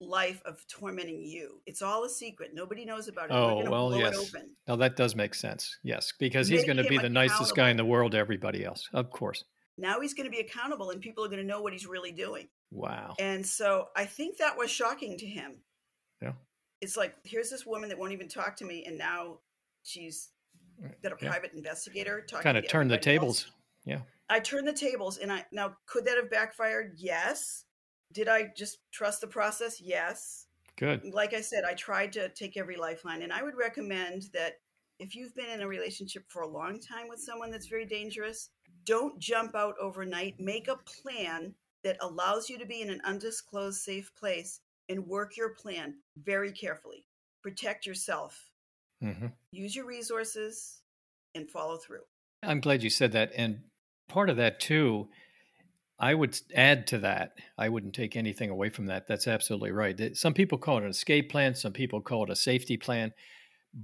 life 0.00 0.42
of 0.44 0.58
tormenting 0.68 1.22
you. 1.22 1.60
It's 1.64 1.80
all 1.80 2.04
a 2.04 2.08
secret. 2.10 2.50
Nobody 2.52 2.84
knows 2.84 3.08
about 3.08 3.26
it. 3.26 3.32
Oh, 3.32 3.70
well, 3.70 3.96
yes. 3.96 4.34
Now 4.68 4.76
that 4.76 4.96
does 4.96 5.14
make 5.14 5.34
sense. 5.34 5.78
Yes, 5.82 6.12
because 6.18 6.48
he's 6.48 6.64
going 6.64 6.76
to 6.76 6.84
be 6.84 6.98
the 6.98 7.08
nicest 7.08 7.54
guy 7.54 7.70
in 7.70 7.76
the 7.76 7.84
world 7.84 8.12
to 8.12 8.18
everybody 8.18 8.64
else. 8.64 8.88
Of 8.92 9.10
course. 9.10 9.44
Now 9.78 10.00
he's 10.00 10.12
going 10.14 10.26
to 10.26 10.30
be 10.30 10.40
accountable 10.40 10.90
and 10.90 11.00
people 11.00 11.24
are 11.24 11.28
going 11.28 11.40
to 11.40 11.46
know 11.46 11.60
what 11.62 11.72
he's 11.72 11.86
really 11.86 12.12
doing. 12.12 12.48
Wow. 12.70 13.14
And 13.18 13.46
so 13.46 13.88
I 13.96 14.04
think 14.06 14.38
that 14.38 14.56
was 14.58 14.70
shocking 14.70 15.16
to 15.18 15.26
him. 15.26 15.58
Yeah. 16.20 16.32
It's 16.80 16.96
like, 16.96 17.14
here's 17.24 17.50
this 17.50 17.64
woman 17.64 17.88
that 17.90 17.98
won't 17.98 18.12
even 18.12 18.28
talk 18.28 18.56
to 18.56 18.64
me. 18.64 18.84
And 18.86 18.98
now 18.98 19.38
she's 19.82 20.30
uh, 20.84 20.88
got 21.02 21.12
a 21.12 21.16
Yeah. 21.22 21.30
private 21.30 21.52
investigator 21.54 22.22
talking 22.28 22.42
Kind 22.42 22.58
of 22.58 22.68
turn 22.68 22.88
the 22.88 22.94
everybody 22.96 23.16
else. 23.28 23.42
tables. 23.42 23.52
Yeah. 23.84 24.00
I 24.28 24.40
turned 24.40 24.66
the 24.66 24.72
tables 24.72 25.18
and 25.18 25.30
I 25.32 25.44
now 25.52 25.76
could 25.86 26.04
that 26.06 26.16
have 26.16 26.30
backfired? 26.30 26.94
Yes. 26.96 27.65
Did 28.12 28.28
I 28.28 28.52
just 28.56 28.78
trust 28.92 29.20
the 29.20 29.26
process? 29.26 29.80
Yes. 29.80 30.46
Good. 30.76 31.02
Like 31.12 31.34
I 31.34 31.40
said, 31.40 31.64
I 31.64 31.74
tried 31.74 32.12
to 32.12 32.28
take 32.30 32.56
every 32.56 32.76
lifeline 32.76 33.22
and 33.22 33.32
I 33.32 33.42
would 33.42 33.56
recommend 33.56 34.24
that 34.32 34.54
if 34.98 35.14
you've 35.14 35.34
been 35.34 35.50
in 35.50 35.60
a 35.60 35.68
relationship 35.68 36.24
for 36.28 36.42
a 36.42 36.48
long 36.48 36.80
time 36.80 37.08
with 37.08 37.20
someone 37.20 37.50
that's 37.50 37.66
very 37.66 37.86
dangerous, 37.86 38.50
don't 38.84 39.18
jump 39.18 39.54
out 39.54 39.74
overnight. 39.80 40.38
Make 40.38 40.68
a 40.68 40.76
plan 40.76 41.54
that 41.84 41.98
allows 42.00 42.48
you 42.48 42.58
to 42.58 42.66
be 42.66 42.80
in 42.80 42.90
an 42.90 43.00
undisclosed 43.04 43.80
safe 43.80 44.10
place 44.14 44.60
and 44.88 45.06
work 45.06 45.36
your 45.36 45.50
plan 45.50 45.96
very 46.16 46.52
carefully. 46.52 47.06
Protect 47.42 47.86
yourself. 47.86 48.50
hmm 49.00 49.26
Use 49.50 49.74
your 49.76 49.86
resources 49.86 50.82
and 51.34 51.50
follow 51.50 51.76
through. 51.76 52.02
I'm 52.42 52.60
glad 52.60 52.82
you 52.82 52.90
said 52.90 53.12
that. 53.12 53.32
And 53.36 53.60
part 54.08 54.30
of 54.30 54.36
that, 54.36 54.60
too, 54.60 55.08
I 55.98 56.14
would 56.14 56.38
add 56.54 56.86
to 56.88 56.98
that. 56.98 57.38
I 57.56 57.68
wouldn't 57.68 57.94
take 57.94 58.16
anything 58.16 58.50
away 58.50 58.68
from 58.68 58.86
that. 58.86 59.06
That's 59.06 59.26
absolutely 59.26 59.72
right. 59.72 60.16
Some 60.16 60.34
people 60.34 60.58
call 60.58 60.78
it 60.78 60.84
an 60.84 60.90
escape 60.90 61.30
plan, 61.30 61.54
some 61.54 61.72
people 61.72 62.00
call 62.02 62.24
it 62.24 62.30
a 62.30 62.36
safety 62.36 62.76
plan. 62.76 63.12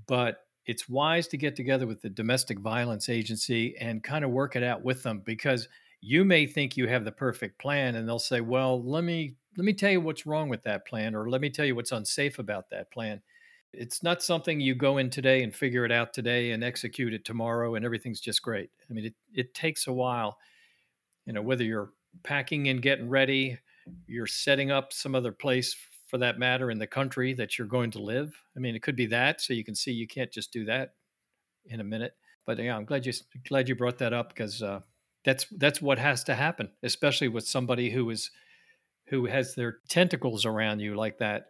But 0.07 0.47
it's 0.67 0.89
wise 0.89 1.29
to 1.29 1.37
get 1.37 1.57
together 1.57 1.87
with 1.87 2.03
the 2.03 2.11
domestic 2.11 2.59
violence 2.61 3.09
agency 3.09 3.77
and 3.79 4.03
kind 4.03 4.25
of 4.25 4.31
work 4.31 4.57
it 4.57 4.63
out 4.63 4.83
with 4.83 5.03
them 5.03 5.21
because 5.21 5.69
you 6.01 6.25
may 6.25 6.47
think 6.47 6.77
you 6.77 6.87
have 6.89 7.05
the 7.05 7.13
perfect 7.13 7.59
plan 7.59 7.95
and 7.97 8.09
they'll 8.09 8.19
say 8.19 8.41
well 8.41 8.83
let 8.83 9.05
me 9.05 9.37
let 9.57 9.65
me 9.65 9.73
tell 9.73 9.91
you 9.91 10.01
what's 10.01 10.27
wrong 10.27 10.49
with 10.49 10.63
that 10.63 10.87
plan 10.87 11.15
or 11.15 11.29
let 11.29 11.41
me 11.41 11.51
tell 11.51 11.65
you 11.65 11.75
what's 11.75 11.93
unsafe 11.93 12.39
about 12.39 12.71
that 12.71 12.91
plan 12.93 13.21
it's 13.73 14.03
not 14.03 14.23
something 14.23 14.61
you 14.61 14.75
go 14.75 14.99
in 14.99 15.11
today 15.11 15.43
and 15.43 15.55
figure 15.55 15.85
it 15.85 15.93
out 15.93 16.13
today 16.13 16.53
and 16.53 16.63
execute 16.63 17.13
it 17.15 17.25
tomorrow 17.25 17.75
and 17.75 17.85
everything's 17.85 18.21
just 18.21 18.43
great 18.43 18.71
i 18.89 18.93
mean 18.93 19.07
it, 19.07 19.15
it 19.35 19.55
takes 19.55 19.87
a 19.87 19.93
while 19.93 20.39
you 21.27 21.33
know 21.33 21.43
whether 21.43 21.65
you're 21.65 21.93
packing 22.23 22.69
and 22.69 22.83
getting 22.83 23.09
ready 23.09 23.59
you're 24.07 24.27
setting 24.27 24.71
up 24.71 24.93
some 24.93 25.15
other 25.15 25.33
place 25.33 25.77
for 26.07 26.19
that 26.19 26.39
matter 26.39 26.71
in 26.71 26.79
the 26.79 26.87
country 26.87 27.33
that 27.33 27.59
you're 27.59 27.67
going 27.67 27.91
to 27.91 27.99
live 27.99 28.35
i 28.57 28.61
mean 28.61 28.75
it 28.75 28.83
could 28.83 28.97
be 28.97 29.07
that 29.07 29.41
so 29.41 29.53
you 29.53 29.65
can 29.65 29.75
see 29.75 29.93
you 29.93 30.07
can't 30.07 30.33
just 30.33 30.53
do 30.53 30.65
that 30.65 30.95
in 31.67 31.81
a 31.81 31.85
minute 31.85 32.13
but 32.47 32.59
yeah 32.59 32.77
i'm 32.77 32.85
glad 32.85 33.05
you 33.07 33.13
glad 33.49 33.69
you 33.69 33.75
brought 33.75 33.99
that 33.99 34.13
up 34.13 34.29
because 34.29 34.63
uh, 34.63 34.81
that's 35.25 35.47
that's 35.59 35.81
what 35.81 35.99
has 35.99 36.25
to 36.25 36.35
happen 36.35 36.69
especially 36.83 37.29
with 37.29 37.47
somebody 37.47 37.91
who 37.91 38.09
is 38.11 38.31
who 39.09 39.27
has 39.27 39.55
their 39.55 39.79
tentacles 39.89 40.45
around 40.45 40.81
you 40.81 40.95
like 40.95 41.19
that 41.19 41.47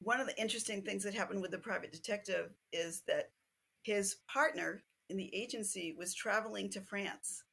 one 0.00 0.20
of 0.20 0.26
the 0.26 0.40
interesting 0.40 0.82
things 0.82 1.02
that 1.04 1.14
happened 1.14 1.42
with 1.42 1.50
the 1.50 1.58
private 1.58 1.92
detective 1.92 2.50
is 2.72 3.02
that 3.06 3.30
his 3.82 4.16
partner 4.28 4.82
in 5.08 5.16
the 5.16 5.34
agency 5.34 5.94
was 5.96 6.14
traveling 6.14 6.68
to 6.70 6.80
France. 6.80 7.44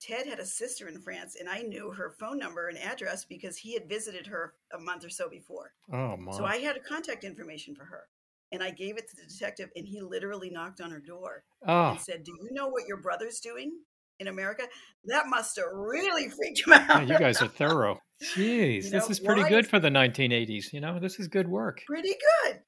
Ted 0.00 0.26
had 0.26 0.38
a 0.38 0.46
sister 0.46 0.88
in 0.88 1.00
France, 1.00 1.36
and 1.38 1.48
I 1.48 1.60
knew 1.62 1.90
her 1.92 2.14
phone 2.18 2.38
number 2.38 2.68
and 2.68 2.78
address 2.78 3.24
because 3.24 3.56
he 3.58 3.74
had 3.74 3.88
visited 3.88 4.26
her 4.26 4.54
a 4.74 4.78
month 4.78 5.04
or 5.04 5.10
so 5.10 5.28
before. 5.28 5.72
oh 5.92 6.16
my 6.16 6.32
So 6.32 6.44
I 6.44 6.56
had 6.56 6.82
contact 6.84 7.24
information 7.24 7.74
for 7.74 7.84
her. 7.84 8.04
And 8.52 8.64
I 8.64 8.72
gave 8.72 8.96
it 8.98 9.08
to 9.08 9.16
the 9.16 9.28
detective, 9.30 9.68
and 9.76 9.86
he 9.86 10.00
literally 10.00 10.50
knocked 10.50 10.80
on 10.80 10.90
her 10.90 10.98
door 10.98 11.44
oh 11.68 11.90
and 11.90 12.00
said, 12.00 12.24
Do 12.24 12.32
you 12.42 12.48
know 12.52 12.66
what 12.68 12.88
your 12.88 12.96
brother's 12.96 13.38
doing 13.38 13.70
in 14.18 14.26
America? 14.26 14.64
That 15.04 15.26
must 15.28 15.56
have 15.56 15.66
really 15.72 16.28
freaked 16.28 16.66
him 16.66 16.72
out. 16.72 16.88
yeah, 17.06 17.14
you 17.14 17.18
guys 17.18 17.40
are 17.42 17.48
thorough 17.48 18.00
jeez 18.36 18.84
You 18.84 18.90
this 18.90 19.08
is 19.08 19.18
pretty 19.20 19.42
why 19.42 19.48
good 19.48 19.66
for 19.66 19.78
the 19.78 19.88
1980s 19.88 20.74
you 20.74 20.80
know 20.82 20.98
this 20.98 21.18
is 21.18 21.26
good 21.28 21.48
work 21.48 21.82
pretty 21.86 22.10
good. 22.44 22.58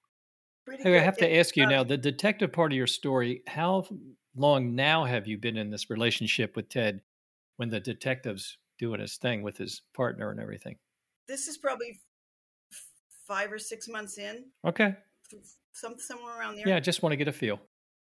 Pretty 0.64 0.82
Hey, 0.82 0.92
good. 0.92 1.00
I 1.00 1.04
have 1.04 1.16
to 1.18 1.36
ask 1.36 1.56
you 1.56 1.64
um, 1.64 1.70
now 1.70 1.84
the 1.84 1.98
detective 1.98 2.52
part 2.52 2.72
of 2.72 2.76
your 2.76 2.86
story. 2.86 3.42
How 3.46 3.84
long 4.36 4.74
now 4.74 5.04
have 5.04 5.26
you 5.26 5.36
been 5.36 5.56
in 5.56 5.70
this 5.70 5.90
relationship 5.90 6.54
with 6.56 6.68
Ted 6.68 7.00
when 7.56 7.70
the 7.70 7.80
detective's 7.80 8.58
doing 8.78 9.00
his 9.00 9.16
thing 9.16 9.42
with 9.42 9.56
his 9.58 9.82
partner 9.94 10.30
and 10.30 10.40
everything? 10.40 10.76
this 11.28 11.46
is 11.46 11.56
probably 11.56 12.00
five 13.26 13.50
or 13.52 13.58
six 13.58 13.88
months 13.88 14.18
in, 14.18 14.44
Okay. 14.66 14.94
some 15.72 15.94
somewhere 15.98 16.38
around 16.38 16.56
there. 16.56 16.68
Yeah, 16.68 16.76
I 16.76 16.80
just 16.80 17.02
want 17.02 17.12
to 17.12 17.16
get 17.16 17.28
a 17.28 17.32
feel. 17.32 17.60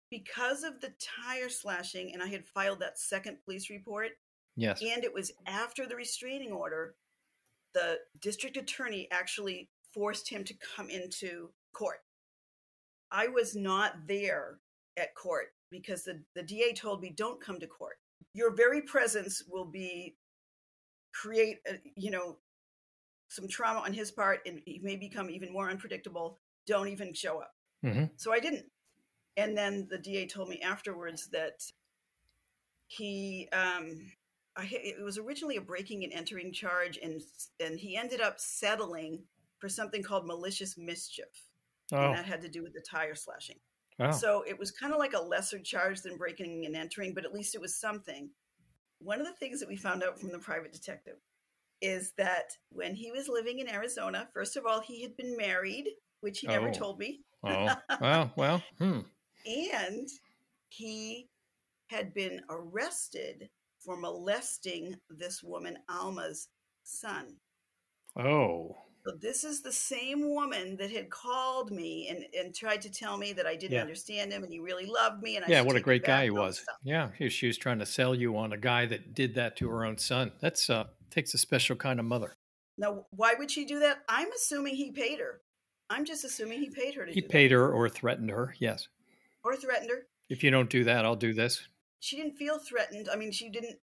Because 0.09 0.63
of 0.63 0.81
the 0.81 0.91
tire 1.23 1.47
slashing, 1.47 2.13
and 2.13 2.21
I 2.21 2.27
had 2.27 2.45
filed 2.45 2.79
that 2.79 2.97
second 2.99 3.37
police 3.45 3.69
report, 3.69 4.09
Yes. 4.57 4.81
and 4.81 5.03
it 5.05 5.13
was 5.13 5.31
after 5.45 5.85
the 5.85 5.95
restraining 5.95 6.51
order, 6.51 6.95
the 7.73 7.99
district 8.19 8.57
attorney 8.57 9.07
actually 9.11 9.69
forced 9.93 10.27
him 10.29 10.43
to 10.45 10.53
come 10.75 10.89
into 10.89 11.51
court. 11.73 11.99
I 13.11 13.27
was 13.27 13.55
not 13.55 14.07
there 14.07 14.59
at 14.97 15.15
court 15.15 15.53
because 15.69 16.03
the, 16.03 16.21
the 16.35 16.43
DA 16.43 16.73
told 16.73 17.01
me, 17.01 17.11
don't 17.15 17.39
come 17.39 17.59
to 17.59 17.67
court. 17.67 17.97
Your 18.33 18.55
very 18.55 18.81
presence 18.81 19.43
will 19.49 19.65
be 19.65 20.15
create, 21.13 21.57
a, 21.67 21.75
you 21.95 22.11
know, 22.11 22.37
some 23.29 23.47
trauma 23.47 23.79
on 23.79 23.93
his 23.93 24.11
part 24.11 24.39
and 24.45 24.59
he 24.65 24.79
may 24.83 24.95
become 24.95 25.29
even 25.29 25.51
more 25.53 25.69
unpredictable. 25.69 26.39
Don't 26.67 26.89
even 26.89 27.13
show 27.13 27.39
up. 27.39 27.53
hmm 27.83 28.05
So 28.17 28.33
I 28.33 28.39
didn't. 28.39 28.65
And 29.37 29.57
then 29.57 29.87
the 29.89 29.97
DA 29.97 30.27
told 30.27 30.49
me 30.49 30.59
afterwards 30.61 31.29
that 31.31 31.61
he, 32.87 33.47
um, 33.53 34.11
I, 34.57 34.67
it 34.69 35.01
was 35.01 35.17
originally 35.17 35.55
a 35.55 35.61
breaking 35.61 36.03
and 36.03 36.11
entering 36.11 36.51
charge, 36.51 36.99
and 37.01 37.21
and 37.61 37.79
he 37.79 37.95
ended 37.95 38.19
up 38.19 38.37
settling 38.37 39.23
for 39.59 39.69
something 39.69 40.03
called 40.03 40.27
malicious 40.27 40.77
mischief, 40.77 41.47
Oh, 41.93 41.97
and 41.97 42.17
that 42.17 42.25
had 42.25 42.41
to 42.41 42.49
do 42.49 42.61
with 42.61 42.73
the 42.73 42.81
tire 42.81 43.15
slashing. 43.15 43.59
Wow. 43.99 44.11
So 44.11 44.43
it 44.47 44.57
was 44.57 44.71
kind 44.71 44.93
of 44.93 44.99
like 44.99 45.13
a 45.13 45.21
lesser 45.21 45.59
charge 45.59 46.01
than 46.01 46.17
breaking 46.17 46.65
and 46.65 46.75
entering, 46.75 47.13
but 47.13 47.25
at 47.25 47.33
least 47.33 47.55
it 47.55 47.61
was 47.61 47.75
something. 47.75 48.29
One 48.99 49.19
of 49.19 49.27
the 49.27 49.33
things 49.33 49.59
that 49.59 49.69
we 49.69 49.75
found 49.75 50.03
out 50.03 50.19
from 50.19 50.31
the 50.31 50.39
private 50.39 50.71
detective 50.71 51.17
is 51.81 52.13
that 52.17 52.55
when 52.69 52.93
he 52.95 53.11
was 53.11 53.27
living 53.27 53.59
in 53.59 53.69
Arizona, 53.69 54.27
first 54.33 54.55
of 54.55 54.65
all, 54.65 54.81
he 54.81 55.01
had 55.01 55.17
been 55.17 55.35
married, 55.35 55.89
which 56.19 56.39
he 56.39 56.47
never 56.47 56.69
Oh. 56.69 56.73
told 56.73 56.99
me. 56.99 57.21
oh, 57.43 57.75
well, 58.01 58.31
well, 58.35 58.63
hmm. 58.77 58.99
and 59.47 60.07
he 60.69 61.27
had 61.87 62.13
been 62.13 62.39
arrested 62.49 63.49
for 63.79 63.97
molesting 63.97 64.95
this 65.09 65.41
woman 65.41 65.77
Alma's 65.89 66.49
son. 66.83 67.37
Oh, 68.15 68.77
So 69.03 69.13
this 69.19 69.43
is 69.43 69.61
the 69.61 69.71
same 69.71 70.29
woman 70.29 70.75
that 70.77 70.91
had 70.91 71.09
called 71.09 71.71
me 71.71 72.07
and, 72.09 72.25
and 72.37 72.53
tried 72.53 72.81
to 72.81 72.89
tell 72.91 73.17
me 73.17 73.33
that 73.33 73.47
I 73.47 73.55
didn't 73.55 73.73
Yeah. 73.73 73.81
understand 73.81 74.31
him 74.31 74.43
and 74.43 74.51
he 74.51 74.59
really 74.59 74.85
loved 74.85 75.23
me 75.23 75.37
and 75.37 75.45
I 75.45 75.47
yeah, 75.49 75.61
what 75.61 75.75
a 75.75 75.79
great 75.81 76.03
guy 76.03 76.25
he 76.25 76.29
was. 76.29 76.63
Yeah, 76.83 77.09
he, 77.17 77.29
she 77.29 77.47
was 77.47 77.57
trying 77.57 77.79
to 77.79 77.85
sell 77.85 78.13
you 78.13 78.37
on 78.37 78.53
a 78.53 78.57
guy 78.57 78.85
that 78.85 79.13
did 79.15 79.35
that 79.35 79.55
to 79.57 79.69
her 79.69 79.85
own 79.85 79.97
son. 79.97 80.31
That's 80.39 80.69
uh 80.69 80.85
takes 81.09 81.33
a 81.33 81.37
special 81.37 81.75
kind 81.75 81.99
of 81.99 82.05
mother. 82.05 82.33
Now, 82.77 83.05
why 83.11 83.33
would 83.37 83.51
she 83.51 83.65
do 83.65 83.79
that? 83.79 84.03
I'm 84.07 84.31
assuming 84.31 84.75
he 84.75 84.91
paid 84.91 85.19
her. 85.19 85.41
I'm 85.89 86.05
just 86.05 86.23
assuming 86.23 86.59
he 86.61 86.69
paid 86.69 86.93
her 86.95 87.05
to 87.05 87.11
He 87.11 87.21
paid 87.21 87.51
her 87.51 87.71
or 87.71 87.89
threatened 87.89 88.29
her. 88.29 88.55
Yes. 88.59 88.87
or 89.43 89.55
threatened 89.55 89.89
her. 89.89 90.07
If 90.29 90.43
you 90.43 90.51
don't 90.51 90.69
do 90.69 90.83
that, 90.85 91.03
I'll 91.05 91.15
do 91.17 91.33
this. 91.33 91.67
She 91.99 92.15
didn't 92.17 92.37
feel 92.37 92.59
threatened. 92.59 93.09
I 93.11 93.15
mean, 93.17 93.31
she 93.31 93.49
didn't. 93.49 93.77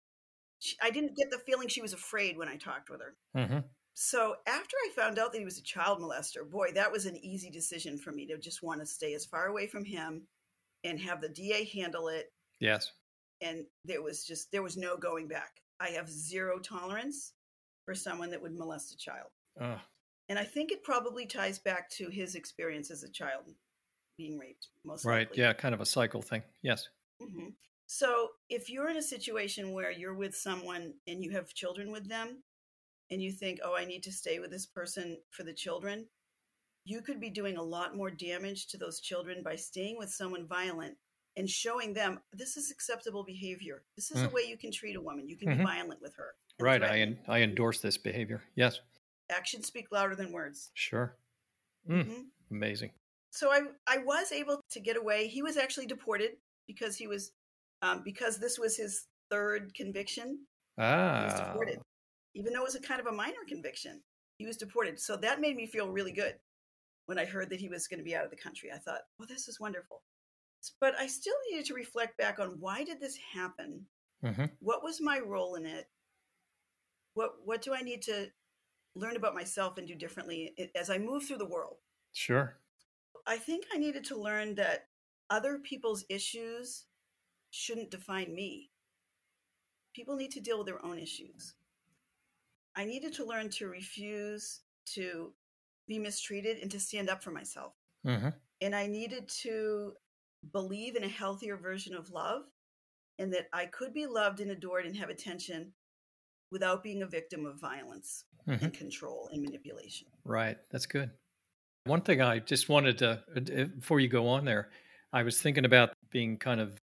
She, 0.60 0.76
I 0.82 0.90
didn't 0.90 1.16
get 1.16 1.30
the 1.30 1.38
feeling 1.44 1.68
she 1.68 1.82
was 1.82 1.92
afraid 1.92 2.38
when 2.38 2.48
I 2.48 2.56
talked 2.56 2.88
with 2.90 3.00
her. 3.00 3.14
hmm 3.34 3.58
So 3.98 4.34
after 4.46 4.76
I 4.84 4.90
found 4.94 5.18
out 5.18 5.32
that 5.32 5.38
he 5.38 5.44
was 5.46 5.56
a 5.56 5.62
child 5.62 6.00
molester, 6.00 6.48
boy, 6.48 6.68
that 6.74 6.92
was 6.92 7.06
an 7.06 7.16
easy 7.16 7.48
decision 7.48 7.96
for 7.96 8.12
me 8.12 8.26
to 8.26 8.36
just 8.36 8.62
want 8.62 8.80
to 8.80 8.86
stay 8.86 9.14
as 9.14 9.24
far 9.24 9.46
away 9.46 9.66
from 9.66 9.86
him 9.86 10.26
and 10.84 11.00
have 11.00 11.22
the 11.22 11.30
DA 11.30 11.64
handle 11.64 12.08
it. 12.08 12.26
Yes. 12.60 12.92
And 13.40 13.64
there 13.86 14.02
was 14.02 14.26
just 14.26 14.52
there 14.52 14.62
was 14.62 14.76
no 14.76 14.98
going 14.98 15.28
back. 15.28 15.62
I 15.80 15.88
have 15.88 16.10
zero 16.10 16.58
tolerance 16.58 17.32
for 17.86 17.94
someone 17.94 18.30
that 18.32 18.42
would 18.42 18.54
molest 18.54 18.92
a 18.92 18.98
child. 18.98 19.28
Uh, 19.58 19.78
And 20.28 20.38
I 20.38 20.44
think 20.44 20.72
it 20.72 20.84
probably 20.84 21.24
ties 21.24 21.58
back 21.58 21.88
to 21.92 22.10
his 22.10 22.34
experience 22.34 22.90
as 22.90 23.02
a 23.02 23.10
child 23.10 23.44
being 24.18 24.38
raped, 24.38 24.68
most 24.84 25.06
right. 25.06 25.26
likely. 25.28 25.42
Yeah, 25.42 25.54
kind 25.54 25.74
of 25.74 25.80
a 25.80 25.86
cycle 25.86 26.20
thing. 26.20 26.42
Yes. 26.62 26.88
hmm 27.18 27.48
So 27.86 28.28
if 28.50 28.68
you're 28.68 28.90
in 28.90 28.98
a 28.98 29.02
situation 29.02 29.72
where 29.72 29.90
you're 29.90 30.14
with 30.14 30.36
someone 30.36 30.94
and 31.06 31.24
you 31.24 31.30
have 31.30 31.54
children 31.54 31.92
with 31.92 32.08
them, 32.08 32.42
and 33.10 33.22
you 33.22 33.32
think, 33.32 33.60
oh, 33.64 33.76
I 33.76 33.84
need 33.84 34.02
to 34.04 34.12
stay 34.12 34.38
with 34.38 34.50
this 34.50 34.66
person 34.66 35.18
for 35.30 35.42
the 35.42 35.52
children, 35.54 36.06
you 36.84 37.00
could 37.02 37.20
be 37.20 37.30
doing 37.30 37.56
a 37.56 37.62
lot 37.62 37.96
more 37.96 38.10
damage 38.10 38.66
to 38.68 38.78
those 38.78 39.00
children 39.00 39.42
by 39.42 39.56
staying 39.56 39.96
with 39.98 40.10
someone 40.10 40.46
violent 40.46 40.96
and 41.36 41.48
showing 41.50 41.92
them 41.92 42.20
this 42.32 42.56
is 42.56 42.70
acceptable 42.70 43.24
behavior. 43.24 43.82
This 43.96 44.10
is 44.10 44.22
a 44.22 44.28
Mm. 44.28 44.32
way 44.32 44.42
you 44.48 44.56
can 44.56 44.72
treat 44.72 44.96
a 44.96 45.00
woman. 45.00 45.28
You 45.28 45.36
can 45.36 45.48
Mhm. 45.48 45.58
be 45.58 45.64
violent 45.64 46.00
with 46.00 46.14
her. 46.16 46.34
Right. 46.58 46.82
I 46.82 47.00
en- 47.00 47.22
I 47.28 47.42
endorse 47.42 47.80
this 47.80 47.98
behavior. 47.98 48.42
Yes. 48.54 48.80
Actions 49.28 49.66
speak 49.66 49.90
louder 49.92 50.14
than 50.14 50.32
words. 50.32 50.70
Sure. 50.74 51.18
Mm, 51.88 52.04
Mhm. 52.04 52.30
Amazing. 52.50 52.92
so 53.30 53.50
I 53.52 53.60
I 53.86 53.98
was 53.98 54.32
able 54.32 54.62
to 54.70 54.80
get 54.80 54.96
away. 54.96 55.28
He 55.28 55.42
was 55.42 55.56
actually 55.58 55.86
deported 55.86 56.38
because 56.66 56.96
he 56.96 57.06
was 57.06 57.32
um, 57.82 58.02
because 58.02 58.38
this 58.38 58.58
was 58.58 58.76
his 58.76 59.06
third 59.28 59.74
conviction. 59.74 60.46
Ah. 60.78 61.18
He 61.18 61.24
was 61.32 61.40
deported, 61.40 61.82
even 62.36 62.52
though 62.52 62.60
it 62.60 62.64
was 62.64 62.74
a 62.74 62.80
kind 62.80 63.00
of 63.00 63.06
a 63.06 63.12
minor 63.12 63.44
conviction. 63.48 64.02
He 64.38 64.46
was 64.46 64.58
deported, 64.58 65.00
so 65.00 65.16
that 65.16 65.40
made 65.40 65.56
me 65.56 65.66
feel 65.66 65.88
really 65.90 66.12
good 66.12 66.34
when 67.06 67.18
I 67.18 67.24
heard 67.24 67.48
that 67.48 67.60
he 67.60 67.70
was 67.70 67.88
going 67.88 67.98
to 67.98 68.04
be 68.04 68.14
out 68.14 68.24
of 68.24 68.30
the 68.30 68.36
country. 68.36 68.70
I 68.72 68.78
thought, 68.78 69.00
well, 69.18 69.26
this 69.26 69.48
is 69.48 69.58
wonderful. 69.58 70.02
But 70.78 70.94
I 70.98 71.06
still 71.06 71.34
needed 71.50 71.64
to 71.66 71.74
reflect 71.74 72.18
back 72.18 72.38
on 72.38 72.56
why 72.60 72.84
did 72.84 73.00
this 73.00 73.16
happen? 73.32 73.86
Mm-hmm. 74.22 74.46
What 74.60 74.82
was 74.84 75.00
my 75.00 75.20
role 75.20 75.54
in 75.54 75.64
it? 75.64 75.86
What 77.14 77.36
what 77.44 77.62
do 77.62 77.72
I 77.74 77.80
need 77.80 78.02
to 78.02 78.26
learn 78.94 79.16
about 79.16 79.34
myself 79.34 79.78
and 79.78 79.88
do 79.88 79.94
differently 79.94 80.54
as 80.74 80.90
I 80.90 80.98
move 80.98 81.24
through 81.24 81.38
the 81.38 81.48
world? 81.48 81.76
Sure. 82.12 82.58
I 83.26 83.38
think 83.38 83.64
I 83.72 83.78
needed 83.78 84.04
to 84.06 84.20
learn 84.20 84.54
that 84.56 84.88
other 85.30 85.58
people's 85.58 86.04
issues 86.10 86.84
shouldn't 87.50 87.90
define 87.90 88.34
me. 88.34 88.70
People 89.94 90.16
need 90.16 90.32
to 90.32 90.40
deal 90.40 90.58
with 90.58 90.66
their 90.66 90.84
own 90.84 90.98
issues. 90.98 91.54
I 92.76 92.84
needed 92.84 93.12
to 93.14 93.24
learn 93.24 93.48
to 93.50 93.68
refuse 93.68 94.60
to 94.94 95.32
be 95.88 95.98
mistreated 95.98 96.58
and 96.58 96.70
to 96.70 96.80
stand 96.80 97.08
up 97.08 97.22
for 97.22 97.30
myself. 97.30 97.74
Mm-hmm. 98.06 98.28
And 98.60 98.74
I 98.74 98.86
needed 98.86 99.28
to 99.42 99.94
believe 100.52 100.96
in 100.96 101.04
a 101.04 101.08
healthier 101.08 101.56
version 101.56 101.94
of 101.94 102.10
love 102.10 102.42
and 103.18 103.32
that 103.32 103.48
I 103.52 103.66
could 103.66 103.94
be 103.94 104.06
loved 104.06 104.40
and 104.40 104.50
adored 104.50 104.86
and 104.86 104.96
have 104.96 105.08
attention 105.08 105.72
without 106.52 106.82
being 106.82 107.02
a 107.02 107.06
victim 107.06 107.46
of 107.46 107.58
violence 107.58 108.24
Mhm. 108.46 108.62
and 108.62 108.74
control 108.74 109.28
and 109.32 109.42
manipulation. 109.42 110.06
Right. 110.24 110.58
That's 110.70 110.86
good. 110.86 111.10
One 111.84 112.02
thing 112.02 112.20
I 112.20 112.38
just 112.38 112.68
wanted 112.68 112.98
to, 112.98 113.24
uh, 113.34 113.62
uh, 113.62 113.64
before 113.64 114.00
you 114.00 114.08
go 114.08 114.28
on 114.28 114.44
there, 114.44 114.70
I 115.12 115.22
was 115.22 115.40
thinking 115.40 115.64
about 115.64 115.96
being 116.10 116.38
kind 116.38 116.60
of 116.60 116.80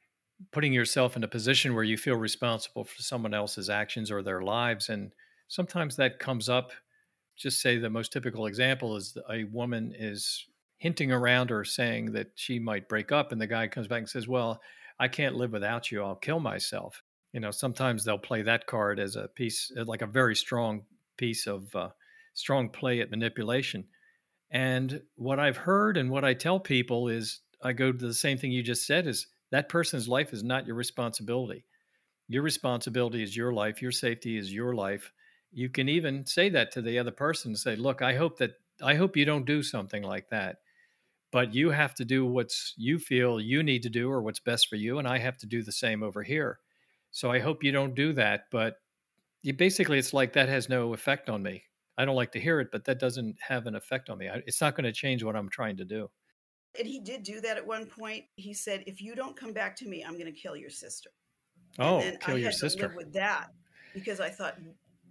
putting 0.51 0.73
yourself 0.73 1.15
in 1.15 1.23
a 1.23 1.27
position 1.27 1.75
where 1.75 1.83
you 1.83 1.97
feel 1.97 2.15
responsible 2.15 2.83
for 2.83 3.01
someone 3.01 3.33
else's 3.33 3.69
actions 3.69 4.09
or 4.09 4.23
their 4.23 4.41
lives. 4.41 4.89
And 4.89 5.13
sometimes 5.51 5.97
that 5.97 6.17
comes 6.17 6.47
up. 6.47 6.71
Just 7.35 7.61
say 7.61 7.77
the 7.77 7.89
most 7.89 8.13
typical 8.13 8.45
example 8.45 8.95
is 8.95 9.17
a 9.29 9.43
woman 9.45 9.93
is 9.97 10.45
hinting 10.77 11.11
around 11.11 11.51
or 11.51 11.63
saying 11.65 12.13
that 12.13 12.27
she 12.35 12.57
might 12.57 12.87
break 12.87 13.11
up, 13.11 13.31
and 13.31 13.41
the 13.41 13.47
guy 13.47 13.67
comes 13.67 13.87
back 13.87 13.99
and 13.99 14.09
says, 14.09 14.27
Well, 14.27 14.61
I 14.97 15.07
can't 15.07 15.35
live 15.35 15.51
without 15.51 15.91
you. 15.91 16.03
I'll 16.03 16.15
kill 16.15 16.39
myself. 16.39 17.03
You 17.33 17.41
know, 17.41 17.51
sometimes 17.51 18.03
they'll 18.03 18.17
play 18.17 18.41
that 18.43 18.65
card 18.65 18.99
as 18.99 19.15
a 19.15 19.27
piece, 19.27 19.71
uh, 19.77 19.83
like 19.85 20.01
a 20.01 20.07
very 20.07 20.35
strong 20.35 20.83
piece 21.17 21.47
of 21.47 21.73
uh, 21.75 21.89
strong 22.33 22.69
play 22.69 23.01
at 23.01 23.11
manipulation. 23.11 23.85
And 24.51 25.01
what 25.15 25.39
I've 25.39 25.57
heard 25.57 25.97
and 25.97 26.09
what 26.09 26.25
I 26.25 26.33
tell 26.33 26.59
people 26.59 27.09
is 27.09 27.41
I 27.61 27.73
go 27.73 27.91
to 27.91 28.07
the 28.07 28.13
same 28.13 28.37
thing 28.37 28.51
you 28.51 28.63
just 28.63 28.85
said 28.85 29.05
is 29.05 29.27
that 29.51 29.69
person's 29.69 30.07
life 30.07 30.33
is 30.33 30.43
not 30.43 30.65
your 30.65 30.75
responsibility. 30.75 31.65
Your 32.27 32.43
responsibility 32.43 33.23
is 33.23 33.35
your 33.35 33.53
life, 33.53 33.81
your 33.81 33.91
safety 33.91 34.37
is 34.37 34.53
your 34.53 34.75
life. 34.75 35.11
You 35.51 35.69
can 35.69 35.89
even 35.89 36.25
say 36.25 36.49
that 36.49 36.71
to 36.73 36.81
the 36.81 36.97
other 36.99 37.11
person 37.11 37.55
say, 37.55 37.75
"Look, 37.75 38.01
I 38.01 38.15
hope 38.15 38.37
that 38.37 38.55
I 38.81 38.95
hope 38.95 39.17
you 39.17 39.25
don't 39.25 39.45
do 39.45 39.63
something 39.63 40.03
like 40.03 40.29
that." 40.29 40.57
But 41.31 41.53
you 41.53 41.69
have 41.69 41.95
to 41.95 42.05
do 42.05 42.25
what's 42.25 42.73
you 42.77 42.99
feel 42.99 43.39
you 43.39 43.63
need 43.63 43.83
to 43.83 43.89
do 43.89 44.09
or 44.11 44.21
what's 44.21 44.39
best 44.39 44.67
for 44.67 44.75
you 44.75 44.99
and 44.99 45.07
I 45.07 45.17
have 45.19 45.37
to 45.37 45.45
do 45.45 45.63
the 45.63 45.71
same 45.71 46.03
over 46.03 46.23
here. 46.23 46.59
So 47.11 47.31
I 47.31 47.39
hope 47.39 47.63
you 47.63 47.71
don't 47.71 47.95
do 47.95 48.13
that, 48.13 48.45
but 48.51 48.81
you 49.41 49.53
basically 49.53 49.97
it's 49.97 50.13
like 50.13 50.33
that 50.33 50.49
has 50.49 50.69
no 50.69 50.93
effect 50.93 51.29
on 51.29 51.41
me. 51.43 51.63
I 51.97 52.05
don't 52.05 52.15
like 52.15 52.31
to 52.33 52.39
hear 52.39 52.59
it, 52.59 52.69
but 52.71 52.85
that 52.85 52.99
doesn't 52.99 53.37
have 53.41 53.67
an 53.67 53.75
effect 53.75 54.09
on 54.09 54.17
me. 54.17 54.29
I, 54.29 54.41
it's 54.47 54.61
not 54.61 54.75
going 54.75 54.85
to 54.85 54.91
change 54.91 55.23
what 55.23 55.35
I'm 55.35 55.49
trying 55.49 55.77
to 55.77 55.85
do. 55.85 56.09
And 56.77 56.87
he 56.87 56.99
did 56.99 57.23
do 57.23 57.41
that 57.41 57.57
at 57.57 57.67
one 57.67 57.85
point. 57.85 58.25
He 58.35 58.53
said, 58.53 58.83
"If 58.87 59.01
you 59.01 59.13
don't 59.13 59.35
come 59.35 59.51
back 59.51 59.75
to 59.77 59.87
me, 59.87 60.03
I'm 60.03 60.13
going 60.13 60.33
to 60.33 60.39
kill 60.39 60.55
your 60.55 60.69
sister." 60.69 61.09
Oh, 61.79 61.99
and 61.99 62.19
kill 62.19 62.35
I 62.35 62.39
your 62.39 62.51
sister. 62.51 62.93
with 62.95 63.11
that 63.13 63.47
because 63.93 64.19
I 64.19 64.29
thought 64.29 64.57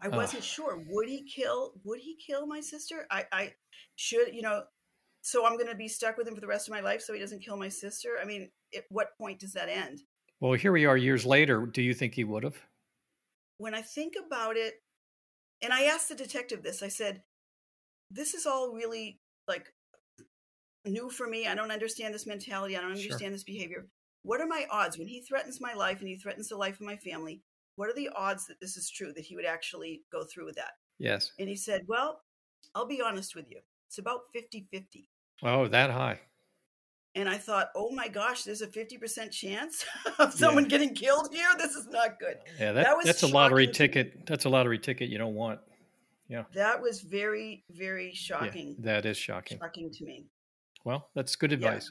I 0.03 0.09
wasn't 0.09 0.45
sure 0.45 0.83
would 0.89 1.09
he 1.09 1.23
kill 1.25 1.75
would 1.85 2.01
he 2.01 2.17
kill 2.17 2.47
my 2.47 2.61
sister? 2.61 3.07
I 3.11 3.27
I 3.33 3.55
should 3.97 4.35
you 4.35 4.43
know. 4.43 4.65
So 5.23 5.45
I'm 5.45 5.57
going 5.59 5.69
to 5.69 5.75
be 5.75 5.87
stuck 5.89 6.17
with 6.17 6.27
him 6.27 6.35
for 6.35 6.41
the 6.41 6.47
rest 6.47 6.67
of 6.67 6.73
my 6.73 6.81
life, 6.81 7.03
so 7.03 7.13
he 7.13 7.21
doesn't 7.21 7.45
kill 7.45 7.59
my 7.59 7.69
sister. 7.69 8.17
I 8.21 8.25
mean, 8.25 8.51
at 8.75 8.85
what 8.89 9.09
point 9.19 9.39
does 9.41 9.53
that 9.53 9.69
end? 9.69 10.01
Well, 10.41 10.55
here 10.55 10.73
we 10.73 10.87
are 10.87 10.97
years 10.97 11.27
later. 11.27 11.67
Do 11.67 11.83
you 11.83 11.93
think 11.93 12.15
he 12.15 12.25
would 12.25 12.45
have? 12.45 12.57
when 13.59 13.75
I 13.75 13.83
think 13.83 14.15
about 14.17 14.57
it, 14.57 14.83
and 15.61 15.71
I 15.75 15.83
asked 15.83 16.09
the 16.09 16.15
detective 16.15 16.63
this, 16.63 16.83
I 16.83 16.89
said, 16.89 17.23
This 18.11 18.33
is 18.33 18.47
all 18.47 18.73
really 18.73 19.21
like 19.47 19.75
new 20.87 21.11
for 21.11 21.27
me. 21.27 21.47
I 21.47 21.55
don't 21.55 21.71
understand 21.71 22.15
this 22.15 22.27
mentality. 22.27 22.75
I 22.77 22.81
don't 22.81 22.97
Sure. 22.97 23.03
understand 23.03 23.35
this 23.35 23.45
behavior. 23.45 23.89
What 24.23 24.41
are 24.41 24.47
my 24.47 24.67
odds 24.71 24.97
when 24.97 25.09
he 25.09 25.21
threatens 25.21 25.61
my 25.61 25.75
life 25.75 25.99
and 26.01 26.09
he 26.09 26.17
threatens 26.17 26.49
the 26.49 26.57
life 26.57 26.77
of 26.77 26.87
my 26.87 26.97
family? 26.97 27.43
What 27.81 27.89
are 27.89 27.95
the 27.95 28.11
odds 28.15 28.47
that 28.49 28.61
this 28.61 28.77
is 28.77 28.91
true, 28.91 29.11
that 29.15 29.25
he 29.25 29.35
would 29.37 29.47
actually 29.47 30.03
go 30.13 30.23
through 30.23 30.45
with 30.45 30.57
that? 30.57 30.73
Yes. 30.99 31.33
And 31.39 31.49
he 31.49 31.57
said, 31.57 31.85
Well, 31.89 32.21
I'll 32.75 32.87
be 32.87 33.01
honest 33.01 33.35
with 33.35 33.51
you. 33.51 33.61
It's 33.89 33.97
about 33.97 34.21
50 34.35 34.67
50. 34.71 35.09
Oh, 35.43 35.67
that 35.67 35.91
high. 35.91 36.21
And 37.15 37.27
I 37.27 37.39
thought, 37.39 37.71
oh 37.75 37.91
my 37.91 38.07
gosh, 38.07 38.43
there's 38.43 38.61
a 38.61 38.67
50% 38.67 39.31
chance 39.31 39.87
of 40.19 40.35
someone 40.35 40.65
getting 40.65 40.95
killed 40.95 41.31
here. 41.33 41.49
This 41.57 41.75
is 41.75 41.87
not 41.87 42.21
good. 42.21 42.37
Yeah, 42.61 42.73
that, 42.73 42.85
That 42.85 42.97
was 42.99 43.07
that's 43.07 43.23
a 43.23 43.29
lottery 43.29 43.65
shocking 43.65 43.73
to 43.73 43.83
me. 43.83 43.89
ticket. 43.89 44.27
That's 44.27 44.45
a 44.45 44.51
lottery 44.51 44.79
ticket 44.79 45.09
you 45.09 45.17
don't 45.17 45.35
want. 45.35 45.61
Yeah, 46.29 46.45
That 46.53 46.83
was 46.83 47.01
very, 47.01 47.65
very 47.71 48.09
yeah, 48.09 48.13
shocking. 48.15 48.77
that 48.81 49.07
is 49.07 49.17
shocking. 49.17 49.59
shocking 49.59 49.91
to 49.91 50.05
me. 50.05 50.27
Well, 50.85 51.09
that's 51.15 51.35
good 51.35 51.53
advice. 51.55 51.91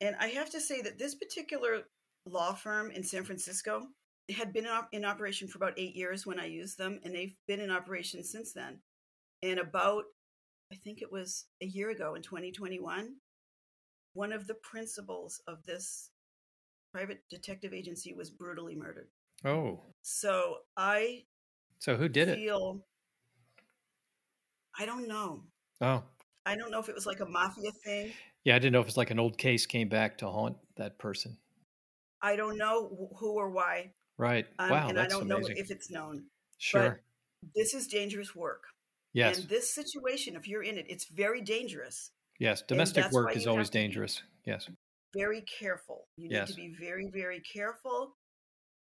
And 0.00 0.16
I 0.18 0.26
have 0.26 0.50
to 0.50 0.60
say 0.60 0.82
that 0.82 0.98
this 0.98 1.14
particular 1.14 1.84
law 2.26 2.54
firm 2.54 2.90
in 2.90 3.04
San 3.04 3.22
Francisco 3.22 3.86
had 4.32 4.52
been 4.52 4.66
op- 4.66 4.88
in 4.92 5.04
operation 5.04 5.48
for 5.48 5.58
about 5.58 5.78
eight 5.78 5.94
years 5.94 6.26
when 6.26 6.38
I 6.40 6.46
used 6.46 6.78
them, 6.78 7.00
and 7.04 7.14
they've 7.14 7.34
been 7.46 7.60
in 7.60 7.70
operation 7.70 8.22
since 8.24 8.52
then. 8.52 8.80
And 9.42 9.58
about, 9.58 10.04
I 10.72 10.76
think 10.76 11.02
it 11.02 11.10
was 11.10 11.46
a 11.62 11.66
year 11.66 11.90
ago 11.90 12.14
in 12.14 12.22
2021, 12.22 13.14
one 14.14 14.32
of 14.32 14.46
the 14.46 14.54
principals 14.54 15.40
of 15.46 15.64
this 15.64 16.10
private 16.92 17.22
detective 17.30 17.72
agency 17.72 18.12
was 18.12 18.30
brutally 18.30 18.74
murdered. 18.74 19.08
Oh, 19.44 19.80
So 20.02 20.56
I 20.76 21.24
so 21.78 21.96
who 21.96 22.08
did 22.08 22.28
it? 22.28 22.34
feel, 22.36 22.84
I 24.78 24.86
don't 24.86 25.08
know. 25.08 25.44
Oh, 25.80 26.02
I 26.46 26.56
don't 26.56 26.70
know 26.70 26.80
if 26.80 26.88
it 26.88 26.94
was 26.94 27.06
like 27.06 27.20
a 27.20 27.26
mafia 27.26 27.70
thing. 27.84 28.12
yeah. 28.44 28.54
I 28.54 28.58
didn't 28.58 28.72
know 28.72 28.80
if 28.80 28.88
it's 28.88 28.96
like 28.96 29.10
an 29.10 29.18
old 29.20 29.38
case 29.38 29.66
came 29.66 29.88
back 29.88 30.18
to 30.18 30.26
haunt 30.28 30.56
that 30.76 30.98
person. 30.98 31.38
I 32.22 32.36
don't 32.36 32.58
know 32.58 33.10
who 33.18 33.32
or 33.32 33.50
why. 33.50 33.92
Right. 34.20 34.46
Um, 34.58 34.70
wow, 34.70 34.88
and 34.88 35.00
I 35.00 35.06
don't 35.06 35.22
amazing. 35.30 35.54
know 35.56 35.60
if 35.60 35.70
it's 35.70 35.90
known. 35.90 36.24
sure. 36.58 37.00
This 37.56 37.72
is 37.72 37.86
dangerous 37.86 38.34
work. 38.36 38.64
yes. 39.14 39.38
And 39.38 39.48
this 39.48 39.74
situation, 39.74 40.36
if 40.36 40.46
you're 40.46 40.62
in 40.62 40.76
it, 40.76 40.86
it's 40.88 41.06
very 41.06 41.40
dangerous. 41.40 42.10
yes. 42.38 42.62
Domestic 42.68 43.10
work 43.12 43.34
is 43.34 43.46
always 43.46 43.66
have 43.68 43.72
to 43.72 43.78
be- 43.78 43.82
dangerous. 43.84 44.22
Yes. 44.44 44.68
Very 45.16 45.40
careful. 45.58 46.06
You 46.16 46.28
need 46.28 46.34
Yes. 46.34 46.50
to 46.50 46.54
be 46.56 46.74
very, 46.78 47.08
very 47.08 47.40
careful. 47.40 48.16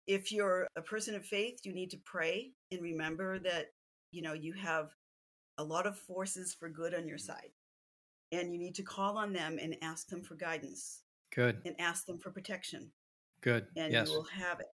If 0.06 0.32
you're 0.32 0.66
a 0.76 0.82
person 0.82 1.14
of 1.14 1.24
faith, 1.24 1.60
you 1.64 1.72
need 1.72 1.90
to 1.90 1.98
pray 2.04 2.52
and 2.72 2.82
remember 2.82 3.38
that, 3.38 3.66
you 4.10 4.22
know, 4.22 4.32
you 4.32 4.52
have 4.54 4.90
a 5.56 5.64
lot 5.64 5.86
of 5.86 5.98
forces 5.98 6.54
for 6.58 6.68
good 6.68 6.94
on 6.94 7.06
your 7.06 7.18
side. 7.18 7.50
And 8.32 8.52
you 8.52 8.58
need 8.58 8.74
to 8.74 8.82
call 8.82 9.16
on 9.18 9.32
them 9.32 9.58
and 9.60 9.76
ask 9.82 10.08
them 10.08 10.22
for 10.22 10.34
guidance 10.34 11.02
Good. 11.34 11.62
and 11.64 11.74
ask 11.80 12.06
them 12.06 12.18
for 12.18 12.30
protection. 12.30 12.90
Good. 13.40 13.66
And 13.76 13.92
yes. 13.92 14.08
you 14.08 14.14
will 14.14 14.24
have 14.24 14.60
it. 14.60 14.66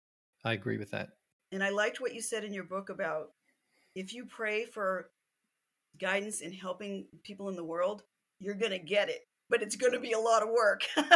I 0.43 0.53
agree 0.53 0.77
with 0.77 0.91
that. 0.91 1.09
And 1.51 1.63
I 1.63 1.69
liked 1.69 2.01
what 2.01 2.13
you 2.13 2.21
said 2.21 2.43
in 2.43 2.53
your 2.53 2.63
book 2.63 2.89
about 2.89 3.27
if 3.95 4.13
you 4.13 4.25
pray 4.25 4.65
for 4.65 5.09
guidance 5.99 6.41
in 6.41 6.51
helping 6.51 7.05
people 7.23 7.49
in 7.49 7.55
the 7.55 7.63
world, 7.63 8.03
you're 8.39 8.55
going 8.55 8.71
to 8.71 8.79
get 8.79 9.09
it, 9.09 9.21
but 9.49 9.61
it's 9.61 9.75
going 9.75 9.93
to 9.93 9.99
be 9.99 10.13
a 10.13 10.19
lot 10.19 10.41
of 10.41 10.49
work. 10.49 10.81
and 10.97 11.07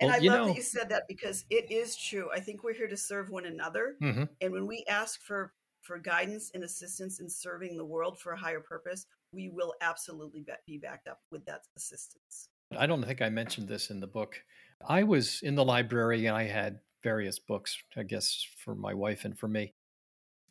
Well, 0.00 0.10
I 0.10 0.18
love 0.18 0.22
know- 0.40 0.46
that 0.48 0.56
you 0.56 0.62
said 0.62 0.88
that 0.90 1.04
because 1.08 1.44
it 1.50 1.70
is 1.70 1.96
true. 1.96 2.28
I 2.34 2.40
think 2.40 2.64
we're 2.64 2.74
here 2.74 2.88
to 2.88 2.96
serve 2.96 3.30
one 3.30 3.46
another. 3.46 3.94
hmm 4.00 4.24
And 4.40 4.52
when 4.52 4.66
we 4.66 4.84
ask 4.88 5.20
for 5.22 5.52
for 5.82 5.98
guidance 6.00 6.50
and 6.52 6.64
assistance 6.64 7.20
in 7.20 7.28
serving 7.30 7.76
the 7.76 7.84
world 7.84 8.18
for 8.18 8.32
a 8.32 8.36
higher 8.36 8.58
purpose, 8.58 9.06
we 9.30 9.48
will 9.48 9.72
absolutely 9.80 10.44
be 10.66 10.78
backed 10.78 11.06
up 11.06 11.20
with 11.30 11.44
that 11.46 11.60
assistance. 11.76 12.48
I 12.76 12.86
don't 12.88 13.04
think 13.04 13.22
I 13.22 13.28
mentioned 13.28 13.68
this 13.68 13.90
in 13.90 14.00
the 14.00 14.08
book. 14.08 14.42
I 14.84 15.04
was 15.04 15.40
in 15.44 15.54
the 15.54 15.64
library 15.64 16.26
and 16.26 16.36
I 16.36 16.42
had 16.48 16.80
various 17.02 17.38
books, 17.38 17.76
I 17.96 18.02
guess, 18.02 18.44
for 18.64 18.74
my 18.74 18.94
wife 18.94 19.24
and 19.24 19.38
for 19.38 19.48
me. 19.48 19.74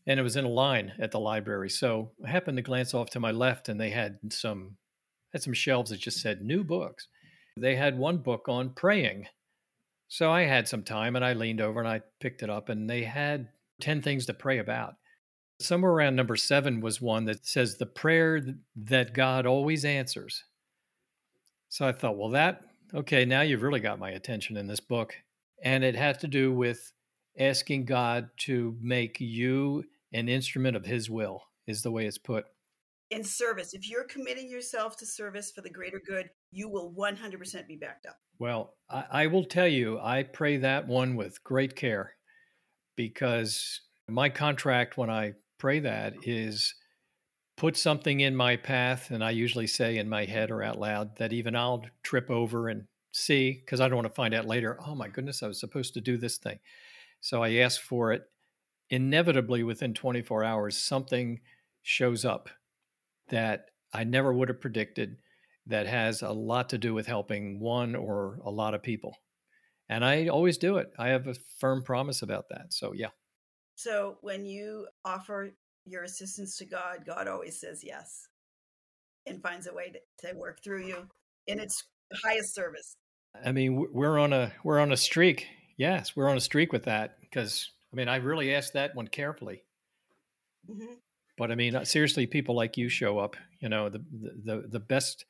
And 0.07 0.19
it 0.19 0.23
was 0.23 0.35
in 0.35 0.45
a 0.45 0.49
line 0.49 0.93
at 0.99 1.11
the 1.11 1.19
library. 1.19 1.69
So 1.69 2.11
I 2.23 2.29
happened 2.29 2.57
to 2.57 2.63
glance 2.63 2.93
off 2.93 3.09
to 3.11 3.19
my 3.19 3.31
left 3.31 3.69
and 3.69 3.79
they 3.79 3.89
had 3.89 4.19
some 4.29 4.77
had 5.33 5.41
some 5.41 5.53
shelves 5.53 5.89
that 5.89 5.99
just 5.99 6.21
said 6.21 6.41
new 6.41 6.63
books. 6.63 7.07
They 7.57 7.75
had 7.75 7.97
one 7.97 8.19
book 8.19 8.47
on 8.47 8.69
praying. 8.69 9.27
So 10.07 10.31
I 10.31 10.43
had 10.43 10.67
some 10.67 10.83
time 10.83 11.15
and 11.15 11.25
I 11.25 11.33
leaned 11.33 11.59
over 11.59 11.79
and 11.79 11.89
I 11.89 12.01
picked 12.21 12.41
it 12.43 12.49
up 12.49 12.69
and 12.69 12.89
they 12.89 13.03
had 13.03 13.49
10 13.81 14.01
things 14.01 14.25
to 14.27 14.33
pray 14.33 14.59
about. 14.59 14.95
Somewhere 15.59 15.91
around 15.91 16.15
number 16.15 16.35
7 16.35 16.79
was 16.79 17.01
one 17.01 17.25
that 17.25 17.45
says 17.45 17.77
the 17.77 17.85
prayer 17.85 18.41
that 18.75 19.13
God 19.13 19.45
always 19.45 19.83
answers. 19.83 20.43
So 21.69 21.87
I 21.87 21.91
thought, 21.91 22.17
well, 22.17 22.29
that, 22.29 22.61
okay, 22.93 23.25
now 23.25 23.41
you've 23.41 23.63
really 23.63 23.79
got 23.79 23.99
my 23.99 24.11
attention 24.11 24.57
in 24.57 24.67
this 24.67 24.79
book. 24.79 25.15
And 25.63 25.83
it 25.83 25.95
had 25.95 26.19
to 26.21 26.27
do 26.27 26.53
with 26.53 26.91
asking 27.39 27.85
God 27.85 28.29
to 28.37 28.77
make 28.81 29.19
you 29.19 29.83
an 30.13 30.29
instrument 30.29 30.75
of 30.75 30.85
His 30.85 31.09
will, 31.09 31.43
is 31.67 31.81
the 31.81 31.91
way 31.91 32.05
it's 32.05 32.17
put. 32.17 32.45
In 33.11 33.23
service, 33.23 33.73
if 33.73 33.89
you're 33.89 34.05
committing 34.05 34.49
yourself 34.49 34.97
to 34.97 35.05
service 35.05 35.51
for 35.51 35.61
the 35.61 35.69
greater 35.69 36.01
good, 36.05 36.29
you 36.51 36.69
will 36.69 36.93
100% 36.93 37.67
be 37.67 37.75
backed 37.75 38.05
up. 38.05 38.17
Well, 38.39 38.73
I, 38.89 39.05
I 39.11 39.27
will 39.27 39.45
tell 39.45 39.67
you, 39.67 39.99
I 39.99 40.23
pray 40.23 40.57
that 40.57 40.87
one 40.87 41.15
with 41.15 41.43
great 41.43 41.75
care 41.75 42.13
because 42.95 43.81
my 44.07 44.29
contract 44.29 44.97
when 44.97 45.09
I 45.09 45.33
pray 45.57 45.79
that 45.79 46.13
is 46.23 46.73
put 47.57 47.77
something 47.77 48.19
in 48.19 48.35
my 48.35 48.57
path, 48.57 49.11
and 49.11 49.23
I 49.23 49.31
usually 49.31 49.67
say 49.67 49.97
in 49.97 50.09
my 50.09 50.25
head 50.25 50.51
or 50.51 50.63
out 50.63 50.79
loud 50.79 51.17
that 51.17 51.33
even 51.33 51.55
I'll 51.55 51.85
trip 52.03 52.29
over 52.29 52.69
and 52.69 52.85
see 53.15 53.51
because 53.51 53.79
I 53.79 53.87
don't 53.87 53.95
want 53.95 54.07
to 54.07 54.13
find 54.13 54.33
out 54.33 54.45
later, 54.45 54.77
oh 54.85 54.95
my 54.95 55.07
goodness, 55.07 55.41
I 55.41 55.47
was 55.47 55.59
supposed 55.59 55.93
to 55.93 56.01
do 56.01 56.17
this 56.17 56.37
thing. 56.37 56.59
So 57.21 57.41
I 57.41 57.55
ask 57.55 57.81
for 57.81 58.11
it. 58.11 58.23
Inevitably, 58.89 59.63
within 59.63 59.95
24 59.95 60.43
hours, 60.43 60.77
something 60.77 61.39
shows 61.81 62.23
up 62.23 62.49
that 63.29 63.71
I 63.93 64.03
never 64.03 64.31
would 64.31 64.49
have 64.49 64.61
predicted 64.61 65.17
that 65.65 65.87
has 65.87 66.21
a 66.21 66.29
lot 66.29 66.69
to 66.69 66.77
do 66.77 66.93
with 66.93 67.07
helping 67.07 67.59
one 67.59 67.95
or 67.95 68.39
a 68.45 68.51
lot 68.51 68.75
of 68.75 68.83
people. 68.83 69.17
And 69.89 70.05
I 70.05 70.27
always 70.27 70.59
do 70.59 70.77
it. 70.77 70.91
I 70.99 71.07
have 71.07 71.25
a 71.27 71.35
firm 71.59 71.81
promise 71.81 72.21
about 72.21 72.49
that. 72.49 72.73
So, 72.73 72.93
yeah. 72.93 73.09
So, 73.75 74.17
when 74.21 74.45
you 74.45 74.87
offer 75.03 75.55
your 75.85 76.03
assistance 76.03 76.57
to 76.57 76.65
God, 76.65 77.05
God 77.05 77.27
always 77.27 77.59
says 77.59 77.83
yes 77.83 78.27
and 79.25 79.41
finds 79.41 79.67
a 79.67 79.73
way 79.73 79.91
to, 79.91 80.27
to 80.27 80.37
work 80.37 80.59
through 80.63 80.85
you 80.85 81.07
in 81.47 81.59
its 81.59 81.83
highest 82.23 82.53
service. 82.53 82.95
I 83.43 83.51
mean, 83.51 83.87
we're 83.91 84.17
on 84.17 84.33
a 84.33 84.51
we're 84.63 84.79
on 84.79 84.91
a 84.91 84.97
streak. 84.97 85.47
Yes, 85.77 86.15
we're 86.15 86.29
on 86.29 86.37
a 86.37 86.41
streak 86.41 86.71
with 86.71 86.83
that 86.85 87.17
because 87.21 87.71
I 87.91 87.95
mean, 87.95 88.07
I 88.07 88.17
really 88.17 88.53
asked 88.53 88.73
that 88.73 88.95
one 88.95 89.07
carefully. 89.07 89.63
Mm-hmm. 90.69 90.93
But 91.37 91.51
I 91.51 91.55
mean, 91.55 91.75
uh, 91.75 91.85
seriously, 91.85 92.27
people 92.27 92.55
like 92.55 92.77
you 92.77 92.89
show 92.89 93.19
up. 93.19 93.35
You 93.59 93.69
know, 93.69 93.89
the 93.89 94.03
the 94.11 94.65
the 94.69 94.79
best 94.79 95.25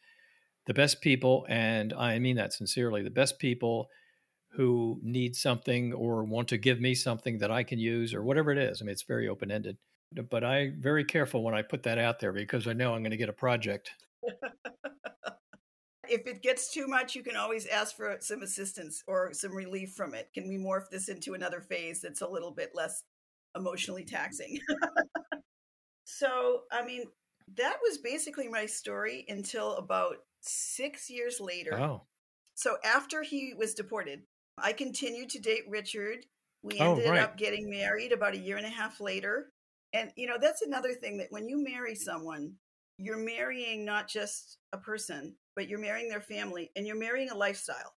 the 0.66 0.74
best 0.74 1.02
people, 1.02 1.46
and 1.50 1.94
I 1.94 2.20
mean 2.20 2.38
that 2.38 2.54
sincerely. 2.54 3.04
The 3.04 3.10
best 3.10 3.40
people 3.40 3.88
who 4.56 5.00
need 5.04 5.36
something 5.36 5.94
or 5.94 6.24
want 6.24 6.48
to 6.48 6.58
give 6.58 6.80
me 6.80 6.96
something 6.96 7.40
that 7.40 7.52
I 7.52 7.64
can 7.64 7.78
use 7.78 8.14
or 8.14 8.24
whatever 8.24 8.52
it 8.52 8.58
is. 8.58 8.82
I 8.82 8.86
mean, 8.86 8.94
it's 8.94 9.04
very 9.04 9.28
open 9.28 9.52
ended. 9.52 9.78
But 10.30 10.44
I'm 10.44 10.78
very 10.80 11.04
careful 11.04 11.44
when 11.44 11.54
I 11.54 11.62
put 11.62 11.84
that 11.84 11.98
out 11.98 12.20
there 12.20 12.32
because 12.32 12.68
I 12.68 12.74
know 12.74 12.94
I'm 12.94 13.02
going 13.02 13.12
to 13.12 13.18
get 13.18 13.28
a 13.28 13.34
project. 13.34 13.92
if 16.10 16.28
it 16.28 16.42
gets 16.42 16.72
too 16.72 16.88
much, 16.88 17.16
you 17.16 17.24
can 17.24 17.36
always 17.36 17.66
ask 17.68 17.96
for 17.96 18.18
some 18.20 18.42
assistance 18.42 19.04
or 19.08 19.34
some 19.34 19.56
relief 19.56 19.94
from 19.94 20.14
it. 20.14 20.30
Can 20.34 20.48
we 20.48 20.58
morph 20.58 20.90
this 20.90 21.10
into 21.10 21.34
another 21.34 21.62
phase 21.62 22.02
that's 22.02 22.22
a 22.22 22.28
little 22.28 22.52
bit 22.52 22.72
less 22.74 23.04
emotionally 23.56 24.04
taxing? 24.04 24.60
so, 26.06 26.62
I 26.72 26.86
mean, 26.86 27.04
that 27.56 27.78
was 27.84 28.00
basically 28.00 28.48
my 28.48 28.66
story 28.66 29.26
until 29.28 29.76
about 29.76 30.18
six 30.42 31.10
years 31.10 31.40
later. 31.40 31.76
Oh. 31.80 32.04
So, 32.56 32.78
after 32.84 33.22
he 33.22 33.54
was 33.58 33.74
deported, 33.74 34.22
I 34.58 34.74
continued 34.74 35.30
to 35.32 35.40
date 35.40 35.64
Richard. 35.68 36.26
We 36.64 36.80
oh, 36.80 36.92
ended 36.92 37.08
oh, 37.08 37.12
right. 37.12 37.22
up 37.22 37.38
getting 37.38 37.70
married 37.70 38.12
about 38.12 38.34
a 38.34 38.40
year 38.40 38.58
and 38.58 38.66
a 38.66 38.70
half 38.70 39.00
later. 39.00 39.50
And, 39.94 40.12
you 40.16 40.28
know, 40.28 40.38
that's 40.40 40.62
another 40.62 40.94
thing 40.94 41.18
that 41.18 41.28
when 41.30 41.48
you 41.48 41.64
marry 41.64 41.96
someone, 41.96 42.54
you're 42.98 43.24
marrying 43.24 43.86
not 43.86 44.08
just 44.08 44.58
a 44.74 44.78
person, 44.78 45.36
but 45.56 45.68
you're 45.68 45.80
marrying 45.80 46.10
their 46.10 46.22
family 46.22 46.72
and 46.76 46.86
you're 46.86 46.98
marrying 46.98 47.30
a 47.30 47.38
lifestyle. 47.38 47.96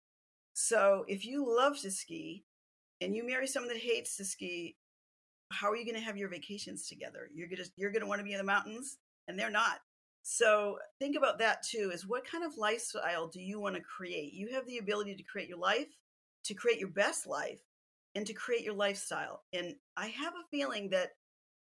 So 0.54 1.04
if 1.08 1.24
you 1.24 1.46
love 1.46 1.78
to 1.80 1.90
ski 1.90 2.44
and 3.00 3.14
you 3.14 3.26
marry 3.26 3.46
someone 3.46 3.72
that 3.72 3.82
hates 3.82 4.16
to 4.16 4.24
ski, 4.24 4.76
how 5.52 5.70
are 5.70 5.76
you 5.76 5.84
going 5.84 5.96
to 5.96 6.06
have 6.06 6.16
your 6.16 6.28
vacations 6.28 6.88
together? 6.88 7.28
You're 7.34 7.48
going 7.48 7.62
to 7.62 7.70
you're 7.76 7.92
going 7.92 8.02
to 8.02 8.08
want 8.08 8.20
to 8.20 8.24
be 8.24 8.32
in 8.32 8.38
the 8.38 8.44
mountains 8.44 8.98
and 9.28 9.38
they're 9.38 9.50
not. 9.50 9.80
So 10.22 10.78
think 10.98 11.16
about 11.16 11.38
that 11.38 11.62
too 11.62 11.90
is 11.94 12.06
what 12.06 12.26
kind 12.26 12.44
of 12.44 12.56
lifestyle 12.56 13.28
do 13.28 13.40
you 13.40 13.60
want 13.60 13.76
to 13.76 13.82
create? 13.82 14.32
You 14.32 14.48
have 14.54 14.66
the 14.66 14.78
ability 14.78 15.14
to 15.14 15.22
create 15.22 15.48
your 15.48 15.58
life, 15.58 15.86
to 16.44 16.54
create 16.54 16.80
your 16.80 16.88
best 16.88 17.26
life, 17.26 17.60
and 18.14 18.26
to 18.26 18.32
create 18.32 18.64
your 18.64 18.74
lifestyle. 18.74 19.44
And 19.52 19.76
I 19.96 20.08
have 20.08 20.32
a 20.32 20.48
feeling 20.50 20.90
that 20.90 21.10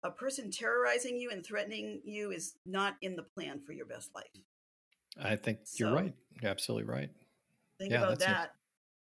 a 0.02 0.10
person 0.10 0.50
terrorizing 0.50 1.18
you 1.18 1.30
and 1.30 1.44
threatening 1.44 2.00
you 2.04 2.30
is 2.30 2.54
not 2.66 2.96
in 3.02 3.16
the 3.16 3.22
plan 3.22 3.60
for 3.60 3.72
your 3.72 3.86
best 3.86 4.10
life. 4.14 4.26
I 5.22 5.36
think 5.36 5.60
so, 5.64 5.86
you're 5.86 5.94
right. 5.94 6.14
You're 6.40 6.50
absolutely 6.50 6.88
right. 6.90 7.10
Think 7.78 7.92
yeah, 7.92 8.04
about 8.04 8.18
that. 8.20 8.52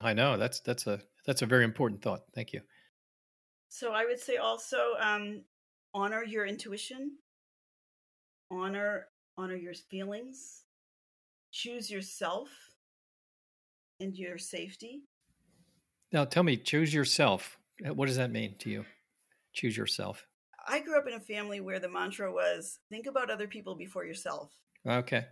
A, 0.02 0.08
I 0.08 0.14
know 0.14 0.38
that's 0.38 0.60
that's 0.62 0.88
a 0.88 1.00
that's 1.26 1.42
a 1.42 1.46
very 1.46 1.64
important 1.64 2.02
thought. 2.02 2.22
Thank 2.34 2.54
you. 2.54 2.62
So 3.70 3.94
I 3.94 4.06
would 4.06 4.20
say 4.20 4.38
also 4.38 4.78
um, 5.00 5.44
honor 5.94 6.24
your 6.24 6.46
intuition, 6.46 7.18
honor 8.50 9.08
honor 9.38 9.56
your 9.56 9.74
feelings, 9.74 10.64
choose 11.52 11.90
yourself 11.90 12.50
and 14.00 14.16
your 14.16 14.38
safety. 14.38 15.04
Now 16.12 16.26
tell 16.26 16.44
me, 16.44 16.58
choose 16.58 16.94
yourself. 16.94 17.58
What 17.80 18.08
does 18.08 18.18
that 18.18 18.32
mean 18.32 18.56
to 18.60 18.70
you? 18.70 18.86
Choose 19.54 19.78
yourself. 19.78 20.28
I 20.68 20.80
grew 20.80 20.98
up 20.98 21.08
in 21.08 21.14
a 21.14 21.20
family 21.20 21.60
where 21.60 21.80
the 21.80 21.90
mantra 21.90 22.32
was 22.32 22.80
think 22.90 23.08
about 23.08 23.30
other 23.30 23.48
people 23.48 23.76
before 23.76 24.06
yourself. 24.06 24.52
Okay. 24.88 25.26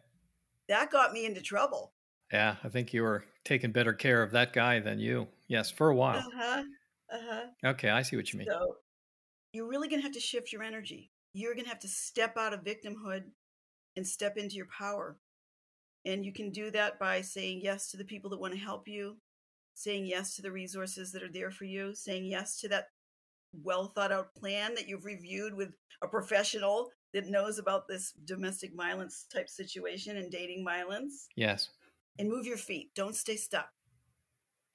That 0.70 0.91
got 0.91 1.11
me 1.11 1.26
into 1.26 1.41
trouble. 1.41 1.93
Yeah, 2.32 2.55
I 2.63 2.70
think 2.70 2.93
you 2.93 3.01
were 3.01 3.26
taking 3.43 3.72
better 3.72 3.91
care 3.91 4.22
of 4.22 4.32
that 4.32 4.53
guy 4.53 4.80
than 4.80 4.99
you. 4.99 5.28
Yes, 5.47 5.72
for 5.72 5.89
a 5.89 5.95
while. 5.95 6.20
Uh-huh. 6.20 6.63
Uh-huh. 7.11 7.41
Okay, 7.65 7.89
I 7.89 8.03
see 8.03 8.15
what 8.15 8.32
you 8.32 8.39
mean. 8.39 8.47
So 8.49 8.76
you're 9.51 9.67
really 9.67 9.88
going 9.88 9.99
to 9.99 10.03
have 10.03 10.13
to 10.13 10.20
shift 10.20 10.53
your 10.53 10.61
energy. 10.61 11.09
You're 11.34 11.55
going 11.55 11.65
to 11.65 11.72
have 11.72 11.80
to 11.80 11.88
step 11.88 12.38
out 12.38 12.53
of 12.53 12.63
victimhood 12.63 13.24
and 13.95 14.07
step 14.07 14.38
into 14.38 14.55
your 14.55 14.67
power. 14.67 15.17
And 16.05 16.24
you 16.24 16.32
can 16.32 16.51
do 16.51 16.70
that 16.72 16.99
by 16.99 17.22
saying 17.22 17.61
yes 17.63 17.89
to 17.89 17.97
the 17.97 18.05
people 18.05 18.30
that 18.30 18.39
want 18.39 18.53
to 18.53 18.59
help 18.59 18.88
you, 18.88 19.17
saying 19.74 20.05
yes 20.05 20.36
to 20.36 20.43
the 20.43 20.51
resources 20.51 21.11
that 21.11 21.24
are 21.24 21.32
there 21.32 21.51
for 21.51 21.65
you, 21.65 21.95
saying 21.95 22.26
yes 22.26 22.59
to 22.59 22.67
that 22.70 22.86
well 23.63 23.88
thought 23.88 24.11
out 24.11 24.36
plan 24.36 24.76
that 24.76 24.88
you've 24.88 25.05
reviewed 25.05 25.55
with 25.55 25.74
a 26.03 26.07
professional 26.07 26.89
that 27.14 27.28
knows 27.28 27.57
about 27.57 27.88
this 27.88 28.14
domestic 28.26 28.76
violence 28.76 29.26
type 29.34 29.49
situation 29.49 30.18
and 30.18 30.32
dating 30.32 30.64
violence. 30.66 31.28
Yes. 31.36 31.70
And 32.18 32.30
move 32.30 32.45
your 32.45 32.57
feet. 32.57 32.91
Don't 32.95 33.16
stay 33.16 33.36
stuck. 33.36 33.70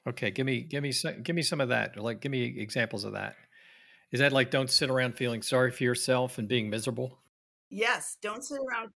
Okay, 0.07 0.31
give 0.31 0.47
me 0.47 0.61
give 0.61 0.83
me 0.83 0.93
some, 0.93 1.23
give 1.23 1.37
me 1.37 1.43
some 1.43 1.61
of 1.61 1.69
that. 1.71 1.97
Like 1.97 2.21
give 2.21 2.33
me 2.33 2.43
examples 2.45 3.05
of 3.05 3.13
that. 3.13 3.37
Is 4.13 4.21
that 4.21 4.33
like 4.33 4.51
don't 4.51 4.71
sit 4.71 4.91
around 4.91 5.17
feeling 5.17 5.43
sorry 5.43 5.71
for 5.71 5.85
yourself 5.85 6.39
and 6.39 6.47
being 6.47 6.69
miserable? 6.69 7.19
Yes, 7.71 8.17
don't 8.21 8.45
sit 8.45 8.59
around 8.59 8.91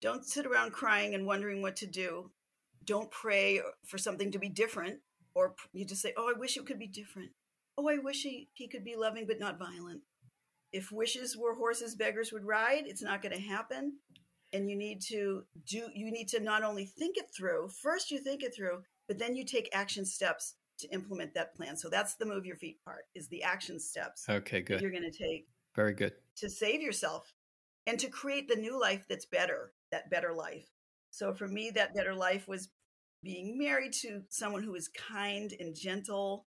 don't 0.00 0.24
sit 0.24 0.46
around 0.46 0.72
crying 0.72 1.14
and 1.14 1.26
wondering 1.26 1.62
what 1.62 1.76
to 1.76 1.86
do. 1.86 2.30
Don't 2.84 3.10
pray 3.10 3.60
for 3.84 3.98
something 3.98 4.30
to 4.32 4.38
be 4.38 4.48
different 4.48 5.00
or 5.34 5.54
you 5.72 5.84
just 5.84 6.02
say, 6.02 6.12
"Oh, 6.16 6.28
I 6.34 6.38
wish 6.38 6.56
it 6.56 6.66
could 6.66 6.78
be 6.78 6.86
different." 6.86 7.30
Oh, 7.78 7.88
I 7.88 7.98
wish 7.98 8.22
he, 8.22 8.48
he 8.54 8.68
could 8.68 8.84
be 8.84 8.96
loving 8.96 9.26
but 9.26 9.38
not 9.38 9.58
violent. 9.58 10.00
If 10.72 10.92
wishes 10.92 11.36
were 11.36 11.54
horses 11.54 11.94
beggars 11.94 12.32
would 12.32 12.44
ride, 12.44 12.84
it's 12.86 13.02
not 13.02 13.22
going 13.22 13.34
to 13.34 13.40
happen. 13.40 13.98
And 14.52 14.70
you 14.70 14.76
need 14.76 15.00
to 15.08 15.42
do 15.66 15.88
you 15.94 16.10
need 16.10 16.28
to 16.28 16.40
not 16.40 16.62
only 16.62 16.86
think 16.86 17.16
it 17.16 17.26
through, 17.36 17.70
first 17.82 18.10
you 18.10 18.18
think 18.18 18.42
it 18.42 18.54
through, 18.54 18.82
but 19.08 19.18
then 19.18 19.34
you 19.36 19.44
take 19.44 19.68
action 19.72 20.04
steps 20.04 20.54
to 20.78 20.88
implement 20.88 21.34
that 21.34 21.54
plan. 21.54 21.76
So 21.76 21.88
that's 21.88 22.14
the 22.14 22.26
move 22.26 22.46
your 22.46 22.56
feet 22.56 22.78
part 22.84 23.04
is 23.14 23.28
the 23.28 23.42
action 23.42 23.80
steps. 23.80 24.28
Okay, 24.28 24.60
good. 24.60 24.80
You're 24.80 24.90
going 24.90 25.10
to 25.10 25.10
take 25.10 25.46
Very 25.74 25.94
good. 25.94 26.12
To 26.38 26.50
save 26.50 26.80
yourself 26.80 27.32
and 27.86 27.98
to 27.98 28.08
create 28.08 28.48
the 28.48 28.56
new 28.56 28.80
life 28.80 29.06
that's 29.08 29.26
better, 29.26 29.72
that 29.90 30.10
better 30.10 30.32
life. 30.34 30.66
So 31.10 31.32
for 31.32 31.48
me 31.48 31.70
that 31.74 31.94
better 31.94 32.14
life 32.14 32.46
was 32.46 32.68
being 33.22 33.58
married 33.58 33.92
to 33.92 34.22
someone 34.28 34.62
who 34.62 34.74
is 34.74 34.88
kind 34.88 35.52
and 35.58 35.74
gentle 35.74 36.46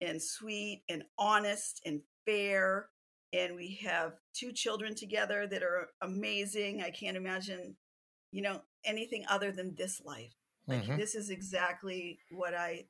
and 0.00 0.22
sweet 0.22 0.82
and 0.88 1.02
honest 1.18 1.80
and 1.84 2.02
fair. 2.24 2.88
And 3.32 3.56
we 3.56 3.80
have 3.84 4.12
two 4.34 4.52
children 4.52 4.94
together 4.94 5.46
that 5.46 5.62
are 5.62 5.88
amazing. 6.00 6.82
I 6.82 6.90
can't 6.90 7.16
imagine, 7.16 7.76
you 8.30 8.42
know, 8.42 8.62
anything 8.84 9.24
other 9.28 9.52
than 9.52 9.74
this 9.74 10.00
life. 10.04 10.34
Like 10.66 10.84
mm-hmm. 10.84 10.96
this 10.96 11.14
is 11.14 11.30
exactly 11.30 12.18
what 12.30 12.54
I 12.54 12.86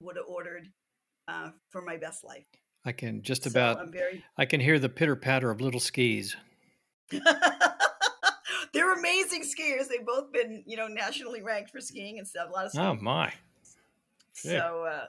would 0.00 0.16
have 0.16 0.26
ordered 0.26 0.68
uh, 1.28 1.50
for 1.70 1.82
my 1.82 1.96
best 1.96 2.24
life. 2.24 2.46
I 2.84 2.92
can 2.92 3.22
just 3.22 3.46
about. 3.46 3.78
So 3.78 3.86
very... 3.90 4.24
I 4.36 4.44
can 4.44 4.60
hear 4.60 4.78
the 4.78 4.88
pitter 4.88 5.16
patter 5.16 5.50
of 5.50 5.60
little 5.60 5.80
skis. 5.80 6.36
they're 8.72 8.94
amazing 8.94 9.42
skiers. 9.42 9.88
They've 9.88 10.04
both 10.04 10.32
been, 10.32 10.64
you 10.66 10.76
know, 10.76 10.88
nationally 10.88 11.42
ranked 11.42 11.70
for 11.70 11.80
skiing 11.80 12.18
and 12.18 12.26
stuff. 12.26 12.48
A 12.48 12.52
lot 12.52 12.66
of 12.66 12.72
stuff. 12.72 12.98
Oh 12.98 13.02
my! 13.02 13.32
So 14.32 14.84
uh, 14.84 15.06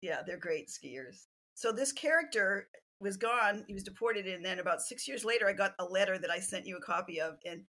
yeah, 0.00 0.20
they're 0.26 0.38
great 0.38 0.68
skiers. 0.68 1.26
So 1.54 1.72
this 1.72 1.92
character 1.92 2.68
was 3.00 3.16
gone. 3.16 3.64
He 3.66 3.74
was 3.74 3.82
deported, 3.82 4.26
and 4.26 4.44
then 4.44 4.58
about 4.58 4.82
six 4.82 5.08
years 5.08 5.24
later, 5.24 5.48
I 5.48 5.52
got 5.52 5.74
a 5.78 5.84
letter 5.84 6.18
that 6.18 6.30
I 6.30 6.38
sent 6.38 6.66
you 6.66 6.76
a 6.76 6.80
copy 6.80 7.20
of. 7.20 7.38
And 7.44 7.64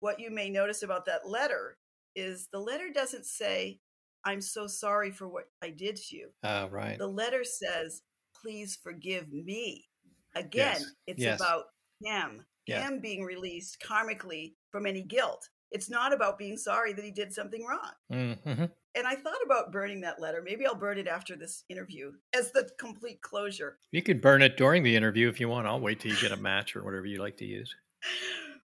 what 0.00 0.18
you 0.18 0.30
may 0.30 0.48
notice 0.50 0.82
about 0.82 1.04
that 1.06 1.28
letter 1.28 1.78
is 2.16 2.48
the 2.52 2.58
letter 2.58 2.90
doesn't 2.92 3.26
say, 3.26 3.80
"I'm 4.24 4.40
so 4.40 4.66
sorry 4.66 5.10
for 5.10 5.28
what 5.28 5.44
I 5.62 5.70
did 5.70 5.96
to 5.96 6.16
you." 6.16 6.30
Uh, 6.42 6.68
right. 6.70 6.98
The 6.98 7.06
letter 7.06 7.44
says, 7.44 8.02
please 8.34 8.76
forgive 8.82 9.30
me. 9.32 9.88
Again, 10.34 10.80
Yes. 10.80 10.94
it's 11.06 11.22
Yes. 11.22 11.40
about 11.40 11.66
him, 12.02 12.46
Yeah. 12.66 12.80
him 12.86 13.00
being 13.00 13.22
released 13.24 13.80
karmically 13.80 14.56
from 14.70 14.86
any 14.86 15.02
guilt. 15.02 15.48
It's 15.70 15.90
not 15.90 16.12
about 16.12 16.38
being 16.38 16.56
sorry 16.56 16.92
that 16.94 17.04
he 17.04 17.10
did 17.10 17.32
something 17.34 17.64
wrong. 17.66 17.92
hmm 18.08 18.64
And 18.94 19.06
I 19.06 19.14
thought 19.14 19.38
about 19.44 19.70
burning 19.70 20.00
that 20.00 20.20
letter. 20.20 20.42
Maybe 20.44 20.66
I'll 20.66 20.74
burn 20.74 20.98
it 20.98 21.06
after 21.06 21.36
this 21.36 21.64
interview 21.68 22.12
as 22.34 22.50
the 22.50 22.68
complete 22.78 23.22
closure. 23.22 23.78
You 23.92 24.02
could 24.02 24.20
burn 24.20 24.42
it 24.42 24.56
during 24.56 24.82
the 24.82 24.96
interview 24.96 25.28
if 25.28 25.38
you 25.38 25.48
want. 25.48 25.68
I'll 25.68 25.80
wait 25.80 26.00
till 26.00 26.12
you 26.12 26.20
get 26.20 26.32
a 26.32 26.36
match 26.36 26.74
or 26.74 26.84
whatever 26.84 27.06
you 27.06 27.20
like 27.20 27.36
to 27.38 27.44
use. 27.44 27.74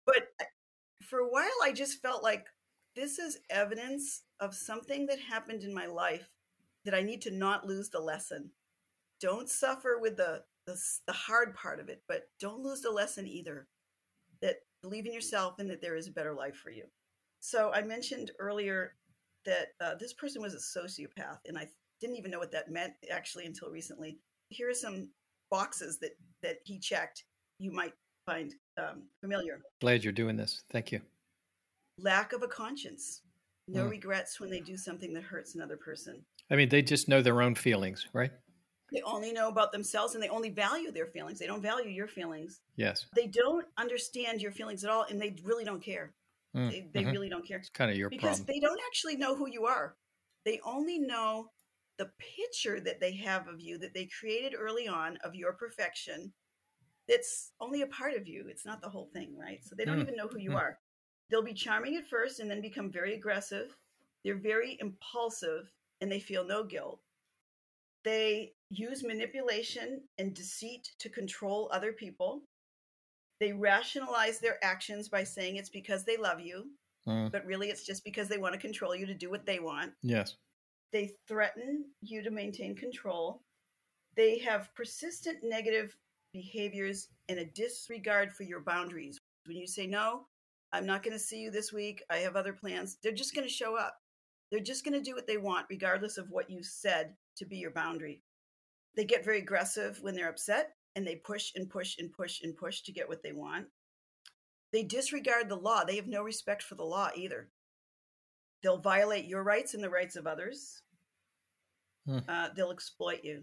But 0.06 0.28
uh, 0.40 0.44
for 1.08 1.20
a 1.20 1.28
while, 1.28 1.46
I 1.62 1.72
just 1.72 2.02
felt 2.02 2.22
like 2.24 2.46
this 2.96 3.20
is 3.20 3.38
evidence 3.48 4.22
of 4.40 4.54
something 4.54 5.06
that 5.06 5.20
happened 5.20 5.62
in 5.62 5.72
my 5.72 5.86
life 5.86 6.28
that 6.84 6.94
I 6.94 7.02
need 7.02 7.20
to 7.22 7.30
not 7.30 7.66
lose 7.66 7.90
the 7.90 8.00
lesson. 8.00 8.50
Don't 9.20 9.48
suffer 9.48 9.98
with 10.00 10.16
the, 10.16 10.42
the, 10.66 10.80
the 11.06 11.12
hard 11.12 11.54
part 11.54 11.78
of 11.78 11.88
it, 11.88 12.02
but 12.08 12.28
don't 12.40 12.62
lose 12.62 12.80
the 12.80 12.90
lesson 12.90 13.28
either. 13.28 13.68
That 14.40 14.56
believe 14.82 15.06
in 15.06 15.12
yourself 15.12 15.58
and 15.58 15.70
that 15.70 15.82
there 15.82 15.96
is 15.96 16.08
a 16.08 16.12
better 16.12 16.34
life 16.34 16.56
for 16.56 16.70
you. 16.70 16.84
So 17.40 17.70
I 17.72 17.82
mentioned 17.82 18.32
earlier 18.38 18.94
that 19.45 19.68
uh, 19.80 19.95
this 19.99 20.12
person 20.12 20.43
was 20.43 20.55
a 20.55 20.78
sociopath, 20.78 21.38
and 21.47 21.57
I 21.59 21.68
didn't 22.01 22.16
even 22.16 22.30
know 22.30 22.38
what 22.38 22.53
that 22.53 22.70
meant 22.70 22.93
actually 23.11 23.47
until 23.47 23.70
recently. 23.70 24.18
Here 24.49 24.68
are 24.70 24.74
some 24.74 25.11
boxes 25.51 25.99
that 26.01 26.12
that 26.43 26.57
he 26.64 26.78
checked. 26.78 27.24
You 27.59 27.72
might 27.72 27.93
find 28.26 28.55
um, 28.78 29.03
familiar. 29.20 29.61
Glad 29.80 30.03
you're 30.05 30.12
doing 30.12 30.36
this. 30.36 30.62
Thank 30.70 30.93
you. 30.93 31.01
Lack 31.99 32.32
of 32.32 32.43
a 32.43 32.49
conscience. 32.49 33.22
No 33.68 33.84
Mm. 33.86 33.91
regrets 33.91 34.41
when 34.41 34.51
they 34.51 34.61
do 34.61 34.76
something 34.76 35.12
that 35.14 35.22
hurts 35.22 35.55
another 35.55 35.76
person. 35.76 36.24
I 36.51 36.57
mean, 36.57 36.68
they 36.68 36.82
just 36.82 37.09
know 37.09 37.22
their 37.22 37.41
own 37.43 37.55
feelings, 37.55 38.07
right? 38.12 38.32
They 38.93 39.03
only 39.03 39.32
know 39.32 39.49
about 39.49 39.70
themselves 39.70 40.14
and 40.14 40.22
they 40.22 40.28
only 40.28 40.51
value 40.51 40.91
their 40.91 41.07
feelings. 41.07 41.38
They 41.38 41.47
don't 41.47 41.62
value 41.62 41.88
your 41.91 42.09
feelings. 42.09 42.61
Yes. 42.74 43.07
They 43.14 43.28
don't 43.28 43.64
understand 43.78 44.43
your 44.43 44.51
feelings 44.51 44.82
at 44.82 44.91
all 44.91 45.05
and 45.09 45.20
they 45.20 45.36
really 45.45 45.64
don't 45.64 45.82
care. 45.82 46.12
Mm, 46.57 46.70
They, 46.70 46.90
they 46.92 47.03
mhm. 47.03 47.12
really 47.12 47.28
don't 47.28 47.46
care. 47.46 47.59
It's 47.59 47.70
kind 47.70 47.90
of 47.90 47.96
your 47.96 48.11
problem. 48.11 48.20
because 48.20 48.38
problem. 48.38 48.46
they 48.55 48.61
don't 48.61 48.80
actually 48.86 49.16
know 49.16 49.34
who 49.36 49.48
you 49.51 49.66
are. 49.66 49.96
They 50.44 50.61
only 50.64 50.98
know 50.98 51.51
the 51.98 52.11
picture 52.18 52.80
that 52.80 53.01
they 53.01 53.12
have 53.16 53.48
of 53.48 53.61
you 53.61 53.78
that 53.78 53.94
they 53.94 54.07
created 54.07 54.55
early 54.59 54.88
on 54.88 55.18
of 55.18 55.34
your 55.34 55.53
perfection. 55.53 56.32
That's 57.09 57.53
only 57.61 57.82
a 57.82 57.86
part 57.88 58.14
of 58.14 58.26
you. 58.28 58.46
It's 58.48 58.64
not 58.66 58.80
the 58.80 58.88
whole 58.88 59.11
thing, 59.12 59.36
right? 59.36 59.64
So 59.64 59.74
they 59.76 59.84
don't 59.84 59.98
Mm, 59.98 60.01
even 60.01 60.16
know 60.16 60.28
who 60.28 60.38
you 60.38 60.53
mm. 60.53 60.57
are. 60.57 60.78
They'll 61.30 61.42
be 61.42 61.55
charming 61.55 61.96
at 61.96 62.09
first 62.09 62.40
and 62.40 62.51
then 62.51 62.61
become 62.62 62.90
very 62.90 63.14
aggressive. 63.14 63.76
They're 64.24 64.38
very 64.38 64.78
impulsive 64.80 65.72
and 66.01 66.11
they 66.11 66.20
feel 66.20 66.44
no 66.44 66.64
guilt. 66.64 67.01
They 68.05 68.55
use 68.68 69.03
manipulation 69.03 70.09
and 70.18 70.34
deceit 70.34 70.92
to 70.98 71.09
control 71.09 71.70
other 71.72 71.92
people. 71.94 72.42
They 73.41 73.53
rationalize 73.53 74.38
their 74.38 74.62
actions 74.62 75.09
by 75.09 75.24
saying 75.24 75.57
it's 75.57 75.70
because 75.70 76.05
they 76.05 76.16
love 76.16 76.41
you 76.41 76.66
Mm, 77.09 77.32
but 77.32 77.47
really 77.47 77.68
it's 77.68 77.84
just 77.84 78.05
because 78.05 78.28
they 78.28 78.38
want 78.38 78.55
to 78.55 78.61
control 78.61 78.95
you 78.95 79.07
to 79.07 79.14
do 79.14 79.30
what 79.30 79.47
they 79.47 79.59
want. 79.59 79.93
yes. 80.03 80.36
They 80.93 81.12
threaten 81.28 81.84
you 82.03 82.20
to 82.22 82.30
maintain 82.30 82.74
control. 82.74 83.43
They 84.16 84.38
have 84.41 84.74
persistent 84.74 85.38
negative 85.43 85.97
behaviors 86.32 87.09
and 87.28 87.38
a 87.38 87.45
disregard 87.45 88.32
for 88.32 88.43
your 88.43 88.61
boundaries. 88.61 89.18
When 89.47 89.57
you 89.57 89.66
say, 89.68 89.86
No, 89.86 90.26
I'm 90.72 90.84
not 90.84 91.03
going 91.03 91.12
to 91.12 91.18
see 91.18 91.41
you 91.41 91.51
this 91.51 91.72
week, 91.72 92.03
I 92.11 92.16
have 92.18 92.36
other 92.36 92.53
plans, 92.53 92.99
they're 93.03 93.12
just 93.12 93.34
going 93.34 93.47
to 93.47 93.53
show 93.53 93.76
up. 93.76 93.97
They're 94.51 94.61
just 94.61 94.84
going 94.84 94.95
to 94.95 95.01
do 95.01 95.14
what 95.14 95.28
they 95.28 95.36
want, 95.36 95.66
regardless 95.70 96.18
of 96.18 96.30
what 96.30 96.51
you 96.51 96.62
said 96.62 97.14
to 97.36 97.47
be 97.47 97.57
your 97.57 97.70
boundary. 97.70 98.20
They 98.97 99.05
get 99.05 99.24
very 99.24 99.38
aggressive 99.38 99.99
when 100.03 100.16
they're 100.16 100.28
upset 100.28 100.72
and 100.97 101.07
they 101.07 101.16
push 101.16 101.53
and 101.55 101.68
push 101.68 101.97
and 101.99 102.12
push 102.12 102.41
and 102.43 102.57
push 102.57 102.82
to 102.82 102.93
get 102.93 103.09
what 103.09 103.22
they 103.22 103.32
want. 103.32 103.66
They 104.72 104.82
disregard 104.82 105.49
the 105.49 105.57
law. 105.57 105.84
They 105.84 105.97
have 105.97 106.07
no 106.07 106.22
respect 106.22 106.62
for 106.62 106.74
the 106.74 106.84
law 106.84 107.11
either. 107.16 107.49
They'll 108.62 108.78
violate 108.78 109.24
your 109.24 109.43
rights 109.43 109.74
and 109.74 109.82
the 109.82 109.91
rights 109.91 110.16
of 110.16 110.26
others. 110.26 110.82
Hmm. 112.07 112.18
Uh, 112.28 112.49
they'll 112.55 112.70
exploit 112.70 113.20
you. 113.24 113.43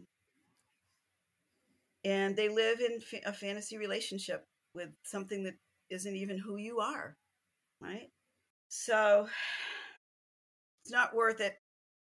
And 2.05 2.35
they 2.35 2.49
live 2.49 2.79
in 2.79 2.99
fa- 3.01 3.21
a 3.25 3.33
fantasy 3.33 3.77
relationship 3.77 4.47
with 4.73 4.89
something 5.03 5.43
that 5.43 5.55
isn't 5.89 6.15
even 6.15 6.37
who 6.37 6.57
you 6.57 6.79
are, 6.79 7.17
right? 7.81 8.09
So 8.69 9.27
it's 10.83 10.91
not 10.91 11.15
worth 11.15 11.41
it. 11.41 11.55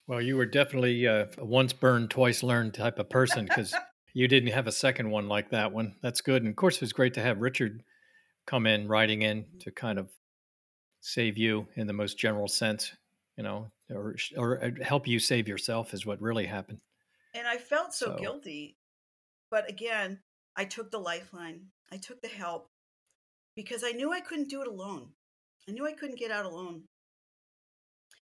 Well, 0.07 0.21
you 0.21 0.37
were 0.37 0.45
definitely 0.45 1.05
uh, 1.07 1.25
a 1.37 1.45
once 1.45 1.73
burned, 1.73 2.09
twice 2.09 2.43
learned 2.43 2.73
type 2.73 2.97
of 2.97 3.09
person 3.09 3.45
because 3.45 3.73
you 4.17 4.27
didn't 4.27 4.51
have 4.51 4.65
a 4.65 4.71
second 4.71 5.11
one 5.11 5.27
like 5.27 5.51
that 5.51 5.71
one. 5.71 5.93
That's 6.01 6.21
good. 6.21 6.41
And 6.41 6.49
of 6.49 6.55
course, 6.55 6.77
it 6.77 6.81
was 6.81 6.91
great 6.91 7.13
to 7.13 7.21
have 7.21 7.39
Richard 7.39 7.83
come 8.47 8.65
in, 8.65 8.87
writing 8.87 9.21
in 9.21 9.45
to 9.59 9.69
kind 9.69 9.99
of 9.99 10.09
save 11.01 11.37
you 11.37 11.67
in 11.75 11.85
the 11.85 11.93
most 11.93 12.17
general 12.17 12.47
sense, 12.47 12.95
you 13.37 13.43
know, 13.43 13.69
or, 13.91 14.15
or 14.35 14.65
uh, 14.65 14.83
help 14.83 15.05
you 15.05 15.19
save 15.19 15.47
yourself 15.47 15.93
is 15.93 16.03
what 16.03 16.19
really 16.19 16.47
happened. 16.47 16.79
And 17.35 17.45
I 17.45 17.57
felt 17.57 17.93
so, 17.93 18.07
So- 18.07 18.15
guilty. 18.17 18.75
But 19.51 19.69
again, 19.69 20.17
I 20.55 20.65
took 20.65 20.89
the 20.89 20.97
lifeline, 20.97 21.67
I 21.91 21.97
took 21.97 22.19
the 22.23 22.27
help 22.27 22.71
because 23.55 23.83
I 23.85 23.91
knew 23.91 24.11
I 24.11 24.19
couldn't 24.19 24.49
do 24.49 24.63
it 24.63 24.67
alone. 24.67 25.09
I 25.69 25.73
knew 25.73 25.85
I 25.85 25.93
couldn't 25.93 26.17
get 26.17 26.31
out 26.31 26.45
alone. 26.45 26.85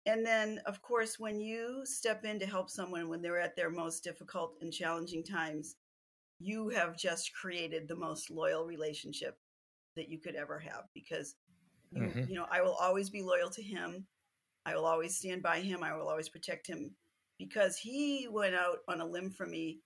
And 0.07 0.27
then, 0.27 0.61
of 0.67 0.83
course, 0.83 1.19
when 1.19 1.41
you 1.41 1.83
step 1.87 2.25
in 2.25 2.39
to 2.41 2.47
help 2.47 2.71
someone 2.71 3.09
when 3.09 3.23
they're 3.23 3.39
at 3.39 3.57
their 3.57 3.71
most 3.71 4.03
difficult 4.03 4.57
and 4.61 4.73
challenging 4.73 5.23
times, 5.23 5.77
you 6.41 6.71
have 6.71 6.97
just 6.97 7.33
created 7.35 7.89
the 7.89 7.97
most 7.97 8.31
loyal 8.31 8.65
relationship 8.67 9.39
that 9.97 10.09
you 10.09 10.19
could 10.19 10.35
ever 10.35 10.59
have 10.59 10.85
because 10.95 11.37
you, 11.91 12.17
Mhm. 12.17 12.29
you 12.29 12.35
know, 12.35 12.47
I 12.51 12.63
will 12.63 12.75
always 12.75 13.11
be 13.11 13.23
loyal 13.23 13.51
to 13.51 13.63
him. 13.63 14.07
I 14.67 14.75
will 14.75 14.87
always 14.87 15.17
stand 15.17 15.43
by 15.43 15.61
him. 15.61 15.83
I 15.83 15.95
will 15.95 16.09
always 16.09 16.29
protect 16.29 16.67
him 16.67 16.97
because 17.39 17.77
he 17.77 18.29
went 18.29 18.55
out 18.55 18.79
on 18.89 19.01
a 19.01 19.07
limb 19.07 19.31
for 19.31 19.47
me 19.47 19.81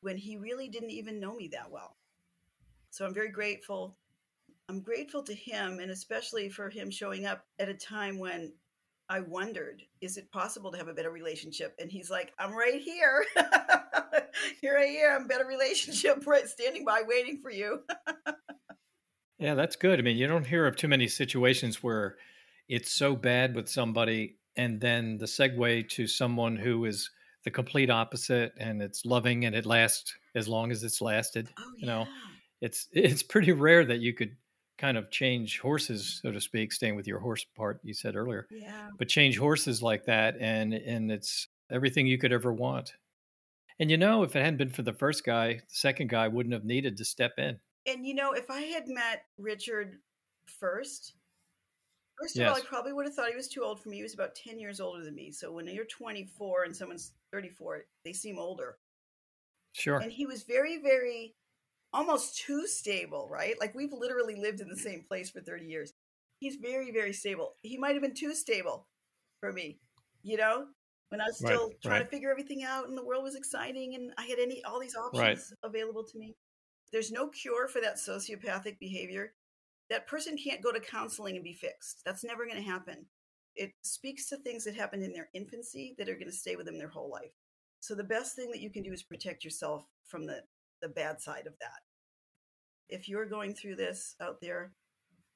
when 0.00 0.16
he 0.16 0.36
really 0.36 0.68
didn't 0.68 0.90
even 0.90 1.20
know 1.20 1.34
me 1.34 1.48
that 1.48 1.70
well. 1.70 1.96
So 2.90 3.04
I'm 3.06 3.14
very 3.14 3.30
grateful. 3.30 3.96
I'm 4.68 4.80
grateful 4.82 5.22
to 5.24 5.34
him 5.34 5.80
and 5.80 5.90
especially 5.90 6.48
for 6.48 6.70
him 6.70 6.90
showing 6.90 7.26
up 7.26 7.46
at 7.58 7.68
a 7.68 7.74
time 7.74 8.18
when 8.18 8.52
I 9.10 9.20
wondered, 9.20 9.82
is 10.00 10.16
it 10.16 10.30
possible 10.30 10.70
to 10.70 10.78
have 10.78 10.86
a 10.86 10.94
better 10.94 11.10
relationship? 11.10 11.74
And 11.80 11.90
he's 11.90 12.10
like, 12.10 12.32
I'm 12.38 12.52
right 12.56 12.80
here. 12.80 13.26
here 14.60 14.78
I 14.78 14.84
am, 14.84 15.26
better 15.26 15.44
relationship, 15.44 16.24
right 16.26 16.48
standing 16.48 16.84
by 16.84 17.02
waiting 17.06 17.38
for 17.42 17.50
you. 17.50 17.80
Yeah, 19.38 19.54
that's 19.54 19.74
good. 19.74 19.98
I 19.98 20.02
mean, 20.02 20.18
you 20.18 20.26
don't 20.26 20.46
hear 20.46 20.66
of 20.66 20.76
too 20.76 20.86
many 20.86 21.08
situations 21.08 21.82
where 21.82 22.16
it's 22.68 22.92
so 22.92 23.16
bad 23.16 23.54
with 23.54 23.70
somebody 23.70 24.36
and 24.54 24.78
then 24.78 25.16
the 25.16 25.24
segue 25.24 25.88
to 25.88 26.06
someone 26.06 26.56
who 26.56 26.84
is 26.84 27.08
the 27.44 27.50
complete 27.50 27.88
opposite 27.88 28.52
and 28.58 28.82
it's 28.82 29.06
loving 29.06 29.46
and 29.46 29.56
it 29.56 29.64
lasts 29.64 30.14
as 30.34 30.46
long 30.46 30.70
as 30.70 30.84
it's 30.84 31.00
lasted. 31.00 31.48
Oh, 31.58 31.72
You 31.78 31.86
know, 31.86 32.06
It's 32.60 32.88
it's 32.92 33.22
pretty 33.22 33.52
rare 33.52 33.82
that 33.86 34.00
you 34.00 34.12
could 34.12 34.36
kind 34.80 34.96
of 34.96 35.10
change 35.10 35.60
horses, 35.60 36.20
so 36.22 36.32
to 36.32 36.40
speak, 36.40 36.72
staying 36.72 36.96
with 36.96 37.06
your 37.06 37.18
horse 37.18 37.44
part 37.56 37.80
you 37.82 37.92
said 37.92 38.16
earlier. 38.16 38.46
yeah. 38.50 38.88
But 38.98 39.08
change 39.08 39.38
horses 39.38 39.82
like 39.82 40.06
that 40.06 40.36
and 40.40 40.72
and 40.72 41.12
it's 41.12 41.48
everything 41.70 42.06
you 42.06 42.18
could 42.18 42.32
ever 42.32 42.52
want. 42.52 42.94
And 43.78 43.90
you 43.90 43.98
know, 43.98 44.22
if 44.22 44.34
it 44.34 44.40
hadn't 44.40 44.56
been 44.56 44.70
for 44.70 44.82
the 44.82 44.92
first 44.92 45.24
guy, 45.24 45.54
the 45.54 45.62
second 45.68 46.08
guy 46.08 46.28
wouldn't 46.28 46.54
have 46.54 46.64
needed 46.64 46.96
to 46.96 47.04
step 47.04 47.32
in. 47.38 47.58
And 47.86 48.06
you 48.06 48.14
know, 48.14 48.32
if 48.32 48.50
I 48.50 48.62
had 48.62 48.88
met 48.88 49.24
Richard 49.38 49.98
first, 50.46 51.14
first 52.20 52.38
of 52.38 52.46
all, 52.46 52.54
I 52.54 52.60
probably 52.60 52.92
would 52.92 53.06
have 53.06 53.14
thought 53.14 53.30
he 53.30 53.36
was 53.36 53.48
too 53.48 53.62
old 53.62 53.82
for 53.82 53.90
me. 53.90 53.96
He 53.96 54.02
was 54.02 54.14
about 54.14 54.34
10 54.34 54.58
years 54.58 54.80
older 54.80 55.04
than 55.04 55.14
me. 55.14 55.30
So 55.30 55.52
when 55.52 55.66
you're 55.66 55.84
24 55.84 56.64
and 56.64 56.76
someone's 56.76 57.12
34, 57.32 57.84
they 58.04 58.12
seem 58.12 58.38
older. 58.38 58.76
Sure. 59.72 59.98
And 59.98 60.10
he 60.10 60.26
was 60.26 60.42
very, 60.42 60.78
very 60.82 61.34
almost 61.92 62.38
too 62.38 62.66
stable, 62.66 63.28
right? 63.30 63.54
Like 63.60 63.74
we've 63.74 63.92
literally 63.92 64.36
lived 64.36 64.60
in 64.60 64.68
the 64.68 64.76
same 64.76 65.04
place 65.08 65.30
for 65.30 65.40
30 65.40 65.66
years. 65.66 65.92
He's 66.38 66.56
very, 66.56 66.90
very 66.90 67.12
stable. 67.12 67.56
He 67.62 67.76
might 67.76 67.94
have 67.94 68.02
been 68.02 68.14
too 68.14 68.34
stable 68.34 68.86
for 69.40 69.52
me, 69.52 69.78
you 70.22 70.36
know, 70.36 70.66
when 71.08 71.20
I 71.20 71.24
was 71.24 71.38
Right, 71.40 71.56
still 71.56 71.72
trying 71.82 72.00
right. 72.00 72.04
to 72.04 72.10
figure 72.10 72.30
everything 72.30 72.62
out 72.64 72.88
and 72.88 72.96
the 72.96 73.04
world 73.04 73.24
was 73.24 73.34
exciting 73.34 73.94
and 73.94 74.12
I 74.18 74.24
had 74.26 74.38
any 74.38 74.62
all 74.64 74.80
these 74.80 74.96
options 74.96 75.18
Right. 75.18 75.38
available 75.62 76.04
to 76.04 76.18
me. 76.18 76.36
There's 76.92 77.12
no 77.12 77.28
cure 77.28 77.68
for 77.68 77.80
that 77.80 77.96
sociopathic 77.96 78.78
behavior. 78.78 79.34
That 79.90 80.06
person 80.06 80.36
can't 80.36 80.62
go 80.62 80.72
to 80.72 80.80
counseling 80.80 81.34
and 81.36 81.44
be 81.44 81.52
fixed. 81.54 82.02
That's 82.04 82.24
never 82.24 82.46
going 82.46 82.56
to 82.62 82.62
happen. 82.70 83.06
It 83.56 83.72
speaks 83.82 84.28
to 84.28 84.36
things 84.38 84.64
that 84.64 84.74
happened 84.76 85.02
in 85.02 85.12
their 85.12 85.28
infancy 85.34 85.94
that 85.98 86.08
are 86.08 86.14
going 86.14 86.30
to 86.30 86.32
stay 86.32 86.56
with 86.56 86.66
them 86.66 86.78
their 86.78 86.88
whole 86.88 87.10
life. 87.10 87.32
So 87.80 87.94
the 87.94 88.04
best 88.04 88.36
thing 88.36 88.50
that 88.52 88.60
you 88.60 88.70
can 88.70 88.82
do 88.82 88.92
is 88.92 89.02
protect 89.02 89.44
yourself 89.44 89.84
from 90.06 90.26
the 90.26 90.42
the 90.80 90.88
bad 90.88 91.20
side 91.20 91.46
of 91.46 91.54
that. 91.60 91.80
If 92.88 93.08
you're 93.08 93.26
going 93.26 93.54
through 93.54 93.76
this 93.76 94.16
out 94.20 94.40
there, 94.40 94.72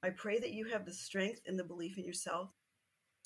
I 0.03 0.11
pray 0.11 0.39
that 0.39 0.53
you 0.53 0.67
have 0.67 0.85
the 0.85 0.93
strength 0.93 1.43
and 1.47 1.59
the 1.59 1.65
belief 1.65 1.97
in 1.99 2.05
yourself 2.05 2.51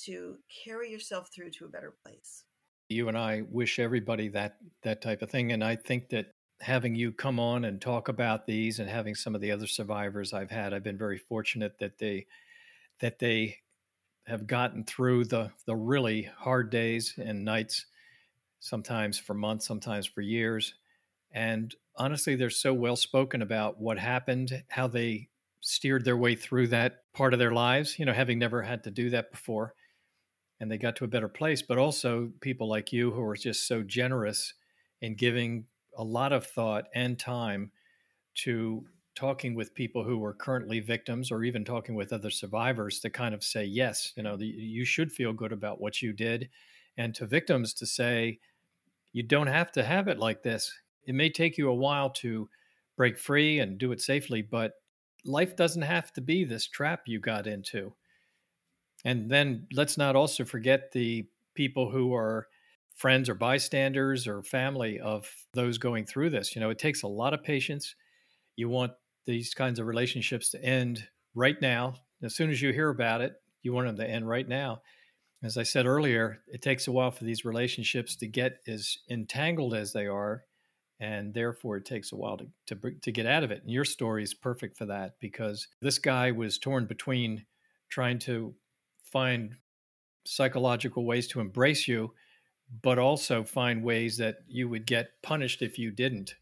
to 0.04 0.36
carry 0.64 0.90
yourself 0.92 1.30
through 1.34 1.50
to 1.50 1.64
a 1.64 1.68
better 1.68 1.94
place. 2.04 2.44
you 2.88 3.08
and 3.08 3.18
I 3.18 3.42
wish 3.50 3.78
everybody 3.78 4.28
that 4.28 4.56
that 4.82 5.02
type 5.02 5.22
of 5.22 5.30
thing, 5.30 5.52
and 5.52 5.62
I 5.62 5.76
think 5.76 6.08
that 6.10 6.34
having 6.60 6.94
you 6.94 7.12
come 7.12 7.38
on 7.38 7.64
and 7.64 7.80
talk 7.80 8.08
about 8.08 8.46
these 8.46 8.78
and 8.80 8.88
having 8.88 9.14
some 9.14 9.34
of 9.34 9.40
the 9.40 9.52
other 9.52 9.66
survivors 9.66 10.32
I've 10.32 10.50
had. 10.50 10.74
I've 10.74 10.82
been 10.82 10.98
very 10.98 11.18
fortunate 11.18 11.78
that 11.78 11.98
they 11.98 12.26
that 13.00 13.18
they 13.18 13.58
have 14.26 14.46
gotten 14.46 14.84
through 14.84 15.26
the 15.26 15.50
the 15.66 15.76
really 15.76 16.30
hard 16.36 16.70
days 16.70 17.14
and 17.16 17.44
nights, 17.44 17.86
sometimes 18.60 19.18
for 19.18 19.34
months, 19.34 19.66
sometimes 19.66 20.06
for 20.06 20.20
years. 20.20 20.74
And 21.30 21.74
honestly, 21.98 22.36
they're 22.36 22.50
so 22.50 22.72
well 22.72 22.96
spoken 22.96 23.42
about 23.42 23.80
what 23.80 23.98
happened, 23.98 24.64
how 24.68 24.86
they 24.86 25.28
steered 25.60 26.04
their 26.04 26.16
way 26.16 26.34
through 26.34 26.68
that 26.68 27.02
part 27.12 27.32
of 27.32 27.38
their 27.38 27.52
lives, 27.52 27.98
you 27.98 28.06
know, 28.06 28.12
having 28.12 28.38
never 28.38 28.62
had 28.62 28.84
to 28.84 28.90
do 28.90 29.10
that 29.10 29.30
before. 29.30 29.74
And 30.60 30.70
they 30.70 30.78
got 30.78 30.96
to 30.96 31.04
a 31.04 31.08
better 31.08 31.28
place. 31.28 31.62
But 31.62 31.78
also 31.78 32.32
people 32.40 32.68
like 32.68 32.92
you 32.92 33.10
who 33.10 33.22
are 33.22 33.36
just 33.36 33.66
so 33.66 33.82
generous 33.82 34.54
in 35.00 35.14
giving 35.14 35.66
a 35.96 36.04
lot 36.04 36.32
of 36.32 36.46
thought 36.46 36.84
and 36.94 37.18
time 37.18 37.72
to 38.36 38.84
talking 39.14 39.56
with 39.56 39.74
people 39.74 40.04
who 40.04 40.22
are 40.24 40.32
currently 40.32 40.78
victims 40.78 41.32
or 41.32 41.42
even 41.42 41.64
talking 41.64 41.96
with 41.96 42.12
other 42.12 42.30
survivors 42.30 43.00
to 43.00 43.10
kind 43.10 43.34
of 43.34 43.42
say 43.42 43.64
yes 43.64 44.12
you 44.16 44.22
know 44.22 44.36
the, 44.36 44.46
you 44.46 44.84
should 44.84 45.10
feel 45.10 45.32
good 45.32 45.50
about 45.50 45.80
what 45.80 46.00
you 46.00 46.12
did 46.12 46.48
and 46.96 47.16
to 47.16 47.26
victims 47.26 47.74
to 47.74 47.84
say 47.84 48.38
you 49.12 49.24
don't 49.24 49.48
have 49.48 49.72
to 49.72 49.82
have 49.82 50.06
it 50.06 50.20
like 50.20 50.44
this 50.44 50.72
it 51.08 51.14
may 51.14 51.30
take 51.30 51.58
you 51.58 51.68
a 51.68 51.74
while 51.74 52.10
to 52.10 52.48
break 52.96 53.18
free 53.18 53.58
and 53.58 53.78
do 53.78 53.92
it 53.92 54.00
safely 54.00 54.42
but 54.42 54.74
life 55.24 55.56
doesn't 55.56 55.82
have 55.82 56.12
to 56.12 56.20
be 56.20 56.44
this 56.44 56.68
trap 56.68 57.02
you 57.06 57.18
got 57.18 57.46
into 57.46 57.92
and 59.04 59.30
then 59.30 59.66
let's 59.72 59.96
not 59.96 60.16
also 60.16 60.44
forget 60.44 60.92
the 60.92 61.26
people 61.54 61.90
who 61.90 62.14
are 62.14 62.48
friends 62.98 63.28
or 63.28 63.34
bystanders 63.34 64.26
or 64.26 64.42
family 64.42 64.98
of 64.98 65.30
those 65.54 65.78
going 65.78 66.04
through 66.04 66.30
this. 66.30 66.54
You 66.54 66.60
know, 66.60 66.70
it 66.70 66.80
takes 66.80 67.02
a 67.02 67.08
lot 67.08 67.32
of 67.32 67.44
patience. 67.44 67.94
You 68.56 68.68
want 68.68 68.92
these 69.24 69.54
kinds 69.54 69.78
of 69.78 69.86
relationships 69.86 70.50
to 70.50 70.64
end 70.64 71.06
right 71.34 71.60
now. 71.62 71.94
As 72.22 72.34
soon 72.34 72.50
as 72.50 72.60
you 72.60 72.72
hear 72.72 72.88
about 72.88 73.20
it, 73.20 73.34
you 73.62 73.72
want 73.72 73.86
them 73.86 73.96
to 73.98 74.10
end 74.10 74.28
right 74.28 74.48
now. 74.48 74.82
As 75.44 75.56
I 75.56 75.62
said 75.62 75.86
earlier, 75.86 76.40
it 76.48 76.60
takes 76.60 76.88
a 76.88 76.92
while 76.92 77.12
for 77.12 77.22
these 77.22 77.44
relationships 77.44 78.16
to 78.16 78.26
get 78.26 78.58
as 78.66 78.98
entangled 79.08 79.74
as 79.74 79.92
they 79.92 80.06
are, 80.06 80.42
and 81.00 81.32
therefore 81.32 81.76
it 81.76 81.84
takes 81.84 82.12
a 82.12 82.16
while 82.16 82.36
to, 82.36 82.46
to, 82.66 82.90
to 83.02 83.12
get 83.12 83.26
out 83.26 83.44
of 83.44 83.50
it. 83.50 83.62
And 83.62 83.70
your 83.70 83.84
story 83.84 84.22
is 84.22 84.34
perfect 84.34 84.76
for 84.76 84.86
that 84.86 85.14
because 85.20 85.68
this 85.80 85.98
guy 85.98 86.30
was 86.30 86.58
torn 86.58 86.86
between 86.86 87.44
trying 87.88 88.18
to 88.20 88.54
find 89.02 89.54
psychological 90.26 91.04
ways 91.04 91.26
to 91.28 91.40
embrace 91.40 91.88
you 91.88 92.12
but 92.82 92.98
also 92.98 93.44
find 93.44 93.82
ways 93.82 94.16
that 94.18 94.38
you 94.46 94.68
would 94.68 94.86
get 94.86 95.10
punished 95.22 95.62
if 95.62 95.78
you 95.78 95.90
didn't. 95.90 96.34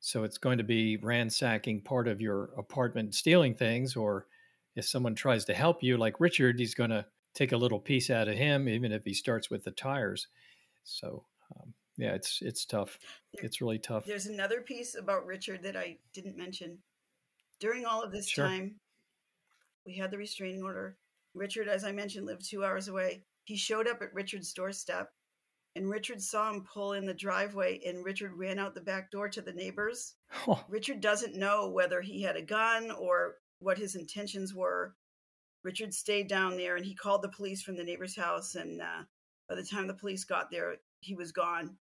So 0.00 0.24
it's 0.24 0.38
going 0.38 0.58
to 0.58 0.64
be 0.64 0.96
ransacking 0.98 1.82
part 1.82 2.08
of 2.08 2.20
your 2.20 2.50
apartment, 2.56 3.14
stealing 3.14 3.54
things, 3.54 3.96
or 3.96 4.26
if 4.74 4.86
someone 4.86 5.14
tries 5.14 5.44
to 5.46 5.54
help 5.54 5.82
you, 5.82 5.96
like 5.96 6.20
Richard, 6.20 6.58
he's 6.58 6.74
going 6.74 6.90
to 6.90 7.06
take 7.34 7.52
a 7.52 7.56
little 7.56 7.80
piece 7.80 8.10
out 8.10 8.28
of 8.28 8.36
him, 8.36 8.68
even 8.68 8.92
if 8.92 9.04
he 9.04 9.14
starts 9.14 9.50
with 9.50 9.64
the 9.64 9.70
tires. 9.70 10.28
So 10.84 11.24
um, 11.54 11.74
yeah, 11.96 12.14
it's 12.14 12.40
it's 12.42 12.64
tough. 12.64 12.98
It's 13.34 13.60
really 13.60 13.78
tough. 13.78 14.04
There's 14.04 14.26
another 14.26 14.60
piece 14.60 14.94
about 14.96 15.26
Richard 15.26 15.62
that 15.62 15.76
I 15.76 15.98
didn't 16.12 16.36
mention. 16.36 16.78
During 17.60 17.84
all 17.86 18.02
of 18.02 18.12
this 18.12 18.28
Sure. 18.28 18.46
time, 18.46 18.80
we 19.86 19.96
had 19.96 20.10
the 20.10 20.18
restraining 20.18 20.62
order. 20.62 20.98
Richard, 21.34 21.68
as 21.68 21.84
I 21.84 21.92
mentioned, 21.92 22.26
lived 22.26 22.48
two 22.48 22.64
hours 22.64 22.88
away. 22.88 23.22
He 23.44 23.56
showed 23.56 23.86
up 23.86 24.02
at 24.02 24.12
Richard's 24.12 24.52
doorstep 24.52 25.10
and 25.76 25.90
Richard 25.90 26.22
saw 26.22 26.50
him 26.50 26.64
pull 26.64 26.94
in 26.94 27.04
the 27.04 27.14
driveway 27.14 27.80
and 27.86 28.04
Richard 28.04 28.32
ran 28.32 28.58
out 28.58 28.74
the 28.74 28.80
back 28.80 29.10
door 29.10 29.28
to 29.28 29.42
the 29.42 29.52
neighbors. 29.52 30.14
Oh, 30.48 30.64
Richard 30.68 31.00
doesn't 31.00 31.36
know 31.36 31.68
whether 31.68 32.00
he 32.00 32.22
had 32.22 32.36
a 32.36 32.42
gun 32.42 32.90
or 32.90 33.36
what 33.60 33.78
his 33.78 33.94
intentions 33.94 34.54
were. 34.54 34.94
Richard 35.62 35.92
stayed 35.94 36.28
down 36.28 36.56
there 36.56 36.76
and 36.76 36.84
he 36.84 36.94
called 36.94 37.22
the 37.22 37.28
police 37.28 37.62
from 37.62 37.76
the 37.76 37.84
neighbor's 37.84 38.16
house. 38.16 38.54
And 38.54 38.80
uh, 38.80 39.02
by 39.48 39.54
the 39.54 39.64
time 39.64 39.86
the 39.86 39.94
police 39.94 40.24
got 40.24 40.50
there, 40.50 40.76
he 41.00 41.14
was 41.14 41.30
gone. 41.32 41.76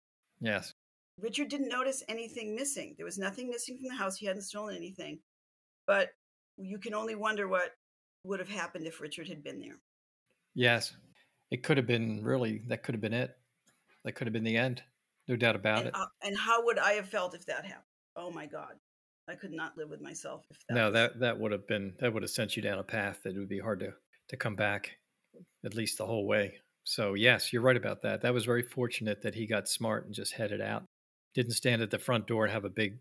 Yes. 0.41 0.74
Richard 1.18 1.49
didn't 1.49 1.68
notice 1.68 2.03
anything 2.09 2.55
missing. 2.55 2.95
There 2.97 3.05
was 3.05 3.18
nothing 3.18 3.49
missing 3.51 3.76
from 3.76 3.88
the 3.88 3.95
house. 3.95 4.16
He 4.16 4.26
hadn't 4.26 4.43
stolen 4.43 4.74
anything. 4.76 5.18
But 5.86 6.11
you 6.57 6.78
can 6.78 6.95
only 6.95 7.14
wonder 7.14 7.47
what 7.49 7.74
would 8.24 8.41
have 8.41 8.49
happened 8.49 8.86
if 8.86 9.01
Richard 9.01 9.28
had 9.28 9.43
been 9.45 9.61
there. 9.61 9.78
Yes. 10.55 10.95
It 11.51 11.62
could 11.62 11.76
have 11.76 11.86
been 11.86 12.22
really, 12.24 12.62
that 12.68 12.82
could 12.82 12.95
have 12.95 13.03
been 13.03 13.12
it. 13.12 13.36
That 14.05 14.12
could 14.12 14.26
have 14.26 14.32
been 14.32 14.45
the 14.45 14.57
end. 14.57 14.82
No 15.28 15.36
doubt 15.36 15.57
about 15.57 15.78
And, 15.80 15.88
it. 15.88 15.95
uh, 15.95 16.07
and 16.22 16.36
how 16.36 16.64
would 16.64 16.78
I 16.78 16.93
have 16.93 17.09
felt 17.09 17.34
if 17.34 17.45
that 17.47 17.64
happened? 17.64 17.84
Oh 18.16 18.30
my 18.30 18.47
God. 18.47 18.74
I 19.28 19.34
could 19.34 19.53
not 19.53 19.76
live 19.76 19.91
with 19.91 20.01
myself 20.01 20.45
if 20.51 20.57
that 20.68 20.74
no, 20.74 20.84
was- 20.86 20.95
that 20.95 21.20
that 21.20 21.38
would 21.38 21.53
have 21.53 21.66
been 21.68 21.95
that 22.01 22.12
would 22.12 22.22
have 22.22 22.30
sent 22.32 22.57
you 22.57 22.62
down 22.62 22.78
a 22.78 22.82
path 22.82 23.20
that 23.22 23.36
it 23.36 23.38
would 23.38 23.49
be 23.49 23.61
hard 23.61 23.78
to 23.80 23.93
to 24.28 24.36
come 24.36 24.57
back, 24.57 24.97
at 25.64 25.74
least 25.74 25.99
the 25.99 26.07
whole 26.07 26.26
way. 26.26 26.59
So 26.91 27.14
yes, 27.14 27.53
you're 27.53 27.62
right 27.62 27.76
about 27.76 28.03
that. 28.03 28.22
That 28.22 28.34
was 28.34 28.45
very 28.45 28.62
fortunate 28.62 29.22
that 29.22 29.36
he 29.36 29.47
got 29.47 29.68
smart 29.68 30.07
and 30.07 30.12
just 30.12 30.32
headed 30.32 30.61
out. 30.61 30.82
Didn't 31.36 31.53
stand 31.53 31.82
at 31.82 31.91
the 31.91 32.01
front 32.01 32.26
door 32.26 32.43
and 32.45 32.53
have 32.53 32.64
a 32.64 32.68
big 32.68 32.99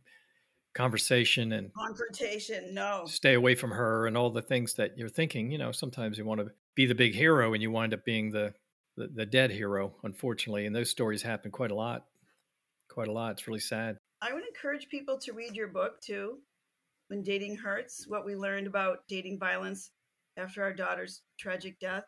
conversation 0.76 1.54
and 1.54 1.74
confrontation. 1.74 2.76
No. 2.76 3.06
stay 3.08 3.34
away 3.34 3.56
from 3.56 3.72
her 3.72 4.06
and 4.06 4.16
all 4.16 4.30
the 4.30 4.44
things 4.44 4.76
that 4.76 4.96
you're 4.96 5.10
thinking. 5.10 5.50
You 5.50 5.58
know, 5.58 5.72
sometimes 5.72 6.20
you 6.20 6.26
want 6.26 6.40
to 6.40 6.52
be 6.76 6.86
the 6.86 6.94
big 6.94 7.16
hero 7.16 7.54
and 7.54 7.64
you 7.64 7.72
wind 7.72 7.96
up 7.96 8.06
being 8.06 8.30
the 8.30 8.54
the, 8.96 9.08
the 9.08 9.26
dead 9.26 9.50
hero, 9.50 9.96
unfortunately. 10.04 10.68
And 10.68 10.76
those 10.76 10.92
stories 10.92 11.24
happen 11.24 11.50
quite 11.50 11.72
a 11.72 11.76
lot. 11.76 12.06
Quite 12.92 13.08
a 13.08 13.12
lot. 13.12 13.32
It's 13.32 13.48
really 13.48 13.60
sad. 13.60 13.98
I 14.22 14.34
would 14.34 14.44
encourage 14.48 14.88
people 14.90 15.18
to 15.18 15.34
read 15.34 15.56
your 15.56 15.70
book 15.70 16.00
too, 16.00 16.38
When 17.08 17.24
Dating 17.24 17.56
Hurts, 17.56 18.06
what 18.08 18.24
we 18.24 18.36
learned 18.36 18.68
about 18.68 19.00
dating 19.08 19.40
violence 19.40 19.90
after 20.38 20.62
our 20.62 20.74
daughter's 20.74 21.24
tragic 21.40 21.80
death. 21.80 22.04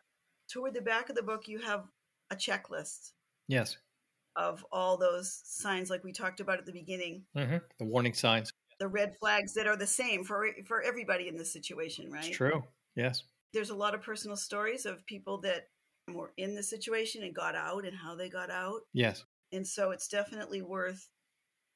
Toward 0.52 0.74
the 0.74 0.82
back 0.82 1.08
of 1.08 1.16
the 1.16 1.22
book, 1.22 1.48
you 1.48 1.58
have 1.60 1.86
a 2.30 2.36
checklist 2.36 3.12
Yes. 3.48 3.78
of 4.36 4.64
all 4.70 4.96
those 4.98 5.40
signs, 5.44 5.88
like 5.88 6.04
we 6.04 6.12
talked 6.12 6.40
about 6.40 6.58
at 6.58 6.66
the 6.66 6.72
beginning, 6.72 7.24
hmm 7.34 7.56
The 7.78 7.86
warning 7.86 8.12
signs. 8.12 8.52
the 8.78 8.88
red 8.88 9.16
flags 9.18 9.54
that 9.54 9.66
are 9.66 9.76
the 9.76 9.86
same 9.86 10.24
for 10.24 10.48
for 10.66 10.82
everybody 10.82 11.28
in 11.28 11.36
this 11.36 11.52
situation, 11.52 12.10
right? 12.10 12.26
It's 12.26 12.36
true. 12.36 12.62
Yes. 12.96 13.24
There's 13.54 13.70
a 13.70 13.74
lot 13.74 13.94
of 13.94 14.02
personal 14.02 14.36
stories 14.36 14.84
of 14.86 15.06
people 15.06 15.38
that 15.42 15.68
were 16.12 16.32
in 16.36 16.54
the 16.54 16.62
situation 16.62 17.22
and 17.22 17.34
got 17.34 17.54
out 17.54 17.84
and 17.86 17.96
how 17.96 18.14
they 18.14 18.28
got 18.28 18.50
out. 18.50 18.80
Yes. 18.92 19.24
And 19.52 19.66
so 19.66 19.90
it's 19.90 20.08
definitely 20.08 20.60
worth 20.62 21.08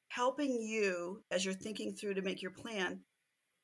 helping 0.09 0.61
you 0.63 1.23
as 1.31 1.45
you're 1.45 1.55
thinking 1.55 1.95
through 1.95 2.15
to 2.15 2.23
make 2.23 2.43
your 2.43 2.51
plan, 2.51 3.01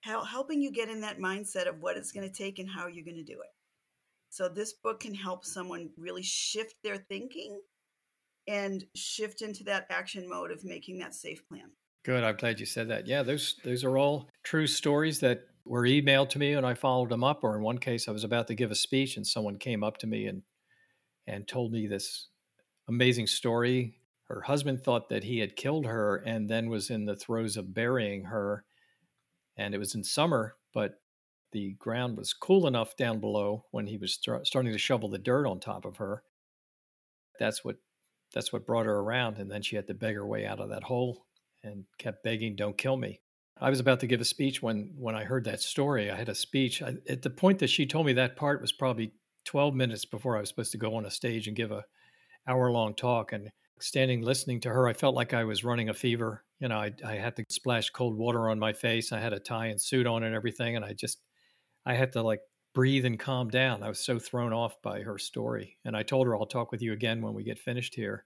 helping 0.02 0.60
you 0.62 0.70
get 0.70 0.88
in 0.88 1.00
that 1.00 1.18
mindset 1.18 1.66
of 1.68 1.80
what 1.80 1.96
it's 1.96 2.12
going 2.12 2.28
to 2.30 2.34
take 2.34 2.58
and 2.58 2.68
how 2.68 2.86
you're 2.86 3.04
going 3.04 3.16
to 3.16 3.22
do 3.24 3.40
it. 3.40 3.50
So 4.32 4.48
this 4.48 4.72
book 4.72 5.00
can 5.00 5.12
help 5.12 5.44
someone 5.44 5.90
really 5.98 6.22
shift 6.22 6.76
their 6.82 6.96
thinking 6.96 7.60
and 8.48 8.82
shift 8.94 9.42
into 9.42 9.62
that 9.64 9.86
action 9.90 10.26
mode 10.26 10.50
of 10.50 10.64
making 10.64 11.00
that 11.00 11.14
safe 11.14 11.46
plan. 11.46 11.70
Good. 12.02 12.24
I'm 12.24 12.36
glad 12.36 12.58
you 12.58 12.64
said 12.64 12.88
that. 12.88 13.06
Yeah, 13.06 13.22
those 13.22 13.56
those 13.62 13.84
are 13.84 13.98
all 13.98 14.30
true 14.42 14.66
stories 14.66 15.20
that 15.20 15.42
were 15.66 15.82
emailed 15.82 16.30
to 16.30 16.38
me 16.38 16.54
and 16.54 16.64
I 16.64 16.72
followed 16.72 17.10
them 17.10 17.22
up. 17.22 17.44
Or 17.44 17.54
in 17.56 17.62
one 17.62 17.76
case, 17.76 18.08
I 18.08 18.12
was 18.12 18.24
about 18.24 18.46
to 18.46 18.54
give 18.54 18.70
a 18.70 18.74
speech 18.74 19.18
and 19.18 19.26
someone 19.26 19.58
came 19.58 19.84
up 19.84 19.98
to 19.98 20.06
me 20.06 20.24
and 20.24 20.40
and 21.26 21.46
told 21.46 21.70
me 21.70 21.86
this 21.86 22.28
amazing 22.88 23.26
story. 23.26 23.98
Her 24.28 24.40
husband 24.40 24.82
thought 24.82 25.10
that 25.10 25.24
he 25.24 25.40
had 25.40 25.56
killed 25.56 25.84
her 25.84 26.16
and 26.16 26.48
then 26.48 26.70
was 26.70 26.88
in 26.88 27.04
the 27.04 27.16
throes 27.16 27.58
of 27.58 27.74
burying 27.74 28.24
her. 28.24 28.64
And 29.58 29.74
it 29.74 29.78
was 29.78 29.94
in 29.94 30.04
summer, 30.04 30.56
but 30.72 31.01
the 31.52 31.74
ground 31.78 32.16
was 32.16 32.32
cool 32.32 32.66
enough 32.66 32.96
down 32.96 33.20
below 33.20 33.66
when 33.70 33.86
he 33.86 33.96
was 33.96 34.14
start, 34.14 34.46
starting 34.46 34.72
to 34.72 34.78
shovel 34.78 35.08
the 35.08 35.18
dirt 35.18 35.46
on 35.46 35.60
top 35.60 35.84
of 35.84 35.96
her. 35.98 36.22
That's 37.38 37.64
what 37.64 37.76
that's 38.34 38.52
what 38.52 38.66
brought 38.66 38.86
her 38.86 38.98
around. 38.98 39.38
And 39.38 39.50
then 39.50 39.62
she 39.62 39.76
had 39.76 39.86
to 39.88 39.94
beg 39.94 40.14
her 40.14 40.26
way 40.26 40.46
out 40.46 40.60
of 40.60 40.70
that 40.70 40.84
hole 40.84 41.26
and 41.62 41.84
kept 41.98 42.24
begging, 42.24 42.56
"Don't 42.56 42.78
kill 42.78 42.96
me." 42.96 43.20
I 43.60 43.70
was 43.70 43.80
about 43.80 44.00
to 44.00 44.06
give 44.06 44.20
a 44.20 44.24
speech 44.24 44.62
when 44.62 44.92
when 44.96 45.14
I 45.14 45.24
heard 45.24 45.44
that 45.44 45.60
story. 45.60 46.10
I 46.10 46.16
had 46.16 46.28
a 46.28 46.34
speech 46.34 46.82
I, 46.82 46.94
at 47.08 47.22
the 47.22 47.30
point 47.30 47.58
that 47.60 47.70
she 47.70 47.86
told 47.86 48.06
me 48.06 48.12
that 48.14 48.36
part 48.36 48.60
was 48.60 48.72
probably 48.72 49.12
12 49.44 49.74
minutes 49.74 50.04
before 50.04 50.36
I 50.36 50.40
was 50.40 50.48
supposed 50.48 50.72
to 50.72 50.78
go 50.78 50.94
on 50.94 51.06
a 51.06 51.10
stage 51.10 51.46
and 51.46 51.56
give 51.56 51.72
a 51.72 51.84
hour 52.46 52.70
long 52.70 52.94
talk. 52.94 53.32
And 53.32 53.50
standing 53.80 54.22
listening 54.22 54.60
to 54.60 54.70
her, 54.70 54.88
I 54.88 54.92
felt 54.92 55.14
like 55.14 55.34
I 55.34 55.44
was 55.44 55.64
running 55.64 55.88
a 55.88 55.94
fever. 55.94 56.44
You 56.60 56.68
know, 56.68 56.78
I, 56.78 56.92
I 57.04 57.14
had 57.14 57.36
to 57.36 57.44
splash 57.50 57.90
cold 57.90 58.16
water 58.16 58.48
on 58.48 58.58
my 58.58 58.72
face. 58.72 59.12
I 59.12 59.20
had 59.20 59.32
a 59.32 59.40
tie 59.40 59.66
and 59.66 59.80
suit 59.80 60.06
on 60.06 60.22
and 60.22 60.34
everything, 60.34 60.76
and 60.76 60.84
I 60.84 60.92
just 60.92 61.18
I 61.84 61.94
had 61.94 62.12
to 62.12 62.22
like 62.22 62.40
breathe 62.74 63.04
and 63.04 63.18
calm 63.18 63.48
down. 63.48 63.82
I 63.82 63.88
was 63.88 63.98
so 63.98 64.18
thrown 64.18 64.52
off 64.52 64.80
by 64.82 65.02
her 65.02 65.18
story. 65.18 65.78
And 65.84 65.96
I 65.96 66.02
told 66.02 66.26
her 66.26 66.36
I'll 66.36 66.46
talk 66.46 66.72
with 66.72 66.82
you 66.82 66.92
again 66.92 67.20
when 67.22 67.34
we 67.34 67.44
get 67.44 67.58
finished 67.58 67.94
here. 67.94 68.24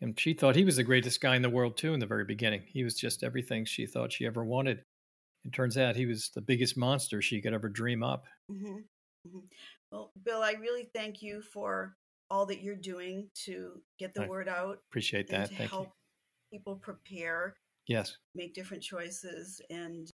And 0.00 0.18
she 0.18 0.32
thought 0.32 0.56
he 0.56 0.64
was 0.64 0.76
the 0.76 0.84
greatest 0.84 1.20
guy 1.20 1.36
in 1.36 1.42
the 1.42 1.50
world 1.50 1.76
too 1.76 1.92
in 1.92 2.00
the 2.00 2.06
very 2.06 2.24
beginning. 2.24 2.62
He 2.66 2.84
was 2.84 2.94
just 2.94 3.22
everything 3.22 3.64
she 3.64 3.86
thought 3.86 4.12
she 4.12 4.26
ever 4.26 4.44
wanted. 4.44 4.84
It 5.44 5.52
turns 5.52 5.76
out 5.76 5.96
he 5.96 6.06
was 6.06 6.30
the 6.34 6.40
biggest 6.40 6.76
monster 6.76 7.20
she 7.22 7.40
could 7.40 7.54
ever 7.54 7.68
dream 7.68 8.02
up. 8.02 8.24
hmm 8.48 8.78
hmm 9.28 9.38
Well, 9.90 10.12
Bill, 10.22 10.42
I 10.42 10.52
really 10.52 10.90
thank 10.94 11.22
you 11.22 11.42
for 11.42 11.96
all 12.30 12.46
that 12.46 12.62
you're 12.62 12.76
doing 12.76 13.28
to 13.34 13.82
get 13.98 14.14
the 14.14 14.22
I 14.22 14.28
word 14.28 14.48
out 14.48 14.78
Appreciate 14.90 15.28
that. 15.30 15.48
to 15.48 15.54
Thank 15.54 15.70
help 15.70 15.86
you. 16.52 16.58
people 16.58 16.76
prepare 16.76 17.56
Yes. 17.86 18.16
make 18.34 18.54
different 18.54 18.82
choices. 18.82 19.60
And 19.70 20.10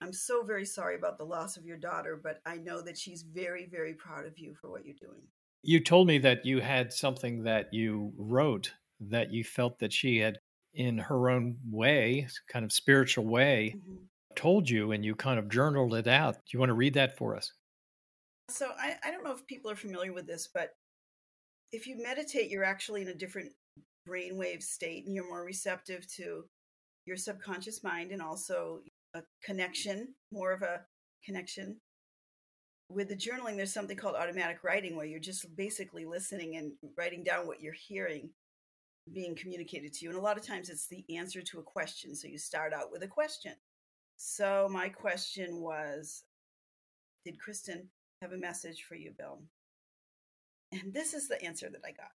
I'm 0.00 0.12
so 0.12 0.42
very 0.42 0.64
sorry 0.64 0.96
about 0.96 1.18
the 1.18 1.24
loss 1.24 1.56
of 1.56 1.64
your 1.64 1.78
daughter, 1.78 2.20
but 2.22 2.40
I 2.44 2.56
know 2.56 2.82
that 2.82 2.98
she's 2.98 3.22
very, 3.22 3.66
very 3.66 3.94
proud 3.94 4.26
of 4.26 4.38
you 4.38 4.54
for 4.54 4.70
what 4.70 4.84
you're 4.84 4.94
doing. 5.00 5.22
You 5.62 5.80
told 5.82 6.06
me 6.06 6.18
that 6.18 6.44
you 6.44 6.60
had 6.60 6.92
something 6.92 7.44
that 7.44 7.72
you 7.72 8.12
wrote 8.16 8.74
that 9.00 9.32
you 9.32 9.44
felt 9.44 9.78
that 9.78 9.92
she 9.92 10.18
had, 10.18 10.38
in 10.74 10.98
her 10.98 11.30
own 11.30 11.58
way, 11.70 12.28
kind 12.48 12.64
of 12.64 12.72
spiritual 12.72 13.26
way, 13.26 13.74
Mhm. 13.76 14.08
told 14.34 14.68
you, 14.68 14.92
and 14.92 15.04
you 15.04 15.14
kind 15.14 15.38
of 15.38 15.48
journaled 15.48 15.94
it 15.94 16.06
out. 16.06 16.34
Do 16.34 16.40
you 16.52 16.58
want 16.58 16.70
to 16.70 16.74
read 16.74 16.94
that 16.94 17.16
for 17.16 17.36
us? 17.36 17.52
So 18.50 18.72
I, 18.76 18.98
I 19.02 19.10
don't 19.10 19.24
know 19.24 19.32
if 19.32 19.46
people 19.46 19.70
are 19.70 19.76
familiar 19.76 20.12
with 20.12 20.26
this, 20.26 20.48
but 20.48 20.74
if 21.72 21.86
you 21.86 21.96
meditate, 21.96 22.50
you're 22.50 22.64
actually 22.64 23.02
in 23.02 23.08
a 23.08 23.14
different 23.14 23.52
brainwave 24.08 24.62
state 24.62 25.06
and 25.06 25.14
you're 25.14 25.28
more 25.28 25.44
receptive 25.44 26.06
to 26.08 26.44
your 27.06 27.16
subconscious 27.16 27.82
mind 27.82 28.12
and 28.12 28.22
also 28.22 28.82
a 29.14 29.22
connection, 29.42 30.14
more 30.32 30.52
of 30.52 30.62
a 30.62 30.82
connection. 31.24 31.80
With 32.88 33.08
the 33.08 33.16
journaling, 33.16 33.56
there's 33.56 33.72
something 33.72 33.96
called 33.96 34.16
automatic 34.16 34.62
writing 34.62 34.96
where 34.96 35.06
you're 35.06 35.20
just 35.20 35.56
basically 35.56 36.04
listening 36.04 36.56
and 36.56 36.72
writing 36.98 37.24
down 37.24 37.46
what 37.46 37.60
you're 37.60 37.72
hearing 37.72 38.30
being 39.12 39.34
communicated 39.34 39.92
to 39.92 40.04
you. 40.04 40.10
And 40.10 40.18
a 40.18 40.22
lot 40.22 40.38
of 40.38 40.46
times 40.46 40.68
it's 40.68 40.88
the 40.88 41.04
answer 41.16 41.42
to 41.42 41.58
a 41.58 41.62
question. 41.62 42.14
So 42.14 42.28
you 42.28 42.38
start 42.38 42.72
out 42.72 42.90
with 42.90 43.02
a 43.02 43.08
question. 43.08 43.52
So 44.16 44.68
my 44.70 44.88
question 44.88 45.60
was 45.60 46.24
Did 47.24 47.36
Kristin 47.38 47.86
have 48.22 48.32
a 48.32 48.38
message 48.38 48.84
for 48.88 48.94
you, 48.94 49.12
Bill? 49.16 49.42
And 50.72 50.92
this 50.92 51.14
is 51.14 51.28
the 51.28 51.42
answer 51.42 51.68
that 51.70 51.82
I 51.84 51.92
got. 51.92 52.10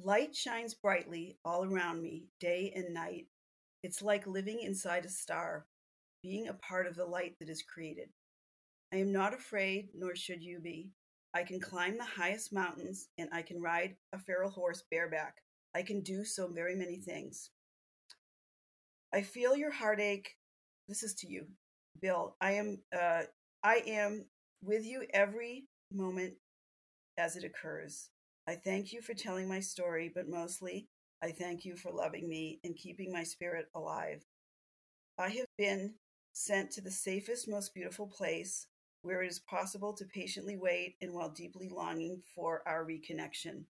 Light 0.00 0.34
shines 0.34 0.74
brightly 0.74 1.38
all 1.44 1.64
around 1.64 2.02
me, 2.02 2.26
day 2.40 2.72
and 2.74 2.94
night. 2.94 3.26
It's 3.82 4.02
like 4.02 4.26
living 4.26 4.60
inside 4.60 5.04
a 5.04 5.08
star, 5.08 5.66
being 6.22 6.48
a 6.48 6.54
part 6.54 6.86
of 6.86 6.96
the 6.96 7.04
light 7.04 7.36
that 7.40 7.48
is 7.48 7.62
created. 7.62 8.08
I 8.92 8.96
am 8.96 9.12
not 9.12 9.34
afraid, 9.34 9.88
nor 9.94 10.16
should 10.16 10.42
you 10.42 10.60
be. 10.60 10.90
I 11.34 11.42
can 11.42 11.60
climb 11.60 11.98
the 11.98 12.04
highest 12.04 12.52
mountains, 12.52 13.08
and 13.18 13.28
I 13.32 13.42
can 13.42 13.60
ride 13.60 13.96
a 14.12 14.18
feral 14.18 14.50
horse 14.50 14.82
bareback. 14.90 15.36
I 15.74 15.82
can 15.82 16.00
do 16.00 16.24
so 16.24 16.48
very 16.48 16.74
many 16.74 16.98
things. 16.98 17.50
I 19.12 19.22
feel 19.22 19.56
your 19.56 19.70
heartache. 19.70 20.36
This 20.88 21.02
is 21.02 21.14
to 21.16 21.28
you, 21.28 21.46
Bill. 22.00 22.36
I 22.40 22.52
am 22.52 22.78
uh, 22.98 23.22
I 23.62 23.82
am 23.86 24.24
with 24.62 24.84
you 24.84 25.06
every 25.12 25.66
moment 25.92 26.34
as 27.18 27.36
it 27.36 27.44
occurs. 27.44 28.10
I 28.46 28.54
thank 28.54 28.92
you 28.92 29.02
for 29.02 29.14
telling 29.14 29.48
my 29.48 29.60
story, 29.60 30.10
but 30.14 30.28
mostly 30.28 30.88
I 31.22 31.32
thank 31.32 31.64
you 31.64 31.76
for 31.76 31.92
loving 31.92 32.28
me 32.28 32.60
and 32.64 32.76
keeping 32.76 33.12
my 33.12 33.24
spirit 33.24 33.66
alive. 33.74 34.24
I 35.18 35.28
have 35.30 35.46
been 35.58 35.94
sent 36.38 36.70
to 36.70 36.80
the 36.80 36.90
safest, 36.90 37.48
most 37.48 37.74
beautiful 37.74 38.06
place 38.06 38.68
where 39.02 39.22
it 39.22 39.28
is 39.28 39.40
possible 39.40 39.92
to 39.92 40.04
patiently 40.04 40.56
wait 40.56 40.94
and 41.02 41.12
while 41.12 41.30
deeply 41.30 41.68
longing 41.68 42.22
for 42.32 42.62
our 42.64 42.84
reconnection. 42.84 43.64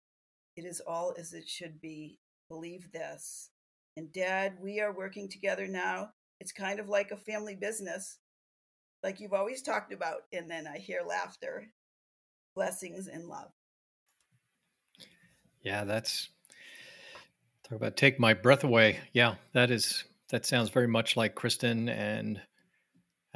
It 0.57 0.65
is 0.65 0.81
all 0.85 1.15
as 1.17 1.31
it 1.31 1.47
should 1.47 1.79
be. 1.79 2.19
Believe 2.49 2.91
this. 2.91 3.51
And 3.95 4.11
Dad, 4.11 4.57
we 4.61 4.81
are 4.81 4.91
working 4.91 5.29
together 5.29 5.65
now. 5.65 6.09
It's 6.41 6.51
kind 6.51 6.81
of 6.81 6.89
like 6.89 7.11
a 7.11 7.17
family 7.17 7.55
business, 7.55 8.17
like 9.01 9.21
you've 9.21 9.33
always 9.33 9.61
talked 9.61 9.93
about. 9.93 10.23
And 10.33 10.51
then 10.51 10.67
I 10.67 10.77
hear 10.77 11.01
laughter, 11.07 11.69
blessings, 12.53 13.07
and 13.07 13.29
love. 13.29 13.51
Yeah, 15.61 15.85
that's 15.85 16.27
talk 17.63 17.77
about 17.77 17.95
take 17.95 18.19
my 18.19 18.33
breath 18.33 18.65
away. 18.65 18.99
Yeah, 19.13 19.35
that 19.53 19.71
is 19.71 20.03
that 20.29 20.45
sounds 20.45 20.69
very 20.69 20.87
much 20.87 21.15
like 21.15 21.33
Kristin 21.33 21.89
and 21.89 22.41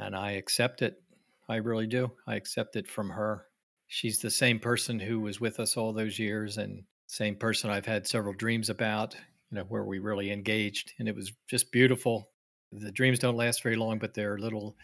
and 0.02 0.16
I 0.16 0.32
accept 0.32 0.82
it. 0.82 1.02
I 1.48 1.56
really 1.56 1.86
do. 1.86 2.10
I 2.26 2.36
accept 2.36 2.76
it 2.76 2.88
from 2.88 3.10
her. 3.10 3.46
She's 3.88 4.18
the 4.18 4.30
same 4.30 4.58
person 4.58 4.98
who 4.98 5.20
was 5.20 5.40
with 5.40 5.60
us 5.60 5.76
all 5.76 5.92
those 5.92 6.18
years 6.18 6.58
and 6.58 6.84
same 7.06 7.36
person 7.36 7.70
I've 7.70 7.86
had 7.86 8.06
several 8.06 8.32
dreams 8.32 8.70
about, 8.70 9.14
you 9.50 9.58
know, 9.58 9.64
where 9.64 9.84
we 9.84 9.98
really 9.98 10.30
engaged 10.30 10.92
and 10.98 11.08
it 11.08 11.14
was 11.14 11.32
just 11.46 11.72
beautiful. 11.72 12.30
The 12.72 12.92
dreams 12.92 13.18
don't 13.18 13.36
last 13.36 13.62
very 13.62 13.76
long, 13.76 13.98
but 13.98 14.14
they're 14.14 14.38
little 14.38 14.76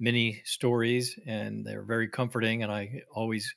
mini 0.00 0.42
stories 0.44 1.18
and 1.26 1.64
they're 1.64 1.82
very 1.82 2.08
comforting 2.08 2.62
and 2.62 2.72
I 2.72 3.02
always 3.12 3.54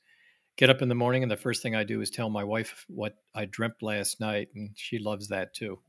get 0.56 0.70
up 0.70 0.82
in 0.82 0.88
the 0.88 0.94
morning 0.94 1.22
and 1.22 1.30
the 1.30 1.36
first 1.36 1.62
thing 1.62 1.74
I 1.74 1.84
do 1.84 2.00
is 2.00 2.10
tell 2.10 2.30
my 2.30 2.44
wife 2.44 2.84
what 2.88 3.16
I 3.34 3.46
dreamt 3.46 3.82
last 3.82 4.20
night 4.20 4.48
and 4.54 4.70
she 4.76 4.98
loves 4.98 5.28
that 5.28 5.54
too. 5.54 5.80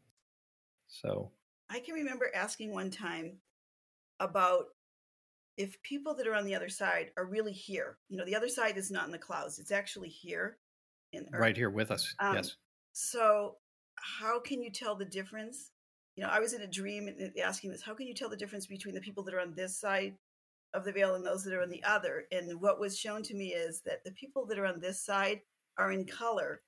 So, 0.87 1.31
I 1.69 1.79
can 1.79 1.93
remember 1.93 2.29
asking 2.35 2.73
one 2.73 2.89
time 2.89 3.37
about 4.19 4.65
if 5.61 5.81
people 5.83 6.15
that 6.15 6.27
are 6.27 6.33
on 6.33 6.45
the 6.45 6.55
other 6.55 6.69
side 6.69 7.11
are 7.17 7.25
really 7.25 7.53
here. 7.53 7.97
You 8.09 8.17
know, 8.17 8.25
the 8.25 8.35
other 8.35 8.49
side 8.49 8.77
is 8.77 8.89
not 8.89 9.05
in 9.05 9.11
the 9.11 9.19
clouds, 9.19 9.59
it's 9.59 9.71
actually 9.71 10.09
here 10.09 10.57
in 11.13 11.27
Earth. 11.33 11.39
right 11.39 11.55
here 11.55 11.69
with 11.69 11.91
us. 11.91 12.15
Um, 12.19 12.35
yes. 12.35 12.55
So, 12.93 13.57
how 13.95 14.39
can 14.39 14.61
you 14.61 14.71
tell 14.71 14.95
the 14.95 15.05
difference? 15.05 15.71
You 16.15 16.23
know, 16.23 16.29
I 16.29 16.39
was 16.39 16.53
in 16.53 16.61
a 16.61 16.67
dream 16.67 17.09
asking 17.41 17.71
this 17.71 17.83
how 17.83 17.93
can 17.93 18.07
you 18.07 18.15
tell 18.15 18.29
the 18.29 18.35
difference 18.35 18.65
between 18.65 18.95
the 18.95 19.01
people 19.01 19.23
that 19.23 19.33
are 19.35 19.39
on 19.39 19.53
this 19.55 19.79
side 19.79 20.15
of 20.73 20.83
the 20.83 20.91
veil 20.91 21.15
and 21.15 21.25
those 21.25 21.43
that 21.43 21.53
are 21.53 21.61
on 21.61 21.69
the 21.69 21.83
other? 21.83 22.25
And 22.31 22.59
what 22.59 22.79
was 22.79 22.97
shown 22.97 23.21
to 23.23 23.35
me 23.35 23.49
is 23.49 23.81
that 23.85 24.03
the 24.03 24.11
people 24.11 24.45
that 24.47 24.57
are 24.57 24.65
on 24.65 24.79
this 24.79 24.99
side 24.99 25.41
are 25.77 25.91
in 25.91 26.05
color, 26.05 26.61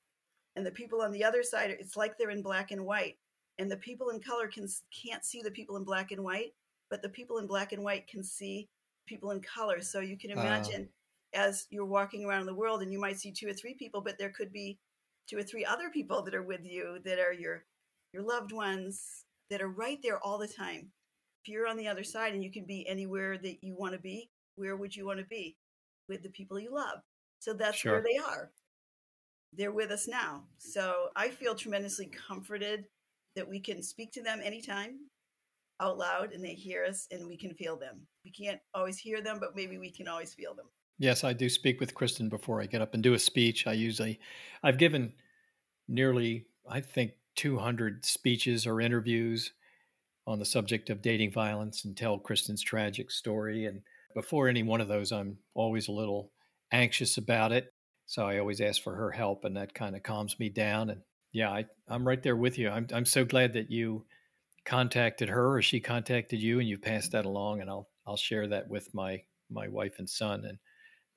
and 0.55 0.63
the 0.63 0.71
people 0.71 1.01
on 1.01 1.11
the 1.11 1.23
other 1.23 1.41
side, 1.41 1.71
it's 1.71 1.97
like 1.97 2.17
they're 2.17 2.29
in 2.29 2.43
black 2.43 2.69
and 2.69 2.85
white. 2.85 3.17
And 3.57 3.71
the 3.71 3.77
people 3.77 4.09
in 4.09 4.19
color 4.19 4.47
can 4.47 4.67
can't 5.03 5.25
see 5.25 5.41
the 5.41 5.51
people 5.51 5.77
in 5.77 5.83
black 5.83 6.11
and 6.11 6.23
white, 6.23 6.53
but 6.91 7.01
the 7.01 7.09
people 7.09 7.39
in 7.39 7.47
black 7.47 7.71
and 7.71 7.83
white 7.83 8.07
can 8.07 8.23
see 8.23 8.69
people 9.05 9.31
in 9.31 9.41
color. 9.41 9.81
So 9.81 9.99
you 9.99 10.17
can 10.17 10.31
imagine 10.31 10.89
as 11.33 11.65
you're 11.69 11.85
walking 11.85 12.25
around 12.25 12.45
the 12.45 12.53
world 12.55 12.81
and 12.81 12.91
you 12.91 12.99
might 12.99 13.19
see 13.19 13.31
two 13.31 13.47
or 13.49 13.53
three 13.53 13.73
people, 13.73 14.01
but 14.01 14.17
there 14.17 14.29
could 14.29 14.51
be 14.51 14.79
two 15.27 15.37
or 15.37 15.43
three 15.43 15.65
other 15.65 15.89
people 15.89 16.21
that 16.23 16.35
are 16.35 16.43
with 16.43 16.61
you 16.63 16.99
that 17.05 17.19
are 17.19 17.33
your 17.33 17.65
your 18.13 18.23
loved 18.23 18.51
ones 18.51 19.25
that 19.49 19.61
are 19.61 19.69
right 19.69 19.99
there 20.03 20.19
all 20.19 20.37
the 20.37 20.47
time. 20.47 20.91
If 21.43 21.49
you're 21.49 21.67
on 21.67 21.77
the 21.77 21.87
other 21.87 22.03
side 22.03 22.33
and 22.33 22.43
you 22.43 22.51
can 22.51 22.65
be 22.65 22.87
anywhere 22.87 23.37
that 23.37 23.63
you 23.63 23.75
want 23.75 23.93
to 23.93 23.99
be, 23.99 24.29
where 24.55 24.75
would 24.75 24.95
you 24.95 25.05
want 25.05 25.19
to 25.19 25.25
be? 25.25 25.57
With 26.07 26.21
the 26.23 26.29
people 26.29 26.59
you 26.59 26.73
love. 26.73 26.99
So 27.39 27.53
that's 27.53 27.77
Sure. 27.77 27.93
where 27.93 28.03
they 28.03 28.17
are. 28.17 28.51
They're 29.51 29.71
with 29.71 29.91
us 29.91 30.07
now. 30.07 30.43
So 30.57 31.09
I 31.15 31.29
feel 31.29 31.55
tremendously 31.55 32.07
comforted 32.07 32.87
that 33.35 33.47
we 33.47 33.59
can 33.59 33.81
speak 33.83 34.11
to 34.13 34.23
them 34.23 34.41
anytime 34.43 34.99
out 35.83 35.97
loud 35.97 36.31
and 36.33 36.43
they 36.43 36.53
hear 36.53 36.85
us 36.85 37.07
and 37.11 37.27
we 37.27 37.37
can 37.37 37.53
feel 37.53 37.77
them. 37.77 38.01
We 38.23 38.31
can't 38.31 38.59
always 38.73 38.97
hear 38.97 39.21
them, 39.21 39.37
but 39.39 39.55
maybe 39.55 39.77
we 39.77 39.91
can 39.91 40.07
always 40.07 40.33
feel 40.33 40.53
them. 40.55 40.65
Yes, 40.97 41.23
I 41.23 41.33
do 41.33 41.49
speak 41.49 41.79
with 41.79 41.93
Kristin 41.93 42.29
before 42.29 42.61
I 42.61 42.65
get 42.65 42.81
up 42.81 42.93
and 42.93 43.03
do 43.03 43.13
a 43.13 43.19
speech. 43.19 43.67
I 43.67 43.73
usually, 43.73 44.19
I've 44.63 44.77
given 44.77 45.13
nearly, 45.87 46.45
I 46.69 46.79
think, 46.79 47.11
200 47.35 48.05
speeches 48.05 48.65
or 48.65 48.79
interviews 48.79 49.51
on 50.25 50.39
the 50.39 50.45
subject 50.45 50.89
of 50.89 51.01
dating 51.01 51.31
violence 51.31 51.83
and 51.83 51.97
tell 51.97 52.19
Kristin's 52.19 52.61
tragic 52.61 53.11
story. 53.11 53.65
And 53.65 53.81
before 54.13 54.47
any 54.47 54.63
one 54.63 54.81
of 54.81 54.87
those, 54.87 55.11
I'm 55.11 55.39
always 55.53 55.87
a 55.87 55.91
little 55.91 56.31
anxious 56.71 57.17
about 57.17 57.51
it. 57.51 57.73
So 58.05 58.27
I 58.27 58.37
always 58.37 58.61
ask 58.61 58.81
for 58.81 58.95
her 58.95 59.11
help, 59.11 59.45
and 59.45 59.57
that 59.57 59.73
kind 59.73 59.95
of 59.95 60.03
calms 60.03 60.39
me 60.39 60.49
down. 60.49 60.89
And 60.89 61.01
yeah, 61.31 61.49
I, 61.49 61.65
I'm 61.87 62.07
right 62.07 62.21
there 62.21 62.35
with 62.35 62.57
you. 62.57 62.69
I'm, 62.69 62.87
I'm 62.93 63.05
so 63.05 63.25
glad 63.25 63.53
that 63.53 63.71
you 63.71 64.05
contacted 64.65 65.29
her 65.29 65.55
or 65.57 65.61
she 65.61 65.79
contacted 65.79 66.41
you 66.41 66.59
and 66.59 66.67
you 66.67 66.77
passed 66.77 67.11
that 67.11 67.25
along 67.25 67.61
and 67.61 67.69
I'll 67.69 67.89
I'll 68.05 68.17
share 68.17 68.47
that 68.47 68.69
with 68.69 68.93
my 68.93 69.21
my 69.49 69.67
wife 69.67 69.95
and 69.99 70.09
son 70.09 70.45
and 70.45 70.57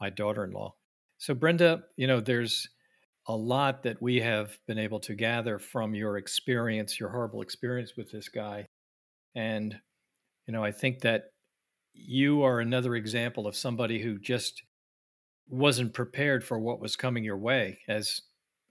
my 0.01 0.11
daughter-in-law. 0.11 0.75
So 1.19 1.35
Brenda, 1.35 1.85
you 1.97 2.07
know, 2.07 2.21
there's 2.21 2.69
a 3.29 3.35
lot 3.35 3.83
that 3.85 4.01
we 4.03 4.21
have 4.21 4.57
been 4.67 4.79
able 4.79 5.01
to 5.01 5.15
gather 5.15 5.59
from 5.59 5.95
your 5.95 6.17
experience, 6.19 7.01
your 7.01 7.09
horrible 7.09 7.43
experience 7.43 7.93
with 7.97 8.11
this 8.11 8.29
guy. 8.29 8.67
And 9.35 9.79
you 10.47 10.53
know, 10.53 10.63
I 10.63 10.73
think 10.73 11.01
that 11.01 11.25
you 11.95 12.43
are 12.43 12.61
another 12.61 12.95
example 12.95 13.47
of 13.47 13.57
somebody 13.57 14.01
who 14.01 14.19
just 14.19 14.63
wasn't 15.49 15.95
prepared 15.95 16.45
for 16.45 16.59
what 16.59 16.81
was 16.81 16.97
coming 16.97 17.25
your 17.25 17.39
way 17.39 17.79
as 17.89 18.21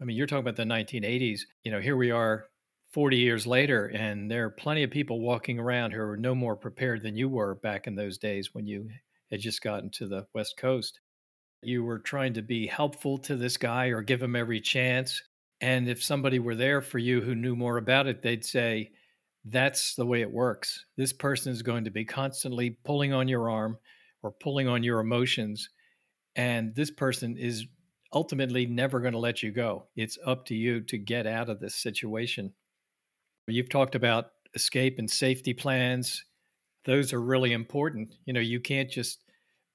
I 0.02 0.04
mean, 0.04 0.18
you're 0.18 0.28
talking 0.28 0.42
about 0.46 0.58
the 0.58 0.64
1980s. 0.64 1.42
You 1.64 1.72
know, 1.72 1.80
here 1.80 1.96
we 1.96 2.12
are 2.12 2.48
40 2.96 3.18
years 3.18 3.46
later, 3.46 3.88
and 3.88 4.32
there 4.32 4.46
are 4.46 4.50
plenty 4.50 4.82
of 4.84 4.90
people 4.90 5.20
walking 5.20 5.60
around 5.60 5.92
who 5.92 6.00
are 6.00 6.16
no 6.16 6.34
more 6.34 6.56
prepared 6.56 7.04
than 7.04 7.18
you 7.18 7.28
were 7.28 7.56
back 7.56 7.88
in 7.88 7.96
those 7.96 8.18
days 8.18 8.54
when 8.54 8.66
you 8.68 8.88
had 9.30 9.42
just 9.42 9.62
gotten 9.62 9.90
to 9.96 10.08
the 10.08 10.26
West 10.34 10.56
Coast. 10.58 11.02
You 11.62 11.84
were 11.84 12.00
trying 12.00 12.36
to 12.36 12.42
be 12.42 12.68
helpful 12.68 13.18
to 13.18 13.36
this 13.36 13.58
guy 13.58 13.88
or 13.88 14.02
give 14.02 14.24
him 14.24 14.34
every 14.34 14.62
chance. 14.62 15.22
And 15.60 15.90
if 15.90 16.02
somebody 16.02 16.40
were 16.40 16.56
there 16.56 16.80
for 16.80 16.98
you 16.98 17.20
who 17.20 17.36
knew 17.36 17.54
more 17.54 17.76
about 17.76 18.08
it, 18.08 18.22
they'd 18.22 18.46
say, 18.46 18.92
That's 19.44 19.96
the 19.96 20.06
way 20.06 20.22
it 20.22 20.32
works. 20.32 20.86
This 20.96 21.12
person 21.12 21.52
is 21.52 21.64
going 21.64 21.84
to 21.84 21.92
be 21.92 22.06
constantly 22.06 22.78
pulling 22.86 23.12
on 23.12 23.28
your 23.28 23.50
arm 23.50 23.78
or 24.24 24.32
pulling 24.32 24.70
on 24.70 24.84
your 24.84 25.02
emotions. 25.02 25.68
And 26.38 26.74
this 26.74 26.92
person 26.92 27.36
is 27.38 27.66
ultimately 28.14 28.66
never 28.66 29.02
going 29.02 29.12
to 29.12 29.20
let 29.20 29.44
you 29.44 29.52
go. 29.52 29.88
It's 29.98 30.18
up 30.26 30.46
to 30.46 30.56
you 30.56 30.80
to 30.84 30.98
get 30.98 31.28
out 31.28 31.50
of 31.50 31.60
this 31.60 31.76
situation. 31.76 32.54
You've 33.48 33.70
talked 33.70 33.96
about 33.96 34.32
escape 34.56 34.98
and 34.98 35.10
safety 35.10 35.54
plans. 35.54 36.26
Those 36.86 37.14
are 37.14 37.22
really 37.22 37.54
important. 37.54 38.16
You 38.26 38.34
know, 38.34 38.40
you 38.40 38.60
can't 38.60 38.90
just 38.90 39.24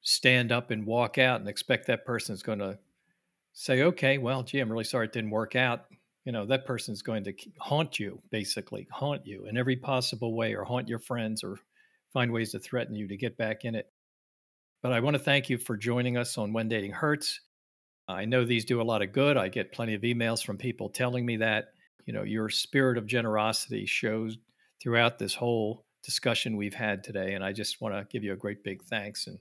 stand 0.03 0.51
up 0.51 0.71
and 0.71 0.87
walk 0.87 1.19
out 1.19 1.41
and 1.41 1.49
expect 1.49 1.87
that 1.87 2.05
person 2.05 2.35
is 2.35 2.43
going 2.43 2.59
to 2.59 2.79
say, 3.53 3.83
okay, 3.83 4.19
well, 4.19 4.43
gee, 4.43 4.61
I'm 4.61 4.71
really 4.71 4.85
sorry 4.85 5.07
it 5.07 5.13
didn't 5.13 5.31
work 5.31 5.55
out. 5.55 5.85
You 6.25 6.33
know, 6.33 6.47
that 6.47 6.67
person's 6.67 7.03
going 7.03 7.25
to 7.25 7.35
haunt 7.59 7.99
you, 7.99 8.21
basically, 8.31 8.89
haunt 8.91 9.27
you 9.27 9.47
in 9.47 9.57
every 9.57 9.77
possible 9.77 10.35
way, 10.35 10.55
or 10.55 10.65
haunt 10.65 10.89
your 10.89 10.99
friends, 10.99 11.43
or 11.43 11.59
find 12.13 12.33
ways 12.33 12.53
to 12.53 12.59
threaten 12.59 12.95
you 12.95 13.09
to 13.09 13.17
get 13.17 13.37
back 13.37 13.65
in 13.65 13.75
it. 13.75 13.91
But 14.83 14.93
I 14.93 15.01
want 15.01 15.15
to 15.15 15.23
thank 15.23 15.49
you 15.49 15.59
for 15.59 15.77
joining 15.77 16.17
us 16.17 16.39
on 16.39 16.53
When 16.53 16.69
Dating 16.69 16.93
Hurts. 16.93 17.41
I 18.09 18.25
know 18.25 18.45
these 18.45 18.65
do 18.65 18.81
a 18.81 18.83
lot 18.83 19.03
of 19.03 19.13
good. 19.13 19.37
I 19.37 19.49
get 19.49 19.73
plenty 19.73 19.95
of 19.95 20.03
emails 20.03 20.45
from 20.45 20.57
people 20.57 20.89
telling 20.89 21.25
me 21.25 21.37
that. 21.39 21.73
You 22.11 22.17
know, 22.17 22.25
your 22.25 22.49
spirit 22.49 22.99
of 22.99 23.07
generosity 23.07 23.87
shows 23.87 24.37
throughout 24.83 25.21
this 25.21 25.33
whole 25.33 25.85
discussion 26.03 26.57
we've 26.57 26.75
had 26.75 27.05
today. 27.05 27.35
And 27.35 27.45
I 27.45 27.53
just 27.53 27.81
want 27.81 27.95
to 27.95 28.05
give 28.11 28.25
you 28.25 28.33
a 28.33 28.37
great 28.37 28.65
big 28.65 28.83
thanks 28.83 29.29
and 29.29 29.39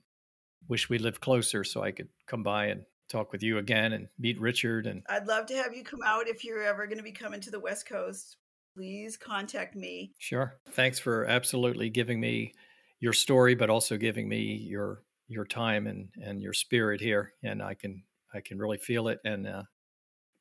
wish 0.67 0.87
we 0.87 0.99
lived 0.99 1.19
closer 1.19 1.63
so 1.63 1.81
I 1.81 1.89
could 1.89 2.09
come 2.27 2.43
by 2.43 2.67
and 2.67 2.83
talk 3.09 3.31
with 3.31 3.41
you 3.41 3.57
again 3.57 3.93
and 3.93 4.07
meet 4.19 4.39
Richard. 4.39 4.85
And 4.85 5.01
I'd 5.09 5.25
love 5.25 5.47
to 5.47 5.55
have 5.55 5.73
you 5.73 5.83
come 5.83 6.01
out 6.05 6.27
if 6.27 6.45
you're 6.45 6.61
ever 6.61 6.85
going 6.85 6.99
to 6.99 7.03
be 7.03 7.11
coming 7.11 7.41
to 7.41 7.49
the 7.49 7.59
West 7.59 7.87
Coast. 7.87 8.37
Please 8.75 9.17
contact 9.17 9.75
me. 9.75 10.11
Sure. 10.19 10.59
Thanks 10.73 10.99
for 10.99 11.25
absolutely 11.25 11.89
giving 11.89 12.19
me 12.19 12.53
your 12.99 13.13
story, 13.13 13.55
but 13.55 13.71
also 13.71 13.97
giving 13.97 14.29
me 14.29 14.63
your 14.69 15.01
your 15.27 15.45
time 15.45 15.87
and 15.87 16.09
and 16.21 16.39
your 16.39 16.53
spirit 16.53 17.01
here. 17.01 17.33
And 17.41 17.63
I 17.63 17.73
can 17.73 18.03
I 18.31 18.41
can 18.41 18.59
really 18.59 18.77
feel 18.77 19.07
it. 19.07 19.17
And 19.25 19.47
uh, 19.47 19.63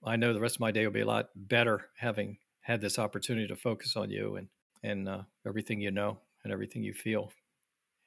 I 0.05 0.17
know 0.17 0.33
the 0.33 0.41
rest 0.41 0.57
of 0.57 0.61
my 0.61 0.71
day 0.71 0.85
will 0.85 0.93
be 0.93 1.01
a 1.01 1.07
lot 1.07 1.31
better 1.35 1.87
having 1.97 2.39
had 2.61 2.81
this 2.81 2.99
opportunity 2.99 3.47
to 3.49 3.57
focus 3.57 3.97
on 3.97 4.11
you 4.11 4.37
and 4.37 4.49
and 4.83 5.09
uh, 5.09 5.23
everything 5.47 5.81
you 5.81 5.91
know 5.91 6.19
and 6.45 6.53
everything 6.53 6.83
you 6.83 6.95
feel. 6.95 7.33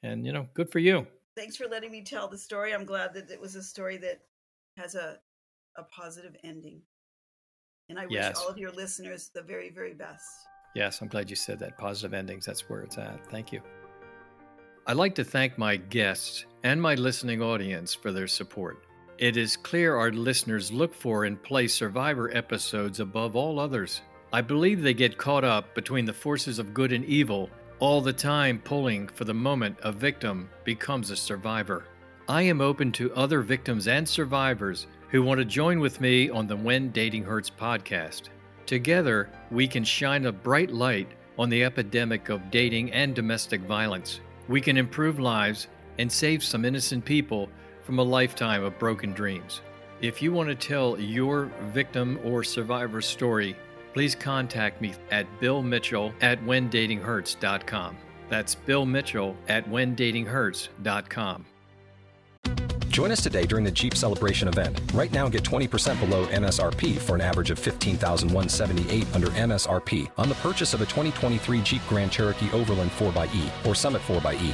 And 0.03 0.25
you 0.25 0.31
know, 0.31 0.47
good 0.53 0.71
for 0.71 0.79
you. 0.79 1.07
Thanks 1.35 1.55
for 1.55 1.67
letting 1.67 1.91
me 1.91 2.03
tell 2.03 2.27
the 2.27 2.37
story. 2.37 2.73
I'm 2.73 2.85
glad 2.85 3.13
that 3.13 3.29
it 3.29 3.39
was 3.39 3.55
a 3.55 3.63
story 3.63 3.97
that 3.97 4.21
has 4.77 4.95
a 4.95 5.19
a 5.77 5.83
positive 5.83 6.35
ending. 6.43 6.81
And 7.89 7.99
I 7.99 8.05
wish 8.05 8.31
all 8.37 8.47
of 8.47 8.57
your 8.57 8.71
listeners 8.71 9.31
the 9.33 9.41
very, 9.41 9.69
very 9.69 9.93
best. 9.93 10.25
Yes, 10.75 11.01
I'm 11.01 11.09
glad 11.09 11.29
you 11.29 11.35
said 11.35 11.59
that. 11.59 11.77
Positive 11.77 12.13
endings, 12.13 12.45
that's 12.45 12.69
where 12.69 12.81
it's 12.81 12.97
at. 12.97 13.27
Thank 13.27 13.51
you. 13.51 13.61
I'd 14.87 14.95
like 14.95 15.15
to 15.15 15.23
thank 15.23 15.57
my 15.57 15.75
guests 15.75 16.45
and 16.63 16.81
my 16.81 16.95
listening 16.95 17.41
audience 17.41 17.93
for 17.93 18.11
their 18.11 18.27
support. 18.27 18.85
It 19.21 19.37
is 19.37 19.55
clear 19.55 19.95
our 19.97 20.11
listeners 20.11 20.71
look 20.71 20.95
for 20.95 21.25
and 21.25 21.43
play 21.43 21.67
survivor 21.67 22.35
episodes 22.35 22.99
above 22.99 23.35
all 23.35 23.59
others. 23.59 24.01
I 24.33 24.41
believe 24.41 24.81
they 24.81 24.95
get 24.95 25.19
caught 25.19 25.43
up 25.43 25.75
between 25.75 26.05
the 26.05 26.13
forces 26.13 26.57
of 26.57 26.73
good 26.73 26.91
and 26.91 27.05
evil, 27.05 27.47
all 27.77 28.01
the 28.01 28.13
time 28.13 28.57
pulling 28.57 29.07
for 29.07 29.25
the 29.25 29.33
moment 29.35 29.77
a 29.83 29.91
victim 29.91 30.49
becomes 30.63 31.11
a 31.11 31.15
survivor. 31.15 31.83
I 32.27 32.41
am 32.41 32.61
open 32.61 32.91
to 32.93 33.13
other 33.13 33.41
victims 33.41 33.87
and 33.87 34.09
survivors 34.09 34.87
who 35.09 35.21
want 35.21 35.37
to 35.37 35.45
join 35.45 35.79
with 35.79 36.01
me 36.01 36.31
on 36.31 36.47
the 36.47 36.57
When 36.57 36.89
Dating 36.89 37.23
Hurts 37.23 37.51
podcast. 37.51 38.29
Together, 38.65 39.29
we 39.51 39.67
can 39.67 39.83
shine 39.83 40.25
a 40.25 40.31
bright 40.31 40.71
light 40.71 41.09
on 41.37 41.47
the 41.47 41.63
epidemic 41.63 42.29
of 42.29 42.49
dating 42.49 42.91
and 42.91 43.13
domestic 43.13 43.61
violence. 43.61 44.19
We 44.47 44.61
can 44.61 44.77
improve 44.77 45.19
lives 45.19 45.67
and 45.99 46.11
save 46.11 46.43
some 46.43 46.65
innocent 46.65 47.05
people 47.05 47.49
from 47.83 47.99
a 47.99 48.03
lifetime 48.03 48.63
of 48.63 48.77
broken 48.79 49.13
dreams. 49.13 49.61
If 50.01 50.21
you 50.21 50.33
want 50.33 50.49
to 50.49 50.55
tell 50.55 50.99
your 50.99 51.51
victim 51.73 52.19
or 52.23 52.43
survivor 52.43 53.01
story, 53.01 53.55
please 53.93 54.15
contact 54.15 54.81
me 54.81 54.93
at 55.11 55.27
Bill 55.39 55.61
Mitchell 55.61 56.13
at 56.21 56.41
WhenDatingHurts.com. 56.43 57.97
That's 58.29 58.55
Bill 58.55 58.85
Mitchell 58.85 59.35
at 59.47 59.69
WhenDatingHurts.com. 59.69 61.45
Join 62.91 63.09
us 63.11 63.23
today 63.23 63.45
during 63.45 63.63
the 63.63 63.71
Jeep 63.71 63.95
Celebration 63.95 64.49
event. 64.49 64.81
Right 64.93 65.11
now, 65.13 65.29
get 65.29 65.43
20% 65.43 65.99
below 65.99 66.25
MSRP 66.27 66.97
for 66.97 67.15
an 67.15 67.21
average 67.21 67.49
of 67.49 67.57
15178 67.57 69.15
under 69.15 69.27
MSRP 69.27 70.11
on 70.17 70.27
the 70.27 70.35
purchase 70.35 70.73
of 70.73 70.81
a 70.81 70.85
2023 70.85 71.61
Jeep 71.61 71.81
Grand 71.87 72.11
Cherokee 72.11 72.51
Overland 72.51 72.91
4xE 72.91 73.65
or 73.65 73.75
Summit 73.75 74.01
4xE. 74.01 74.53